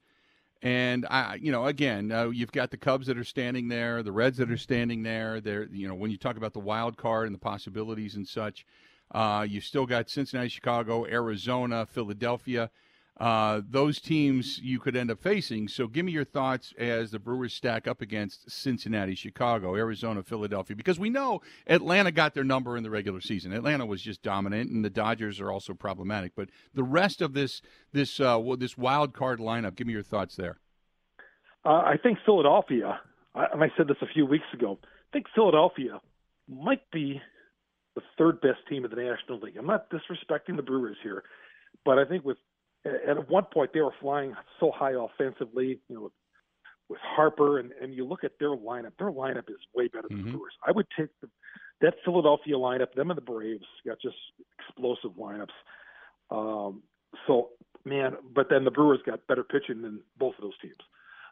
and 0.61 1.05
I, 1.09 1.35
you 1.41 1.51
know, 1.51 1.65
again, 1.65 2.11
uh, 2.11 2.29
you've 2.29 2.51
got 2.51 2.71
the 2.71 2.77
Cubs 2.77 3.07
that 3.07 3.17
are 3.17 3.23
standing 3.23 3.69
there, 3.69 4.03
the 4.03 4.11
Reds 4.11 4.37
that 4.37 4.51
are 4.51 4.57
standing 4.57 5.03
there. 5.03 5.39
There, 5.39 5.67
you 5.71 5.87
know, 5.87 5.95
when 5.95 6.11
you 6.11 6.17
talk 6.17 6.35
about 6.35 6.53
the 6.53 6.59
wild 6.59 6.97
card 6.97 7.27
and 7.27 7.33
the 7.33 7.39
possibilities 7.39 8.15
and 8.15 8.27
such, 8.27 8.65
uh, 9.11 9.45
you've 9.47 9.63
still 9.63 9.85
got 9.85 10.09
Cincinnati, 10.09 10.49
Chicago, 10.49 11.05
Arizona, 11.05 11.85
Philadelphia. 11.85 12.69
Uh, 13.19 13.59
those 13.69 13.99
teams 13.99 14.59
you 14.59 14.79
could 14.79 14.95
end 14.95 15.11
up 15.11 15.21
facing. 15.21 15.67
So 15.67 15.87
give 15.87 16.05
me 16.05 16.13
your 16.13 16.23
thoughts 16.23 16.73
as 16.77 17.11
the 17.11 17.19
Brewers 17.19 17.53
stack 17.53 17.85
up 17.85 18.01
against 18.01 18.49
Cincinnati, 18.49 19.13
Chicago, 19.13 19.75
Arizona, 19.75 20.23
Philadelphia, 20.23 20.73
because 20.73 20.97
we 20.97 21.09
know 21.09 21.41
Atlanta 21.67 22.11
got 22.11 22.33
their 22.33 22.45
number 22.45 22.77
in 22.77 22.83
the 22.83 22.89
regular 22.89 23.19
season. 23.19 23.51
Atlanta 23.51 23.85
was 23.85 24.01
just 24.01 24.23
dominant, 24.23 24.71
and 24.71 24.85
the 24.85 24.89
Dodgers 24.89 25.41
are 25.41 25.51
also 25.51 25.73
problematic. 25.73 26.31
But 26.33 26.47
the 26.73 26.83
rest 26.83 27.21
of 27.21 27.33
this 27.33 27.61
this 27.91 28.21
uh, 28.21 28.41
this 28.57 28.77
wild 28.77 29.13
card 29.13 29.39
lineup, 29.39 29.75
give 29.75 29.87
me 29.87 29.93
your 29.93 30.03
thoughts 30.03 30.37
there. 30.37 30.57
Uh, 31.65 31.69
I 31.69 31.95
think 32.01 32.19
Philadelphia, 32.25 33.01
and 33.35 33.61
I 33.61 33.67
said 33.75 33.89
this 33.89 33.97
a 34.01 34.07
few 34.13 34.25
weeks 34.25 34.45
ago. 34.53 34.79
I 34.81 35.11
think 35.11 35.25
Philadelphia 35.35 35.99
might 36.47 36.89
be 36.89 37.21
the 37.99 38.05
third 38.17 38.41
best 38.41 38.59
team 38.69 38.85
in 38.85 38.91
the 38.91 38.97
National 38.97 39.39
League. 39.39 39.57
I'm 39.57 39.65
not 39.65 39.89
disrespecting 39.89 40.55
the 40.55 40.63
Brewers 40.63 40.97
here, 41.03 41.23
but 41.85 41.97
I 41.97 42.05
think 42.05 42.23
with 42.25 42.37
at 42.85 43.29
one 43.29 43.45
point 43.53 43.71
they 43.73 43.81
were 43.81 43.93
flying 43.99 44.33
so 44.59 44.71
high 44.73 44.93
offensively, 44.93 45.79
you 45.89 45.95
know, 45.95 46.01
with, 46.03 46.13
with 46.89 46.99
Harper, 47.01 47.59
and 47.59 47.71
and 47.81 47.93
you 47.93 48.05
look 48.05 48.23
at 48.23 48.31
their 48.39 48.55
lineup. 48.55 48.93
Their 48.97 49.11
lineup 49.11 49.49
is 49.49 49.57
way 49.75 49.87
better 49.87 50.07
than 50.07 50.19
mm-hmm. 50.19 50.31
the 50.31 50.37
Brewers. 50.37 50.53
I 50.65 50.71
would 50.71 50.87
take 50.97 51.09
the, 51.21 51.29
that 51.81 51.95
Philadelphia 52.05 52.55
lineup. 52.55 52.93
Them 52.93 53.11
and 53.11 53.17
the 53.17 53.21
Braves 53.21 53.65
got 53.85 53.99
just 54.01 54.15
explosive 54.59 55.11
lineups. 55.11 55.47
Um, 56.31 56.83
so 57.27 57.49
man, 57.85 58.15
but 58.33 58.47
then 58.49 58.63
the 58.63 58.71
Brewers 58.71 58.99
got 59.05 59.25
better 59.27 59.43
pitching 59.43 59.81
than 59.81 60.01
both 60.17 60.35
of 60.35 60.41
those 60.41 60.57
teams. 60.61 60.75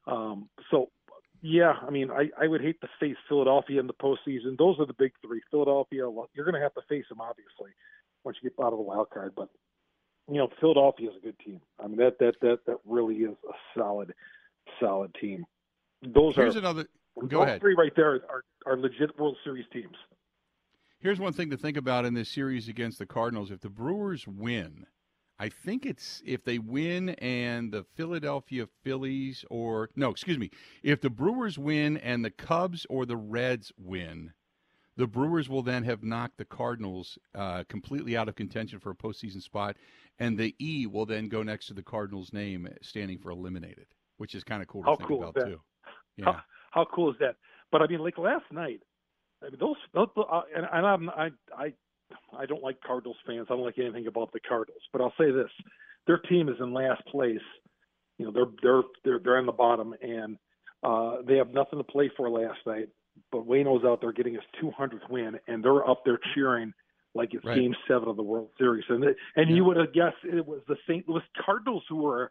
Um, 0.06 0.50
so 0.72 0.90
yeah, 1.42 1.74
I 1.86 1.90
mean, 1.90 2.10
I, 2.12 2.30
I 2.40 2.48
would 2.48 2.62
hate 2.62 2.82
to 2.82 2.88
face 3.00 3.16
Philadelphia 3.30 3.80
in 3.80 3.88
the 3.88 3.94
postseason. 3.94 4.58
Those 4.58 4.80
are 4.80 4.86
the 4.86 4.96
big 4.98 5.12
three. 5.26 5.42
Philadelphia, 5.52 6.10
you're 6.34 6.46
going 6.46 6.56
to 6.56 6.62
have 6.62 6.74
to 6.76 6.82
face 6.90 7.06
them 7.10 7.22
obviously 7.22 7.72
once 8.24 8.38
you 8.42 8.50
get 8.50 8.60
out 8.64 8.74
of 8.74 8.80
the 8.80 8.84
wild 8.84 9.10
card, 9.10 9.34
but 9.36 9.50
you 10.30 10.36
know, 10.36 10.50
Philadelphia 10.60 11.10
is 11.10 11.16
a 11.16 11.26
good 11.26 11.40
team. 11.40 11.62
I 11.82 11.88
mean, 11.88 11.98
that 11.98 12.20
that 12.20 12.34
that 12.42 12.60
that 12.66 12.78
really 12.86 13.16
is 13.16 13.36
a 13.48 13.80
solid, 13.80 14.14
solid 14.80 15.16
team. 15.20 15.46
Those 16.02 16.38
are 16.38 16.44
Here's 16.44 16.56
are 16.56 16.60
another. 16.60 16.88
Go 17.28 17.42
ahead. 17.44 17.62
Three 17.62 17.76
right 17.76 17.94
there 17.96 18.22
are 18.30 18.44
are 18.66 18.78
legit 18.78 19.18
World 19.18 19.38
Series 19.44 19.66
teams. 19.72 19.96
Here's 21.00 21.20
one 21.20 21.34
thing 21.34 21.50
to 21.52 21.58
think 21.58 21.78
about 21.78 22.06
in 22.06 22.14
this 22.14 22.30
series 22.30 22.68
against 22.68 23.00
the 23.00 23.06
Cardinals. 23.06 23.52
If 23.52 23.62
the 23.62 23.70
Brewers 23.70 24.28
win, 24.28 24.86
I 25.40 25.50
think 25.50 25.86
it's 25.86 26.22
if 26.26 26.44
they 26.44 26.58
win 26.58 27.10
and 27.10 27.72
the 27.72 27.86
Philadelphia 27.96 28.68
Phillies 28.84 29.46
or 29.50 29.90
no, 29.96 30.10
excuse 30.10 30.38
me, 30.38 30.50
if 30.84 31.02
the 31.02 31.10
Brewers 31.10 31.60
win 31.60 31.98
and 31.98 32.26
the 32.26 32.32
Cubs 32.32 32.86
or 32.90 33.06
the 33.06 33.18
Reds 33.18 33.72
win, 33.78 34.34
the 34.96 35.08
Brewers 35.08 35.48
will 35.48 35.62
then 35.62 35.84
have 35.84 36.04
knocked 36.04 36.38
the 36.38 36.46
Cardinals 36.46 37.20
uh, 37.36 37.64
completely 37.70 38.18
out 38.18 38.28
of 38.28 38.36
contention 38.36 38.80
for 38.80 38.90
a 38.90 38.96
postseason 38.96 39.42
spot, 39.42 39.78
and 40.18 40.38
the 40.38 40.56
E 40.60 40.88
will 40.88 41.06
then 41.06 41.30
go 41.30 41.44
next 41.44 41.68
to 41.68 41.76
the 41.76 41.84
Cardinals' 41.84 42.34
name, 42.34 42.68
standing 42.82 43.20
for 43.20 43.30
eliminated, 43.30 43.86
which 44.18 44.34
is 44.34 44.44
kind 44.44 44.64
of 44.64 44.68
cool 44.68 44.82
to 44.82 44.90
how 44.90 44.96
think 44.96 45.08
cool 45.08 45.24
about 45.24 45.46
too. 45.46 45.62
Yeah. 46.18 46.26
How, 46.26 46.42
how, 46.72 46.88
cool 46.92 47.12
is 47.12 47.18
that? 47.20 47.36
But 47.72 47.84
I 47.84 47.88
mean, 47.88 48.00
like 48.00 48.18
last 48.18 48.46
night, 48.52 48.82
I 49.44 49.50
mean, 49.50 49.60
those, 49.60 49.76
those 49.94 50.08
uh, 50.18 50.42
and, 50.56 50.66
and 50.72 50.86
I'm, 50.88 51.10
I, 51.12 51.30
I, 51.56 51.74
I 52.38 52.46
don't 52.46 52.64
like 52.64 52.78
Cardinals 52.86 53.18
fans. 53.26 53.48
I 53.50 53.56
don't 53.56 53.66
like 53.66 53.80
anything 53.80 54.08
about 54.08 54.32
the 54.32 54.40
Cardinals. 54.40 54.82
But 54.92 55.02
I'll 55.02 55.14
say 55.18 55.32
this: 55.32 55.50
their 56.06 56.18
team 56.18 56.50
is 56.50 56.56
in 56.60 56.74
last 56.74 57.06
place. 57.08 57.38
You 58.18 58.26
know, 58.26 58.32
they're 58.32 58.52
they're 58.62 58.84
they're 59.04 59.20
they're 59.20 59.40
in 59.40 59.46
the 59.46 59.52
bottom, 59.52 59.94
and 60.02 60.38
uh, 60.84 61.18
they 61.28 61.38
have 61.38 61.54
nothing 61.54 61.80
to 61.80 61.84
play 61.84 62.12
for 62.16 62.30
last 62.30 62.60
night 62.66 62.90
but 63.32 63.48
Wayno's 63.48 63.86
out 63.86 64.02
there 64.02 64.12
getting 64.12 64.34
his 64.34 64.44
200th 64.62 65.10
win, 65.10 65.40
and 65.48 65.64
they're 65.64 65.88
up 65.88 66.04
there 66.06 66.20
cheering 66.36 66.74
like 67.16 67.34
it's 67.34 67.44
right. 67.46 67.58
Game 67.58 67.76
Seven 67.88 68.10
of 68.10 68.16
the 68.16 68.24
World 68.24 68.50
Series. 68.58 68.86
And 68.90 69.04
and 69.04 69.50
yeah. 69.50 69.56
you 69.56 69.64
would 69.64 69.78
have 69.78 69.94
guessed 69.94 70.18
it 70.24 70.46
was 70.46 70.62
the 70.68 70.78
St. 70.88 71.08
Louis 71.08 71.24
Cardinals 71.44 71.84
who 71.90 71.98
were 71.98 72.30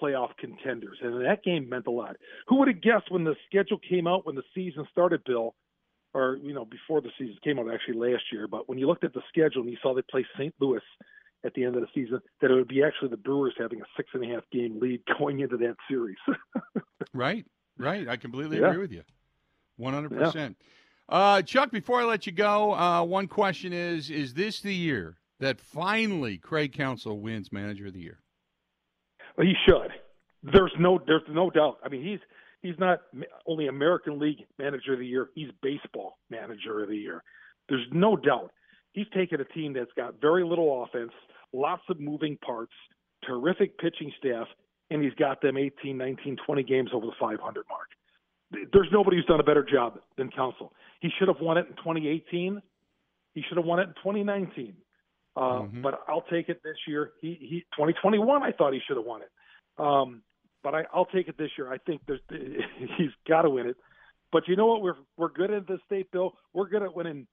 playoff 0.00 0.30
contenders, 0.38 0.98
and 1.02 1.24
that 1.24 1.42
game 1.42 1.68
meant 1.68 1.86
a 1.86 1.90
lot. 1.90 2.16
Who 2.48 2.58
would 2.58 2.68
have 2.68 2.82
guessed 2.82 3.10
when 3.10 3.24
the 3.24 3.36
schedule 3.48 3.78
came 3.78 4.06
out 4.06 4.26
when 4.26 4.34
the 4.36 4.42
season 4.54 4.86
started, 4.90 5.22
Bill, 5.24 5.54
or 6.14 6.38
you 6.42 6.54
know 6.54 6.64
before 6.64 7.00
the 7.00 7.10
season 7.18 7.36
came 7.44 7.58
out 7.58 7.72
actually 7.72 7.98
last 7.98 8.24
year, 8.32 8.46
but 8.48 8.68
when 8.68 8.78
you 8.78 8.86
looked 8.86 9.04
at 9.04 9.14
the 9.14 9.22
schedule 9.28 9.62
and 9.62 9.70
you 9.70 9.76
saw 9.82 9.94
they 9.94 10.02
play 10.10 10.26
St. 10.38 10.54
Louis 10.60 10.80
at 11.44 11.54
the 11.54 11.64
end 11.64 11.76
of 11.76 11.82
the 11.82 11.88
season, 11.94 12.20
that 12.40 12.50
it 12.50 12.54
would 12.54 12.68
be 12.68 12.82
actually 12.82 13.08
the 13.08 13.16
Brewers 13.16 13.54
having 13.58 13.80
a 13.80 13.84
six 13.96 14.08
and 14.14 14.24
a 14.24 14.34
half 14.34 14.44
game 14.50 14.78
lead 14.80 15.00
going 15.18 15.40
into 15.40 15.56
that 15.58 15.76
series. 15.88 16.16
right, 17.14 17.44
right. 17.78 18.08
I 18.08 18.16
completely 18.16 18.58
yeah. 18.58 18.68
agree 18.68 18.80
with 18.80 18.92
you, 18.92 19.02
one 19.76 19.94
hundred 19.94 20.10
percent. 20.10 20.56
Uh, 21.08 21.40
Chuck, 21.40 21.70
before 21.70 22.00
I 22.00 22.04
let 22.04 22.26
you 22.26 22.32
go, 22.32 22.74
uh, 22.74 23.02
one 23.02 23.28
question 23.28 23.72
is: 23.72 24.10
Is 24.10 24.34
this 24.34 24.60
the 24.60 24.74
year 24.74 25.16
that 25.40 25.60
finally 25.60 26.38
Craig 26.38 26.72
Counsell 26.72 27.20
wins 27.20 27.52
Manager 27.52 27.86
of 27.86 27.94
the 27.94 28.00
Year? 28.00 28.20
Well, 29.36 29.46
he 29.46 29.54
should. 29.66 29.92
There's 30.42 30.72
no, 30.78 31.00
there's 31.06 31.22
no 31.28 31.50
doubt. 31.50 31.78
I 31.84 31.88
mean, 31.88 32.04
he's 32.04 32.20
he's 32.62 32.78
not 32.78 33.00
only 33.46 33.68
American 33.68 34.18
League 34.18 34.44
Manager 34.58 34.94
of 34.94 34.98
the 34.98 35.06
Year; 35.06 35.28
he's 35.34 35.50
Baseball 35.62 36.18
Manager 36.30 36.82
of 36.82 36.88
the 36.88 36.96
Year. 36.96 37.22
There's 37.68 37.86
no 37.92 38.16
doubt. 38.16 38.50
He's 38.92 39.06
taken 39.14 39.40
a 39.40 39.44
team 39.44 39.72
that's 39.72 39.92
got 39.96 40.20
very 40.20 40.44
little 40.44 40.82
offense, 40.82 41.12
lots 41.52 41.82
of 41.88 42.00
moving 42.00 42.38
parts, 42.44 42.72
terrific 43.26 43.78
pitching 43.78 44.12
staff, 44.18 44.46
and 44.90 45.02
he's 45.02 45.14
got 45.14 45.42
them 45.42 45.56
18, 45.56 45.96
19, 45.96 46.36
20 46.46 46.62
games 46.62 46.90
over 46.94 47.06
the 47.06 47.12
500 47.20 47.38
mark 47.68 47.88
there's 48.50 48.88
nobody 48.92 49.16
who's 49.16 49.26
done 49.26 49.40
a 49.40 49.44
better 49.44 49.64
job 49.64 49.98
than 50.16 50.30
Counsell. 50.30 50.72
He 51.00 51.10
should 51.18 51.28
have 51.28 51.40
won 51.40 51.58
it 51.58 51.66
in 51.68 51.76
2018. 51.76 52.60
He 53.34 53.42
should 53.46 53.56
have 53.56 53.66
won 53.66 53.78
it 53.78 53.88
in 53.88 53.94
2019. 53.96 54.74
Uh, 55.36 55.40
mm-hmm. 55.40 55.82
But 55.82 56.00
I'll 56.08 56.24
take 56.30 56.48
it 56.48 56.60
this 56.64 56.76
year. 56.86 57.12
He, 57.20 57.36
he 57.40 57.60
2021. 57.76 58.42
I 58.42 58.52
thought 58.52 58.72
he 58.72 58.80
should 58.86 58.96
have 58.96 59.06
won 59.06 59.22
it. 59.22 59.30
Um, 59.78 60.22
but 60.70 60.76
I, 60.76 60.84
I'll 60.92 61.06
take 61.06 61.28
it 61.28 61.38
this 61.38 61.50
year. 61.56 61.72
I 61.72 61.78
think 61.78 62.02
there's 62.06 62.20
he's 62.98 63.10
got 63.26 63.42
to 63.42 63.50
win 63.50 63.66
it. 63.68 63.76
But 64.30 64.46
you 64.46 64.56
know 64.56 64.66
what? 64.66 64.82
We're 64.82 64.96
we're 65.16 65.30
good 65.30 65.50
at 65.50 65.66
this 65.66 65.78
state, 65.86 66.10
Bill. 66.12 66.34
We're 66.52 66.68
good 66.68 66.82
at 66.82 66.94
winning 66.94 67.26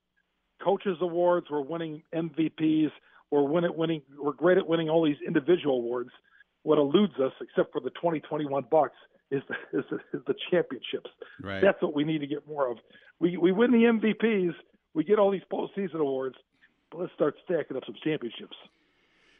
coaches 0.64 0.98
awards. 1.02 1.48
We're 1.52 1.62
winning 1.62 2.04
MVPs. 2.14 2.92
We're 3.32 3.44
winning 3.44 3.76
winning. 3.76 4.02
We're 4.18 4.32
great 4.32 4.58
at 4.58 4.68
winning 4.68 4.90
all 4.90 5.04
these 5.04 5.18
individual 5.26 5.76
awards. 5.80 6.12
What 6.64 6.78
eludes 6.78 7.14
us, 7.20 7.34
except 7.42 7.74
for 7.74 7.82
the 7.82 7.90
2021 7.92 8.66
Bucks, 8.72 8.96
is 9.30 9.44
the, 9.50 9.56
is 9.80 9.86
the, 9.92 9.98
is 10.18 10.24
the 10.28 10.36
championships. 10.50 11.10
Right. 11.42 11.62
That's 11.62 11.82
what 11.82 11.94
we 11.94 12.06
need 12.06 12.20
to 12.20 12.28
get 12.28 12.48
more 12.48 12.72
of. 12.72 12.78
We 13.20 13.36
we 13.36 13.52
win 13.52 13.72
the 13.72 13.80
MVPs, 13.80 14.54
we 14.94 15.04
get 15.04 15.20
all 15.20 15.32
these 15.32 15.42
postseason 15.52 15.96
awards, 15.96 16.38
but 16.90 17.02
let's 17.02 17.14
start 17.14 17.36
stacking 17.44 17.76
up 17.76 17.84
some 17.86 17.96
championships. 18.02 18.56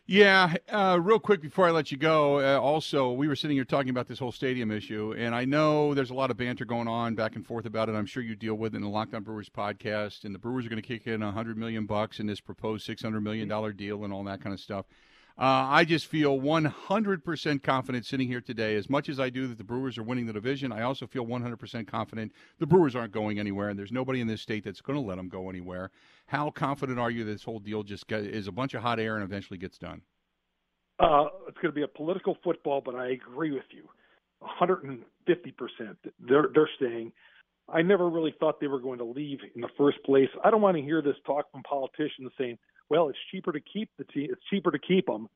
Yeah, 0.08 0.54
uh, 0.70 1.00
real 1.02 1.18
quick 1.18 1.42
before 1.42 1.68
I 1.68 1.72
let 1.72 1.92
you 1.92 1.98
go, 1.98 2.40
uh, 2.40 2.60
also, 2.60 3.12
we 3.12 3.28
were 3.28 3.36
sitting 3.36 3.58
here 3.58 3.66
talking 3.66 3.90
about 3.90 4.08
this 4.08 4.20
whole 4.20 4.32
stadium 4.32 4.70
issue, 4.70 5.16
and 5.18 5.34
I 5.34 5.46
know 5.46 5.96
there's 5.96 6.12
a 6.12 6.14
lot 6.14 6.30
of 6.30 6.38
banter 6.38 6.64
going 6.64 6.88
on 6.88 7.16
back 7.16 7.36
and 7.36 7.44
forth 7.44 7.66
about 7.66 7.90
it. 7.90 7.94
I'm 7.96 8.06
sure 8.06 8.22
you 8.22 8.36
deal 8.36 8.54
with 8.54 8.76
it 8.76 8.78
in 8.78 8.84
the 8.84 8.88
Locked 8.88 9.16
On 9.16 9.24
Brewers 9.24 9.50
podcast, 9.50 10.24
and 10.24 10.36
the 10.36 10.38
Brewers 10.38 10.64
are 10.68 10.70
going 10.70 10.80
to 10.80 10.88
kick 10.88 11.08
in 11.08 11.22
100 11.22 11.58
million 11.58 11.88
bucks 11.88 12.20
in 12.20 12.28
this 12.28 12.40
proposed 12.40 12.86
600 12.86 13.20
million 13.20 13.48
dollar 13.48 13.74
deal 13.74 14.04
and 14.04 14.14
all 14.14 14.24
that 14.26 14.42
kind 14.42 14.54
of 14.54 14.60
stuff. 14.60 14.86
Uh, 15.38 15.68
I 15.68 15.84
just 15.84 16.06
feel 16.06 16.40
100% 16.40 17.62
confident 17.62 18.06
sitting 18.06 18.28
here 18.30 18.40
today. 18.40 18.76
As 18.78 18.90
much 18.90 19.10
as 19.10 19.20
I 19.20 19.30
do 19.30 19.48
that 19.48 19.58
the 19.58 19.66
Brewers 19.66 19.98
are 19.98 20.04
winning 20.04 20.28
the 20.28 20.34
division, 20.34 20.72
I 20.72 20.84
also 20.84 21.08
feel 21.08 21.26
100% 21.26 21.88
confident 21.88 22.32
the 22.58 22.66
Brewers 22.66 22.96
aren't 22.96 23.12
going 23.12 23.38
anywhere, 23.38 23.68
and 23.68 23.78
there's 23.78 23.92
nobody 23.92 24.22
in 24.22 24.28
this 24.28 24.40
state 24.40 24.64
that's 24.64 24.80
going 24.80 24.98
to 24.98 25.06
let 25.06 25.18
them 25.18 25.28
go 25.28 25.50
anywhere. 25.50 25.92
How 26.28 26.52
confident 26.52 27.00
are 27.00 27.12
you 27.12 27.26
that 27.26 27.32
this 27.32 27.44
whole 27.44 27.60
deal 27.60 27.84
just 27.84 28.08
get, 28.08 28.22
is 28.24 28.48
a 28.48 28.52
bunch 28.54 28.76
of 28.76 28.82
hot 28.82 28.98
air 28.98 29.16
and 29.16 29.26
eventually 29.26 29.58
gets 29.58 29.78
done? 29.78 30.02
Uh, 31.00 31.26
it's 31.50 31.58
going 31.58 31.74
to 31.74 31.76
be 31.76 31.84
a 31.84 31.88
political 31.88 32.38
football, 32.42 32.82
but 32.84 32.96
I 32.96 33.10
agree 33.10 33.52
with 33.52 33.66
you. 33.72 33.90
150%. 34.42 35.04
They're, 36.30 36.48
they're 36.54 36.70
staying. 36.78 37.12
I 37.68 37.82
never 37.82 38.10
really 38.10 38.34
thought 38.40 38.62
they 38.62 38.68
were 38.68 38.80
going 38.80 39.00
to 39.00 39.06
leave 39.06 39.40
in 39.54 39.60
the 39.60 39.70
first 39.78 39.98
place. 40.06 40.30
I 40.46 40.50
don't 40.50 40.62
want 40.62 40.78
to 40.78 40.84
hear 40.84 41.02
this 41.02 41.16
talk 41.26 41.52
from 41.52 41.64
politicians 41.64 42.32
saying, 42.38 42.58
well, 42.90 43.10
it's 43.10 43.18
cheaper 43.32 43.52
to 43.52 43.60
keep 43.60 43.90
the 43.98 44.04
team. 44.06 44.28
It's 44.32 44.42
cheaper 44.50 44.72
to 44.72 44.80
keep 44.80 45.08
them. 45.08 45.28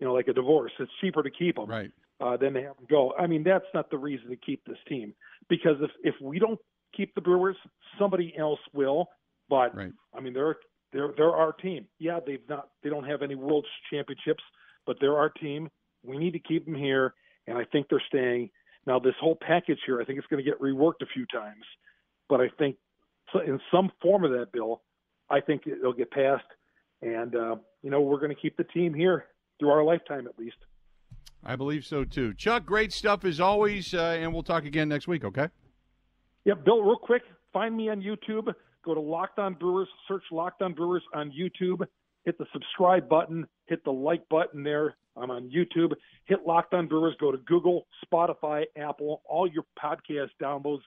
You 0.00 0.06
know, 0.06 0.14
like 0.14 0.28
a 0.28 0.32
divorce. 0.32 0.72
It's 0.78 0.90
cheaper 1.00 1.24
to 1.24 1.30
keep 1.30 1.56
them 1.56 1.66
right. 1.66 1.90
uh, 2.20 2.36
than 2.36 2.52
they 2.52 2.62
have 2.62 2.76
them 2.76 2.86
go. 2.88 3.14
I 3.18 3.26
mean, 3.26 3.42
that's 3.42 3.64
not 3.74 3.90
the 3.90 3.98
reason 3.98 4.28
to 4.30 4.36
keep 4.36 4.64
this 4.64 4.78
team 4.88 5.12
because 5.48 5.76
if 5.80 5.90
if 6.04 6.14
we 6.20 6.38
don't 6.38 6.60
keep 6.96 7.14
the 7.14 7.20
Brewers, 7.20 7.56
somebody 7.98 8.32
else 8.38 8.60
will. 8.72 9.08
But 9.48 9.74
right. 9.76 9.92
I 10.14 10.20
mean, 10.20 10.34
they're 10.34 10.56
they're 10.92 11.12
they're 11.16 11.34
our 11.34 11.52
team. 11.52 11.86
Yeah, 11.98 12.20
they've 12.24 12.46
not 12.48 12.68
they 12.82 12.90
don't 12.90 13.04
have 13.04 13.22
any 13.22 13.34
World 13.34 13.66
Championships, 13.90 14.42
but 14.86 14.96
they're 15.00 15.16
our 15.16 15.30
team. 15.30 15.68
We 16.04 16.16
need 16.16 16.32
to 16.32 16.38
keep 16.38 16.64
them 16.64 16.74
here, 16.74 17.14
and 17.46 17.58
I 17.58 17.64
think 17.64 17.88
they're 17.88 18.02
staying. 18.06 18.50
Now, 18.86 18.98
this 18.98 19.14
whole 19.20 19.36
package 19.36 19.80
here, 19.84 20.00
I 20.00 20.04
think 20.04 20.18
it's 20.18 20.28
going 20.28 20.42
to 20.42 20.48
get 20.48 20.60
reworked 20.60 21.02
a 21.02 21.06
few 21.12 21.26
times, 21.26 21.64
but 22.28 22.40
I 22.40 22.48
think 22.58 22.76
in 23.34 23.60
some 23.70 23.90
form 24.00 24.24
of 24.24 24.30
that 24.30 24.52
bill, 24.52 24.82
I 25.28 25.40
think 25.40 25.66
it'll 25.66 25.92
get 25.92 26.10
passed 26.10 26.46
and 27.02 27.34
uh, 27.34 27.56
you 27.82 27.90
know 27.90 28.00
we're 28.00 28.18
going 28.18 28.34
to 28.34 28.40
keep 28.40 28.56
the 28.56 28.64
team 28.64 28.94
here 28.94 29.26
through 29.58 29.70
our 29.70 29.84
lifetime 29.84 30.26
at 30.26 30.38
least. 30.38 30.56
I 31.44 31.56
believe 31.56 31.84
so 31.84 32.04
too. 32.04 32.34
Chuck, 32.34 32.66
great 32.66 32.92
stuff 32.92 33.24
as 33.24 33.40
always, 33.40 33.94
uh, 33.94 34.16
and 34.18 34.32
we'll 34.32 34.42
talk 34.42 34.64
again 34.64 34.88
next 34.88 35.06
week. 35.06 35.24
Okay. 35.24 35.48
Yeah, 36.44 36.54
Bill. 36.54 36.82
Real 36.82 36.96
quick, 36.96 37.22
find 37.52 37.76
me 37.76 37.88
on 37.88 38.00
YouTube. 38.00 38.52
Go 38.84 38.94
to 38.94 39.00
Locked 39.00 39.38
On 39.38 39.54
Brewers. 39.54 39.88
Search 40.06 40.24
Locked 40.32 40.62
On 40.62 40.72
Brewers 40.72 41.02
on 41.14 41.30
YouTube. 41.30 41.86
Hit 42.24 42.38
the 42.38 42.46
subscribe 42.52 43.08
button. 43.08 43.46
Hit 43.66 43.84
the 43.84 43.90
like 43.92 44.28
button 44.28 44.62
there. 44.62 44.96
I'm 45.16 45.30
on 45.30 45.50
YouTube. 45.50 45.92
Hit 46.26 46.40
Locked 46.46 46.74
On 46.74 46.86
Brewers. 46.86 47.14
Go 47.20 47.32
to 47.32 47.38
Google, 47.38 47.86
Spotify, 48.04 48.64
Apple, 48.76 49.22
all 49.28 49.48
your 49.48 49.64
podcast 49.82 50.30
downloads. 50.42 50.80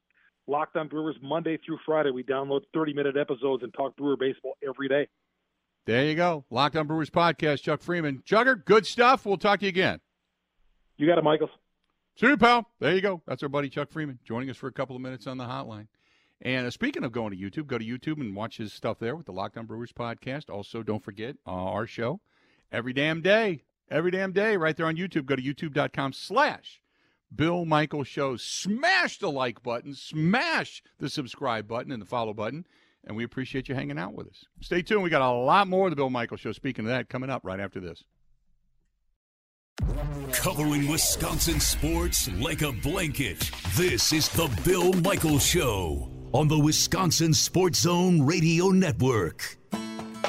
Locked 0.47 0.75
On 0.75 0.87
Brewers 0.87 1.15
Monday 1.21 1.57
through 1.65 1.77
Friday. 1.85 2.11
We 2.11 2.23
download 2.23 2.61
30 2.73 2.93
minute 2.93 3.17
episodes 3.17 3.63
and 3.63 3.73
talk 3.73 3.95
Brewer 3.95 4.17
baseball 4.17 4.57
every 4.67 4.87
day. 4.87 5.07
There 5.85 6.05
you 6.05 6.15
go. 6.15 6.45
Locked 6.49 6.75
on 6.75 6.87
Brewers 6.87 7.09
podcast, 7.09 7.63
Chuck 7.63 7.81
Freidmund. 7.81 8.23
Jugger, 8.23 8.63
good 8.63 8.85
stuff. 8.85 9.25
We'll 9.25 9.37
talk 9.37 9.59
to 9.59 9.65
you 9.65 9.69
again. 9.69 9.99
You 10.97 11.07
got 11.07 11.17
it, 11.17 11.23
Michael. 11.23 11.49
See 12.15 12.27
you, 12.27 12.37
pal. 12.37 12.69
There 12.79 12.93
you 12.93 13.01
go. 13.01 13.21
That's 13.25 13.41
our 13.41 13.49
buddy 13.49 13.69
Chuck 13.69 13.89
Freidmund 13.89 14.19
joining 14.23 14.49
us 14.49 14.57
for 14.57 14.67
a 14.67 14.71
couple 14.71 14.95
of 14.95 15.01
minutes 15.01 15.25
on 15.25 15.37
the 15.37 15.45
hotline. 15.45 15.87
And 16.41 16.67
uh, 16.67 16.71
speaking 16.71 17.03
of 17.03 17.11
going 17.11 17.31
to 17.31 17.37
YouTube, 17.37 17.67
go 17.67 17.77
to 17.77 17.85
YouTube 17.85 18.19
and 18.19 18.35
watch 18.35 18.57
his 18.57 18.73
stuff 18.73 18.99
there 18.99 19.15
with 19.15 19.25
the 19.25 19.31
Locked 19.31 19.57
On 19.57 19.65
Brewers 19.65 19.91
podcast. 19.91 20.49
Also, 20.49 20.83
don't 20.83 21.03
forget 21.03 21.35
uh, 21.47 21.51
our 21.51 21.87
show 21.87 22.19
every 22.71 22.93
damn 22.93 23.21
day, 23.21 23.63
every 23.89 24.11
damn 24.11 24.31
day, 24.31 24.57
right 24.57 24.75
there 24.75 24.85
on 24.85 24.95
YouTube. 24.95 25.25
Go 25.25 25.35
to 25.35 25.41
youtube.com 25.41 26.13
slash 26.13 26.81
Bill 27.35 27.65
Michael 27.65 28.03
Show. 28.03 28.37
Smash 28.37 29.19
the 29.19 29.31
like 29.31 29.63
button, 29.63 29.93
smash 29.95 30.83
the 30.99 31.09
subscribe 31.09 31.67
button 31.67 31.91
and 31.91 32.01
the 32.01 32.07
follow 32.07 32.33
button 32.33 32.65
and 33.05 33.15
we 33.15 33.23
appreciate 33.23 33.69
you 33.69 33.75
hanging 33.75 33.97
out 33.97 34.13
with 34.13 34.27
us. 34.27 34.43
Stay 34.61 34.81
tuned. 34.81 35.03
We 35.03 35.09
got 35.09 35.21
a 35.21 35.31
lot 35.31 35.67
more 35.67 35.87
of 35.87 35.91
the 35.91 35.95
Bill 35.95 36.09
Michael 36.09 36.37
Show. 36.37 36.51
Speaking 36.51 36.85
of 36.85 36.89
that, 36.89 37.09
coming 37.09 37.29
up 37.29 37.41
right 37.43 37.59
after 37.59 37.79
this. 37.79 38.03
Covering 40.33 40.87
Wisconsin 40.87 41.59
sports 41.59 42.29
like 42.33 42.61
a 42.61 42.71
blanket. 42.71 43.49
This 43.75 44.13
is 44.13 44.29
the 44.29 44.49
Bill 44.63 44.93
Michael 44.93 45.39
Show 45.39 46.11
on 46.33 46.47
the 46.47 46.59
Wisconsin 46.59 47.33
Sports 47.33 47.79
Zone 47.79 48.21
Radio 48.21 48.69
Network. 48.69 49.60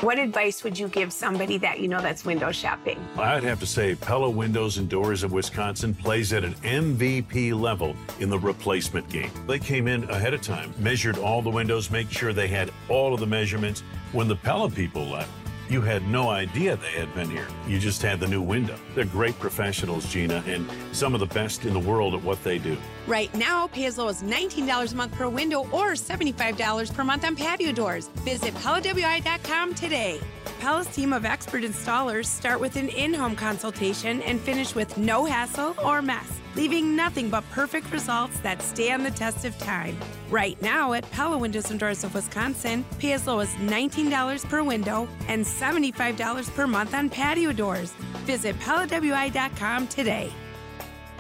What 0.03 0.19
advice 0.19 0.65
would 0.65 0.77
you 0.77 0.89
give 0.89 1.13
somebody 1.13 1.59
that 1.59 1.79
you 1.79 1.87
know 1.87 2.01
that's 2.01 2.25
window 2.25 2.51
shopping? 2.51 2.99
I'd 3.17 3.45
have 3.45 3.61
to 3.61 3.67
say 3.67 3.95
Pella 3.95 4.29
Windows 4.29 4.79
and 4.79 4.89
Doors 4.89 5.23
of 5.23 5.31
Wisconsin 5.31 5.95
plays 5.95 6.33
at 6.33 6.43
an 6.43 6.55
MVP 6.55 7.57
level 7.57 7.95
in 8.19 8.29
the 8.29 8.37
replacement 8.37 9.09
game. 9.09 9.31
They 9.47 9.61
came 9.61 9.87
in 9.87 10.11
ahead 10.11 10.35
of 10.35 10.43
time, 10.43 10.75
measured 10.81 11.19
all 11.19 11.41
the 11.41 11.51
windows, 11.51 11.89
make 11.93 12.11
sure 12.11 12.33
they 12.33 12.49
had 12.49 12.73
all 12.89 13.15
of 13.15 13.21
the 13.21 13.29
measurements. 13.29 13.85
When 14.11 14.27
the 14.27 14.35
Pella 14.35 14.69
people 14.69 15.05
left, 15.05 15.31
you 15.73 15.81
had 15.81 16.07
no 16.07 16.29
idea 16.29 16.77
they 16.77 16.91
had 16.91 17.13
been 17.15 17.31
here. 17.31 17.49
You 17.67 17.79
just 17.79 18.03
had 18.03 18.21
the 18.21 18.29
new 18.29 18.43
window. 18.43 18.77
They're 18.95 19.07
great 19.07 19.39
professionals, 19.41 20.07
Gina, 20.13 20.45
and 20.47 20.69
some 20.93 21.15
of 21.15 21.21
the 21.21 21.27
best 21.27 21.65
in 21.65 21.73
the 21.73 21.81
world 21.81 22.15
at 22.15 22.23
what 22.23 22.43
they 22.45 22.59
do. 22.59 22.77
Right 23.07 23.35
now, 23.35 23.69
pay 23.69 23.87
as 23.87 23.97
low 23.97 24.09
as 24.09 24.23
$19 24.23 24.93
a 24.93 24.97
month 24.97 25.13
per 25.13 25.29
window 25.29 25.61
or 25.71 25.93
$75 25.93 26.93
per 26.93 27.05
month 27.05 27.25
on 27.25 27.37
patio 27.37 27.73
doors. 27.73 28.09
Visit 28.17 28.53
PellaWI.com 28.55 29.75
today. 29.75 30.21
Pella's 30.61 30.89
team 30.89 31.13
of 31.13 31.25
expert 31.25 31.63
installers 31.63 32.27
start 32.27 32.61
with 32.61 32.77
an 32.77 32.89
in 32.91 33.15
home 33.15 33.35
consultation 33.35 34.21
and 34.23 34.41
finish 34.41 34.75
with 34.75 34.97
no 34.99 35.25
hassle 35.25 35.75
or 35.83 36.03
mess 36.03 36.39
leaving 36.55 36.95
nothing 36.95 37.31
but 37.31 37.49
perfect 37.51 37.91
results 37.93 38.39
that 38.41 38.63
stand 38.63 39.05
the 39.05 39.11
test 39.11 39.45
of 39.45 39.57
time. 39.59 39.97
Right 40.31 40.61
now 40.63 40.93
at 40.93 41.11
Pella 41.11 41.39
Windows 41.39 41.71
and 41.71 41.79
Doors 41.79 42.05
of 42.05 42.15
Wisconsin, 42.15 42.85
pay 42.99 43.13
as 43.13 43.27
low 43.27 43.41
as 43.41 43.51
$19 43.55 44.49
per 44.49 44.63
window 44.63 45.09
and 45.29 45.45
$75 45.45 46.55
per 46.55 46.67
month 46.67 46.95
on 46.95 47.11
patio 47.11 47.53
doors. 47.53 47.93
Visit 48.25 48.59
PellaWI.com 48.61 49.89
today. 49.89 50.33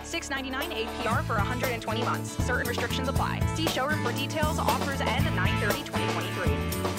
$6.99 0.03 0.87
APR 0.87 1.24
for 1.24 1.37
120 1.37 2.03
months. 2.03 2.33
Certain 2.45 2.68
restrictions 2.68 3.09
apply. 3.09 3.41
See 3.55 3.66
showroom 3.66 4.05
for 4.05 4.12
details. 4.12 4.59
Offers 4.59 5.01
end 5.01 5.24
9 5.35 5.61
2023. 5.61 6.91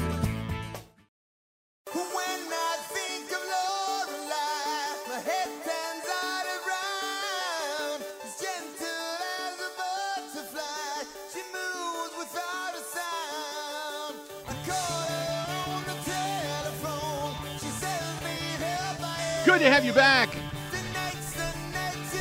Good 19.53 19.65
to 19.65 19.71
have 19.71 19.85
you 19.85 19.93
back. 19.93 20.29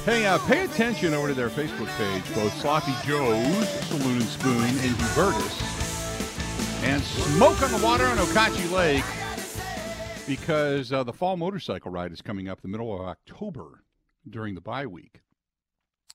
Hey, 0.04 0.26
uh, 0.26 0.36
pay 0.46 0.64
attention 0.64 1.14
over 1.14 1.28
to 1.28 1.34
their 1.34 1.48
Facebook 1.48 1.88
page, 1.96 2.34
both 2.34 2.52
Sloppy 2.60 2.92
Joe's 3.06 3.68
Saloon 3.86 4.18
and 4.18 4.22
Spoon 4.22 4.62
and 4.62 4.96
Hubertus, 4.96 6.82
and 6.84 7.02
Smoke 7.02 7.62
on 7.62 7.70
the 7.72 7.82
Water 7.82 8.04
on 8.04 8.18
Okauchee 8.18 8.70
Lake, 8.70 9.04
because 10.26 10.92
uh, 10.92 11.02
the 11.04 11.12
fall 11.14 11.38
motorcycle 11.38 11.90
ride 11.90 12.12
is 12.12 12.20
coming 12.20 12.50
up 12.50 12.60
the 12.60 12.68
middle 12.68 12.94
of 12.94 13.00
October 13.00 13.82
during 14.28 14.54
the 14.54 14.60
bye 14.60 14.86
week. 14.86 15.22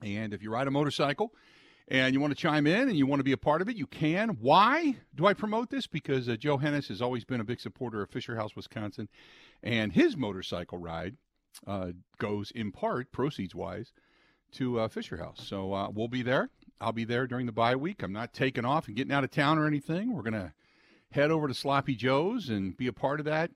And 0.04 0.36
if 0.36 0.44
you 0.44 0.52
ride 0.52 0.68
a 0.68 0.72
motorcycle 0.72 1.34
and 1.88 2.14
you 2.14 2.20
want 2.20 2.32
to 2.32 2.42
chime 2.42 2.68
in 2.68 2.90
and 2.90 2.98
you 2.98 3.06
want 3.06 3.20
to 3.20 3.24
be 3.24 3.32
a 3.32 3.38
part 3.38 3.62
of 3.62 3.70
it, 3.70 3.78
you 3.78 3.88
can. 3.88 4.38
Why 4.42 4.98
do 5.16 5.26
I 5.26 5.34
promote 5.34 5.70
this? 5.70 5.88
Because 5.88 6.28
uh, 6.28 6.36
Joe 6.36 6.58
Hennis 6.58 6.88
has 6.90 7.02
always 7.02 7.24
been 7.24 7.40
a 7.40 7.46
big 7.46 7.60
supporter 7.60 8.02
of 8.02 8.10
Fisher 8.10 8.36
House, 8.36 8.56
Wisconsin, 8.56 9.08
and 9.64 9.94
his 9.94 10.18
motorcycle 10.18 10.78
ride 10.78 11.16
uh, 11.66 11.92
goes 12.18 12.52
in 12.52 12.72
part, 12.72 13.12
proceeds 13.12 13.56
wise, 13.56 13.94
to 14.54 14.80
uh, 14.80 14.88
Fisher 14.88 15.18
House. 15.18 15.42
So 15.46 15.74
uh, 15.74 15.90
we'll 15.90 16.08
be 16.08 16.24
there. 16.24 16.50
I'll 16.80 16.92
be 16.92 17.06
there 17.06 17.26
during 17.26 17.46
the 17.46 17.52
bye 17.52 17.76
week. 17.76 18.04
I'm 18.04 18.14
not 18.14 18.34
taking 18.34 18.66
off 18.66 18.88
and 18.88 18.96
getting 18.96 19.14
out 19.14 19.24
of 19.24 19.32
town 19.32 19.58
or 19.58 19.66
anything. 19.66 20.14
We're 20.14 20.22
going 20.22 20.34
to 20.34 20.54
head 21.12 21.32
over 21.32 21.48
to 21.48 21.54
Sloppy 21.54 21.96
Joe's 21.96 22.50
and 22.50 22.76
be 22.76 22.88
a 22.88 22.94
part 22.94 23.20
of 23.20 23.26
that. 23.26 23.52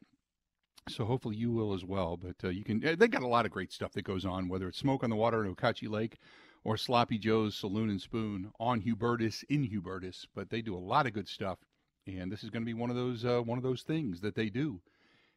So 0.90 1.06
hopefully 1.06 1.36
you 1.36 1.52
will 1.52 1.74
as 1.74 1.86
well. 1.86 2.18
But 2.18 2.36
uh, 2.44 2.50
you 2.50 2.64
can, 2.64 2.80
they 2.80 3.08
got 3.08 3.22
a 3.22 3.28
lot 3.28 3.46
of 3.46 3.52
great 3.52 3.72
stuff 3.72 3.92
that 3.92 4.04
goes 4.04 4.26
on, 4.26 4.50
whether 4.50 4.68
it's 4.68 4.80
Smoke 4.80 5.04
on 5.04 5.12
the 5.12 5.16
Water 5.16 5.46
in 5.46 5.54
Okauchee 5.54 5.90
Lake 5.90 6.18
or 6.64 6.78
Sloppy 6.78 7.18
Joe's 7.18 7.56
Saloon 7.56 7.90
and 7.90 8.02
Spoon 8.02 8.52
on 8.60 8.82
Hubertus 8.82 9.44
in 9.50 9.68
Hubertus. 9.68 10.26
But 10.36 10.50
they 10.50 10.62
do 10.62 10.76
a 10.76 10.78
lot 10.78 11.08
of 11.08 11.14
good 11.14 11.28
stuff. 11.28 11.60
And 12.08 12.32
this 12.32 12.44
is 12.44 12.50
going 12.50 12.64
to 12.64 12.66
be 12.66 12.74
one 12.74 12.90
of 12.90 12.96
those 12.96 13.26
uh, 13.26 13.42
one 13.42 13.58
of 13.58 13.64
those 13.64 13.84
things 13.84 14.22
that 14.22 14.36
they 14.36 14.50
do 14.50 14.82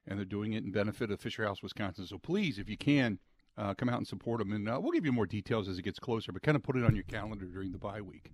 and 0.06 0.18
they're 0.18 0.24
doing 0.24 0.52
it 0.52 0.64
in 0.64 0.70
benefit 0.70 1.10
of 1.10 1.20
Fisher 1.20 1.44
House, 1.44 1.62
Wisconsin. 1.62 2.06
So 2.06 2.18
please, 2.18 2.58
if 2.58 2.68
you 2.68 2.76
can, 2.76 3.18
uh, 3.56 3.74
come 3.74 3.88
out 3.88 3.98
and 3.98 4.06
support 4.06 4.38
them. 4.38 4.52
And 4.52 4.68
uh, 4.68 4.78
we'll 4.80 4.92
give 4.92 5.06
you 5.06 5.12
more 5.12 5.26
details 5.26 5.68
as 5.68 5.78
it 5.78 5.82
gets 5.82 5.98
closer, 5.98 6.32
but 6.32 6.42
kind 6.42 6.56
of 6.56 6.62
put 6.62 6.76
it 6.76 6.84
on 6.84 6.94
your 6.94 7.04
calendar 7.04 7.46
during 7.46 7.72
the 7.72 7.78
bye 7.78 8.00
week. 8.00 8.32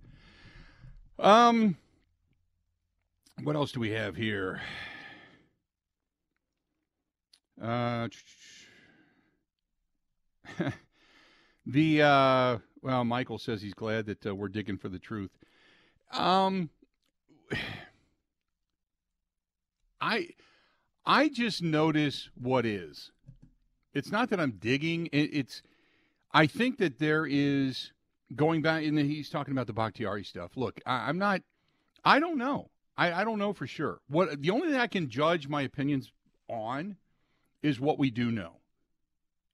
Um, 1.19 1.77
what 3.43 3.55
else 3.55 3.71
do 3.71 3.79
we 3.79 3.91
have 3.91 4.15
here? 4.15 4.61
Uh, 7.61 8.07
the 11.65 12.01
uh, 12.01 12.57
well, 12.81 13.03
Michael 13.03 13.37
says 13.37 13.61
he's 13.61 13.73
glad 13.73 14.05
that 14.07 14.25
uh, 14.25 14.33
we're 14.35 14.49
digging 14.49 14.77
for 14.77 14.89
the 14.89 14.99
truth. 14.99 15.31
Um, 16.11 16.69
I 20.01 20.29
I 21.05 21.29
just 21.29 21.61
notice 21.61 22.29
what 22.35 22.65
is. 22.65 23.11
It's 23.93 24.11
not 24.11 24.29
that 24.29 24.39
I'm 24.39 24.53
digging. 24.53 25.09
It's 25.11 25.61
I 26.31 26.47
think 26.47 26.77
that 26.77 26.97
there 26.99 27.25
is 27.25 27.91
going 28.35 28.61
back 28.61 28.83
and 28.83 28.97
he's 28.97 29.29
talking 29.29 29.51
about 29.51 29.67
the 29.67 29.73
Bakhtiari 29.73 30.23
stuff. 30.23 30.51
Look, 30.55 30.79
I, 30.85 31.09
am 31.09 31.17
not. 31.17 31.41
I 32.05 32.19
don't 32.19 32.37
know. 32.37 32.69
I, 32.97 33.11
I 33.13 33.23
don't 33.23 33.39
know 33.39 33.53
for 33.53 33.67
sure. 33.67 33.99
What 34.07 34.41
the 34.41 34.51
only 34.51 34.69
thing 34.69 34.79
I 34.79 34.87
can 34.87 35.09
judge 35.09 35.47
my 35.47 35.63
opinions 35.63 36.11
on 36.49 36.97
is 37.61 37.79
what 37.79 37.99
we 37.99 38.09
do 38.09 38.31
know, 38.31 38.57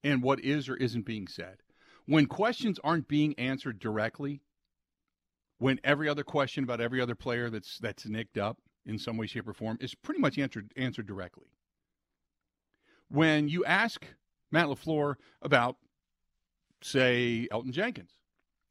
and 0.02 0.22
what 0.22 0.40
is 0.40 0.68
or 0.68 0.76
isn't 0.76 1.04
being 1.04 1.26
said. 1.28 1.58
When 2.08 2.24
questions 2.24 2.80
aren't 2.82 3.06
being 3.06 3.38
answered 3.38 3.78
directly, 3.78 4.40
when 5.58 5.78
every 5.84 6.08
other 6.08 6.24
question 6.24 6.64
about 6.64 6.80
every 6.80 7.02
other 7.02 7.14
player 7.14 7.50
that's 7.50 7.76
that's 7.78 8.06
nicked 8.06 8.38
up 8.38 8.56
in 8.86 8.98
some 8.98 9.18
way, 9.18 9.26
shape, 9.26 9.46
or 9.46 9.52
form 9.52 9.76
is 9.78 9.94
pretty 9.94 10.18
much 10.18 10.38
answered 10.38 10.72
answered 10.74 11.06
directly. 11.06 11.48
When 13.10 13.48
you 13.48 13.62
ask 13.66 14.06
Matt 14.50 14.68
LaFleur 14.68 15.16
about, 15.42 15.76
say, 16.82 17.46
Elgton 17.52 17.72
Jenkins, 17.72 18.12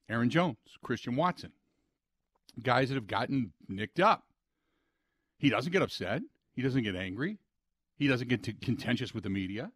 Aaron 0.09 0.31
Jones, 0.31 0.57
Christian 0.83 1.15
Watson, 1.15 1.51
guys 2.63 2.89
that 2.89 2.95
have 2.95 3.05
gotten 3.05 3.53
nicked 3.67 3.99
up, 3.99 4.23
he 5.37 5.51
doesn't 5.51 5.71
get 5.71 5.83
upset. 5.83 6.23
He 6.55 6.63
doesn't 6.63 6.81
get 6.81 6.95
angry. 6.95 7.37
He 7.97 8.07
doesn't 8.07 8.29
get 8.29 8.61
contentious 8.61 9.13
with 9.13 9.23
the 9.23 9.29
media. 9.29 9.71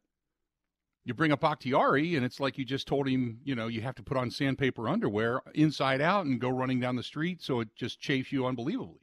You 1.04 1.16
bring 1.16 1.32
up 1.32 1.42
Bakhtiari, 1.42 2.16
and 2.16 2.24
it's 2.24 2.40
like 2.40 2.58
you 2.58 2.66
just 2.66 2.88
told 2.88 3.08
him, 3.08 3.40
you 3.44 3.56
know, 3.56 3.68
you 3.68 3.82
have 3.82 3.96
to 3.96 4.04
put 4.04 4.18
on 4.18 4.30
sandpaper 4.30 4.88
underwear 4.88 5.42
inside 5.56 6.00
out 6.00 6.26
and 6.26 6.40
go 6.40 6.50
running 6.50 6.80
down 6.80 6.96
the 6.96 7.04
street 7.04 7.42
so 7.42 7.60
it 7.60 7.70
just 7.76 8.00
chafes 8.00 8.32
you 8.32 8.46
unbelievably. 8.46 9.00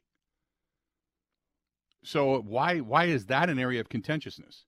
So 2.03 2.41
why 2.41 2.79
why 2.79 3.05
is 3.05 3.25
that 3.25 3.49
an 3.49 3.59
area 3.59 3.81
of 3.81 3.89
contentiousness? 3.89 4.65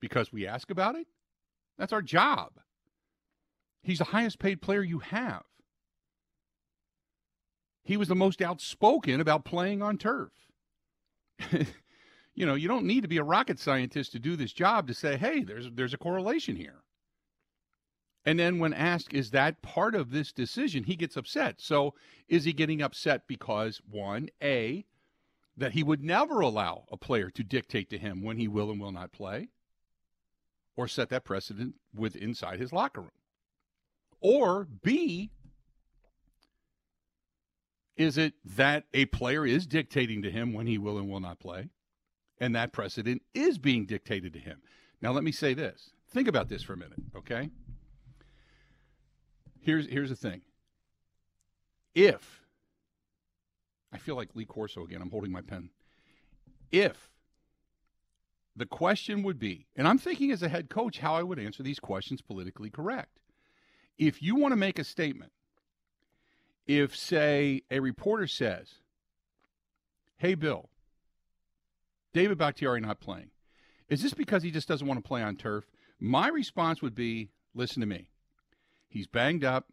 Because 0.00 0.32
we 0.32 0.46
ask 0.46 0.70
about 0.70 0.96
it? 0.96 1.06
That's 1.78 1.92
our 1.92 2.02
job. 2.02 2.52
He's 3.82 3.98
the 3.98 4.04
highest 4.04 4.38
paid 4.38 4.60
player 4.60 4.82
you 4.82 4.98
have. 4.98 5.44
He 7.84 7.96
was 7.96 8.08
the 8.08 8.14
most 8.14 8.40
outspoken 8.40 9.20
about 9.20 9.44
playing 9.44 9.82
on 9.82 9.98
turf. 9.98 10.32
you 12.34 12.46
know, 12.46 12.54
you 12.54 12.68
don't 12.68 12.86
need 12.86 13.02
to 13.02 13.08
be 13.08 13.18
a 13.18 13.24
rocket 13.24 13.58
scientist 13.58 14.12
to 14.12 14.18
do 14.18 14.36
this 14.36 14.52
job 14.52 14.86
to 14.88 14.94
say, 14.94 15.16
"Hey, 15.16 15.44
there's 15.44 15.70
there's 15.72 15.94
a 15.94 15.98
correlation 15.98 16.56
here." 16.56 16.82
And 18.26 18.38
then 18.38 18.58
when 18.58 18.72
asked, 18.72 19.12
is 19.12 19.30
that 19.30 19.60
part 19.60 19.94
of 19.94 20.10
this 20.10 20.32
decision, 20.32 20.84
he 20.84 20.96
gets 20.96 21.16
upset. 21.16 21.60
So 21.60 21.94
is 22.26 22.44
he 22.44 22.54
getting 22.54 22.80
upset 22.80 23.26
because, 23.26 23.82
one, 23.86 24.30
A, 24.42 24.86
that 25.56 25.72
he 25.72 25.82
would 25.82 26.02
never 26.02 26.40
allow 26.40 26.86
a 26.90 26.96
player 26.96 27.30
to 27.30 27.44
dictate 27.44 27.90
to 27.90 27.98
him 27.98 28.22
when 28.22 28.38
he 28.38 28.48
will 28.48 28.70
and 28.70 28.80
will 28.80 28.92
not 28.92 29.12
play 29.12 29.50
or 30.74 30.88
set 30.88 31.10
that 31.10 31.24
precedent 31.24 31.74
with 31.94 32.16
inside 32.16 32.58
his 32.58 32.72
locker 32.72 33.02
room. 33.02 33.10
Or 34.20 34.64
B, 34.64 35.30
is 37.96 38.18
it 38.18 38.34
that 38.44 38.86
a 38.92 39.04
player 39.06 39.46
is 39.46 39.66
dictating 39.66 40.22
to 40.22 40.30
him 40.30 40.52
when 40.52 40.66
he 40.66 40.78
will 40.78 40.98
and 40.98 41.08
will 41.08 41.20
not 41.20 41.38
play, 41.38 41.68
and 42.40 42.54
that 42.54 42.72
precedent 42.72 43.22
is 43.34 43.58
being 43.58 43.86
dictated 43.86 44.32
to 44.32 44.38
him? 44.38 44.60
Now, 45.00 45.12
let 45.12 45.24
me 45.24 45.32
say 45.32 45.54
this. 45.54 45.90
Think 46.10 46.28
about 46.28 46.48
this 46.48 46.62
for 46.62 46.74
a 46.74 46.76
minute, 46.76 47.00
okay? 47.16 47.50
Here's, 49.60 49.88
here's 49.88 50.10
the 50.10 50.16
thing. 50.16 50.42
If 51.94 52.44
I 53.94 53.98
feel 53.98 54.16
like 54.16 54.34
Lee 54.34 54.44
Corso 54.44 54.82
again. 54.82 55.00
I'm 55.00 55.10
holding 55.10 55.30
my 55.30 55.40
pen. 55.40 55.70
If 56.72 57.10
the 58.56 58.66
question 58.66 59.22
would 59.22 59.38
be, 59.38 59.68
and 59.76 59.86
I'm 59.86 59.98
thinking 59.98 60.32
as 60.32 60.42
a 60.42 60.48
head 60.48 60.68
coach 60.68 60.98
how 60.98 61.14
I 61.14 61.22
would 61.22 61.38
answer 61.38 61.62
these 61.62 61.78
questions 61.78 62.20
politically 62.20 62.70
correct. 62.70 63.20
If 63.96 64.20
you 64.20 64.34
want 64.34 64.50
to 64.50 64.56
make 64.56 64.80
a 64.80 64.84
statement, 64.84 65.30
if, 66.66 66.96
say, 66.96 67.62
a 67.70 67.78
reporter 67.78 68.26
says, 68.26 68.74
Hey, 70.16 70.34
Bill, 70.34 70.68
David 72.14 72.38
Bakhtiari 72.38 72.80
not 72.80 73.00
playing, 73.00 73.30
is 73.88 74.02
this 74.02 74.14
because 74.14 74.42
he 74.42 74.50
just 74.50 74.68
doesn't 74.68 74.86
want 74.86 75.02
to 75.02 75.06
play 75.06 75.22
on 75.22 75.36
turf? 75.36 75.66
My 76.00 76.28
response 76.28 76.80
would 76.80 76.94
be 76.94 77.28
listen 77.54 77.80
to 77.80 77.86
me. 77.86 78.06
He's 78.88 79.06
banged 79.06 79.44
up. 79.44 79.66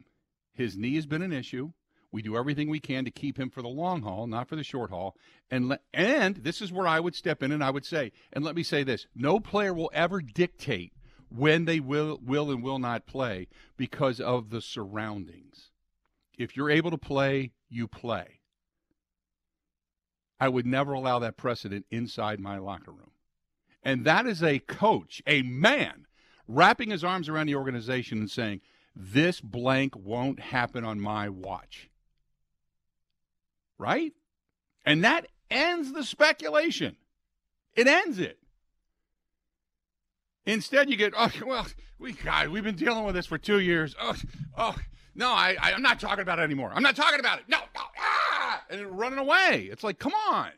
His 0.51 0.75
knee 0.75 0.95
has 0.95 1.05
been 1.05 1.21
an 1.21 1.31
issue. 1.31 1.71
We 2.11 2.21
do 2.21 2.35
everything 2.35 2.69
we 2.69 2.81
can 2.81 3.05
to 3.05 3.11
keep 3.11 3.39
him 3.39 3.49
for 3.49 3.61
the 3.61 3.69
long 3.69 4.01
haul, 4.01 4.27
not 4.27 4.49
for 4.49 4.57
the 4.57 4.63
short 4.63 4.89
haul. 4.89 5.15
And 5.49 5.69
le- 5.69 5.79
and 5.93 6.37
this 6.37 6.61
is 6.61 6.73
where 6.73 6.87
I 6.87 6.99
would 6.99 7.15
step 7.15 7.41
in 7.41 7.51
and 7.53 7.63
I 7.63 7.69
would 7.69 7.85
say, 7.85 8.11
and 8.33 8.43
let 8.43 8.55
me 8.55 8.63
say 8.63 8.83
this: 8.83 9.07
no 9.15 9.39
player 9.39 9.73
will 9.73 9.91
ever 9.93 10.19
dictate 10.19 10.91
when 11.29 11.65
they 11.65 11.79
will 11.79 12.19
will 12.21 12.51
and 12.51 12.61
will 12.61 12.79
not 12.79 13.05
play 13.05 13.47
because 13.77 14.19
of 14.19 14.49
the 14.49 14.61
surroundings. 14.61 15.71
If 16.37 16.57
you're 16.57 16.71
able 16.71 16.91
to 16.91 16.97
play, 16.97 17.51
you 17.69 17.87
play. 17.87 18.40
I 20.41 20.49
would 20.49 20.65
never 20.65 20.91
allow 20.91 21.19
that 21.19 21.37
precedent 21.37 21.85
inside 21.89 22.41
my 22.41 22.57
locker 22.57 22.91
room. 22.91 23.11
And 23.81 24.03
that 24.03 24.25
is 24.25 24.43
a 24.43 24.59
coach, 24.59 25.21
a 25.25 25.41
man, 25.43 26.05
wrapping 26.47 26.89
his 26.89 27.03
arms 27.03 27.29
around 27.29 27.47
the 27.47 27.55
organization 27.55 28.17
and 28.17 28.29
saying, 28.29 28.59
This 28.93 29.39
blank 29.39 29.95
won't 29.95 30.41
happen 30.41 30.83
on 30.83 30.99
my 30.99 31.29
watch 31.29 31.89
right? 33.81 34.13
And 34.85 35.03
that 35.03 35.27
ends 35.49 35.91
the 35.91 36.03
speculation. 36.03 36.95
It 37.75 37.87
ends 37.87 38.19
it. 38.19 38.37
Instead, 40.45 40.89
you 40.89 40.95
get, 40.95 41.13
oh, 41.17 41.31
well, 41.45 41.67
we, 41.99 42.13
God, 42.13 42.49
we've 42.49 42.63
been 42.63 42.75
dealing 42.75 43.03
with 43.03 43.15
this 43.15 43.25
for 43.25 43.37
two 43.37 43.59
years. 43.59 43.95
Oh, 43.99 44.15
oh, 44.57 44.75
no, 45.15 45.29
I, 45.29 45.57
I, 45.59 45.71
am 45.71 45.81
not 45.81 45.99
talking 45.99 46.21
about 46.21 46.39
it 46.39 46.43
anymore. 46.43 46.71
I'm 46.73 46.83
not 46.83 46.95
talking 46.95 47.19
about 47.19 47.39
it. 47.39 47.45
No, 47.47 47.57
no, 47.75 47.81
ah! 47.99 48.30
And 48.71 48.97
running 48.97 49.19
away. 49.19 49.69
It's 49.71 49.83
like, 49.83 49.99
come 49.99 50.13
on. 50.29 50.51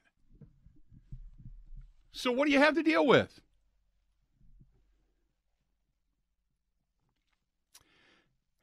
So, 2.12 2.32
what 2.32 2.46
do 2.46 2.52
you 2.52 2.60
have 2.60 2.76
to 2.76 2.84
deal 2.84 3.06
with? 3.06 3.40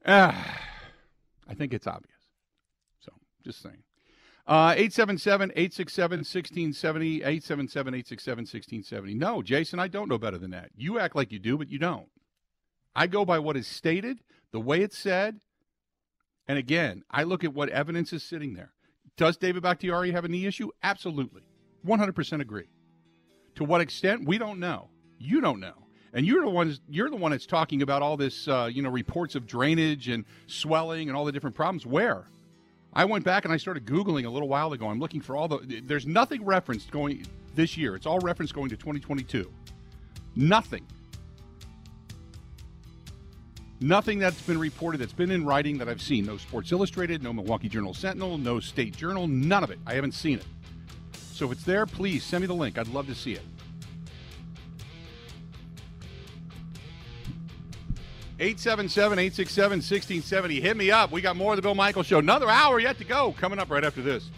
Ah, 0.07 0.61
I 1.49 1.55
think 1.55 1.75
it's 1.75 1.87
obvious. 1.87 2.15
So, 3.01 3.13
just 3.45 3.61
saying. 3.61 3.83
Uh, 4.47 4.75
877 4.77 5.51
867 5.51 6.19
1670. 6.19 7.17
877 7.17 7.95
867 7.95 8.43
1670. 8.43 9.15
No, 9.15 9.43
Jason, 9.43 9.81
I 9.81 9.89
don't 9.89 10.09
know 10.09 10.19
better 10.19 10.39
than 10.39 10.53
that. 10.53 10.71
You 10.77 10.99
act 10.99 11.17
like 11.17 11.33
you 11.33 11.41
do, 11.41 11.59
but 11.59 11.69
you 11.69 11.79
don't. 11.79 12.09
I 12.95 13.07
go 13.07 13.25
by 13.25 13.39
what 13.39 13.57
is 13.57 13.67
stated, 13.67 14.21
the 14.53 14.61
way 14.61 14.83
it's 14.83 14.99
said, 14.99 15.41
and 16.49 16.59
again, 16.59 17.05
I 17.11 17.23
look 17.23 17.45
at 17.45 17.55
what 17.55 17.69
evidence 17.69 18.13
is 18.13 18.25
sitting 18.25 18.55
there. 18.55 18.73
Does 19.17 19.37
David 19.37 19.63
Bakhtiari 19.63 20.13
have 20.13 20.25
a 20.25 20.29
knee 20.29 20.47
issue? 20.47 20.71
Absolutely. 20.83 21.43
100% 21.87 22.41
agree. 22.41 22.69
To 23.57 23.65
what 23.65 23.81
extent? 23.81 24.27
We 24.27 24.39
don't 24.39 24.59
know. 24.61 24.89
You 25.19 25.41
don't 25.41 25.61
know. 25.61 25.75
And 26.13 26.27
you're 26.27 26.43
the 26.43 26.51
ones 26.51 26.81
you're 26.89 27.09
the 27.09 27.17
one 27.17 27.31
that's 27.31 27.47
talking 27.47 27.83
about 27.83 28.03
all 28.03 28.17
this 28.17 28.49
uh, 28.49 28.69
you 28.73 28.83
know 28.83 28.91
reports 28.91 29.37
of 29.37 29.47
drainage 29.47 30.09
and 30.09 30.25
swelling 30.47 31.09
and 31.09 31.17
all 31.17 31.25
the 31.25 31.33
different 31.33 31.55
problems. 31.55 31.87
Where? 31.87 32.25
I 32.93 33.05
went 33.05 33.25
back 33.25 33.45
and 33.45 33.55
I 33.55 33.57
started 33.57 33.87
googling 33.87 34.27
a 34.27 34.31
little 34.31 34.49
while 34.49 34.73
ago. 34.73 34.89
I'm 34.89 34.99
looking 34.99 35.21
for 35.21 35.37
all 35.37 35.47
the 35.47 35.83
there's 35.85 36.07
nothing 36.07 36.45
referenced 36.45 36.91
going 36.91 37.25
this 37.55 37.77
year. 37.77 37.95
It's 37.95 38.07
all 38.07 38.19
referenced 38.19 38.55
going 38.55 38.71
to 38.71 38.77
2022. 38.77 39.53
Nothing. 40.35 40.85
Nothing 43.83 44.19
that's 44.19 44.43
been 44.43 44.59
reported 44.59 45.01
that's 45.01 45.15
been 45.15 45.31
in 45.31 45.45
writing 45.45 45.79
that 45.79 45.89
I've 45.89 46.03
seen. 46.03 46.27
No 46.27 46.37
Sports 46.37 46.71
Illustrated, 46.71 47.23
no 47.23 47.33
Milwaukee 47.33 47.69
Journal 47.69 47.95
Sentinel, 47.95 48.37
no 48.37 48.61
State 48.61 48.95
Journal, 48.95 49.27
none 49.27 49.65
of 49.65 49.71
it. 49.71 49.79
I 49.87 49.95
haven't 49.95 50.13
seen 50.13 50.39
it. 50.39 50.45
So 51.33 51.47
if 51.47 51.53
it's 51.53 51.65
there, 51.65 51.87
please 51.87 52.23
send 52.23 52.43
me 52.43 52.47
the 52.47 52.55
link. 52.55 52.77
I'd 52.77 52.89
love 52.89 53.07
to 53.07 53.15
see 53.15 53.33
it. 53.33 53.43
877 58.39 59.19
867 59.19 59.71
1670. 59.79 60.61
Hit 60.61 60.77
me 60.77 60.91
up. 60.91 61.11
We 61.11 61.21
got 61.21 61.37
more 61.37 61.53
of 61.53 61.57
the 61.57 61.63
Bill 61.63 61.75
Michaels 61.75 62.07
Show. 62.07 62.19
Another 62.19 62.49
hour 62.49 62.81
yet 62.81 62.99
to 62.99 63.05
go. 63.05 63.33
Coming 63.39 63.59
up 63.59 63.71
right 63.71 63.85
after 63.85 64.03
this. 64.03 64.31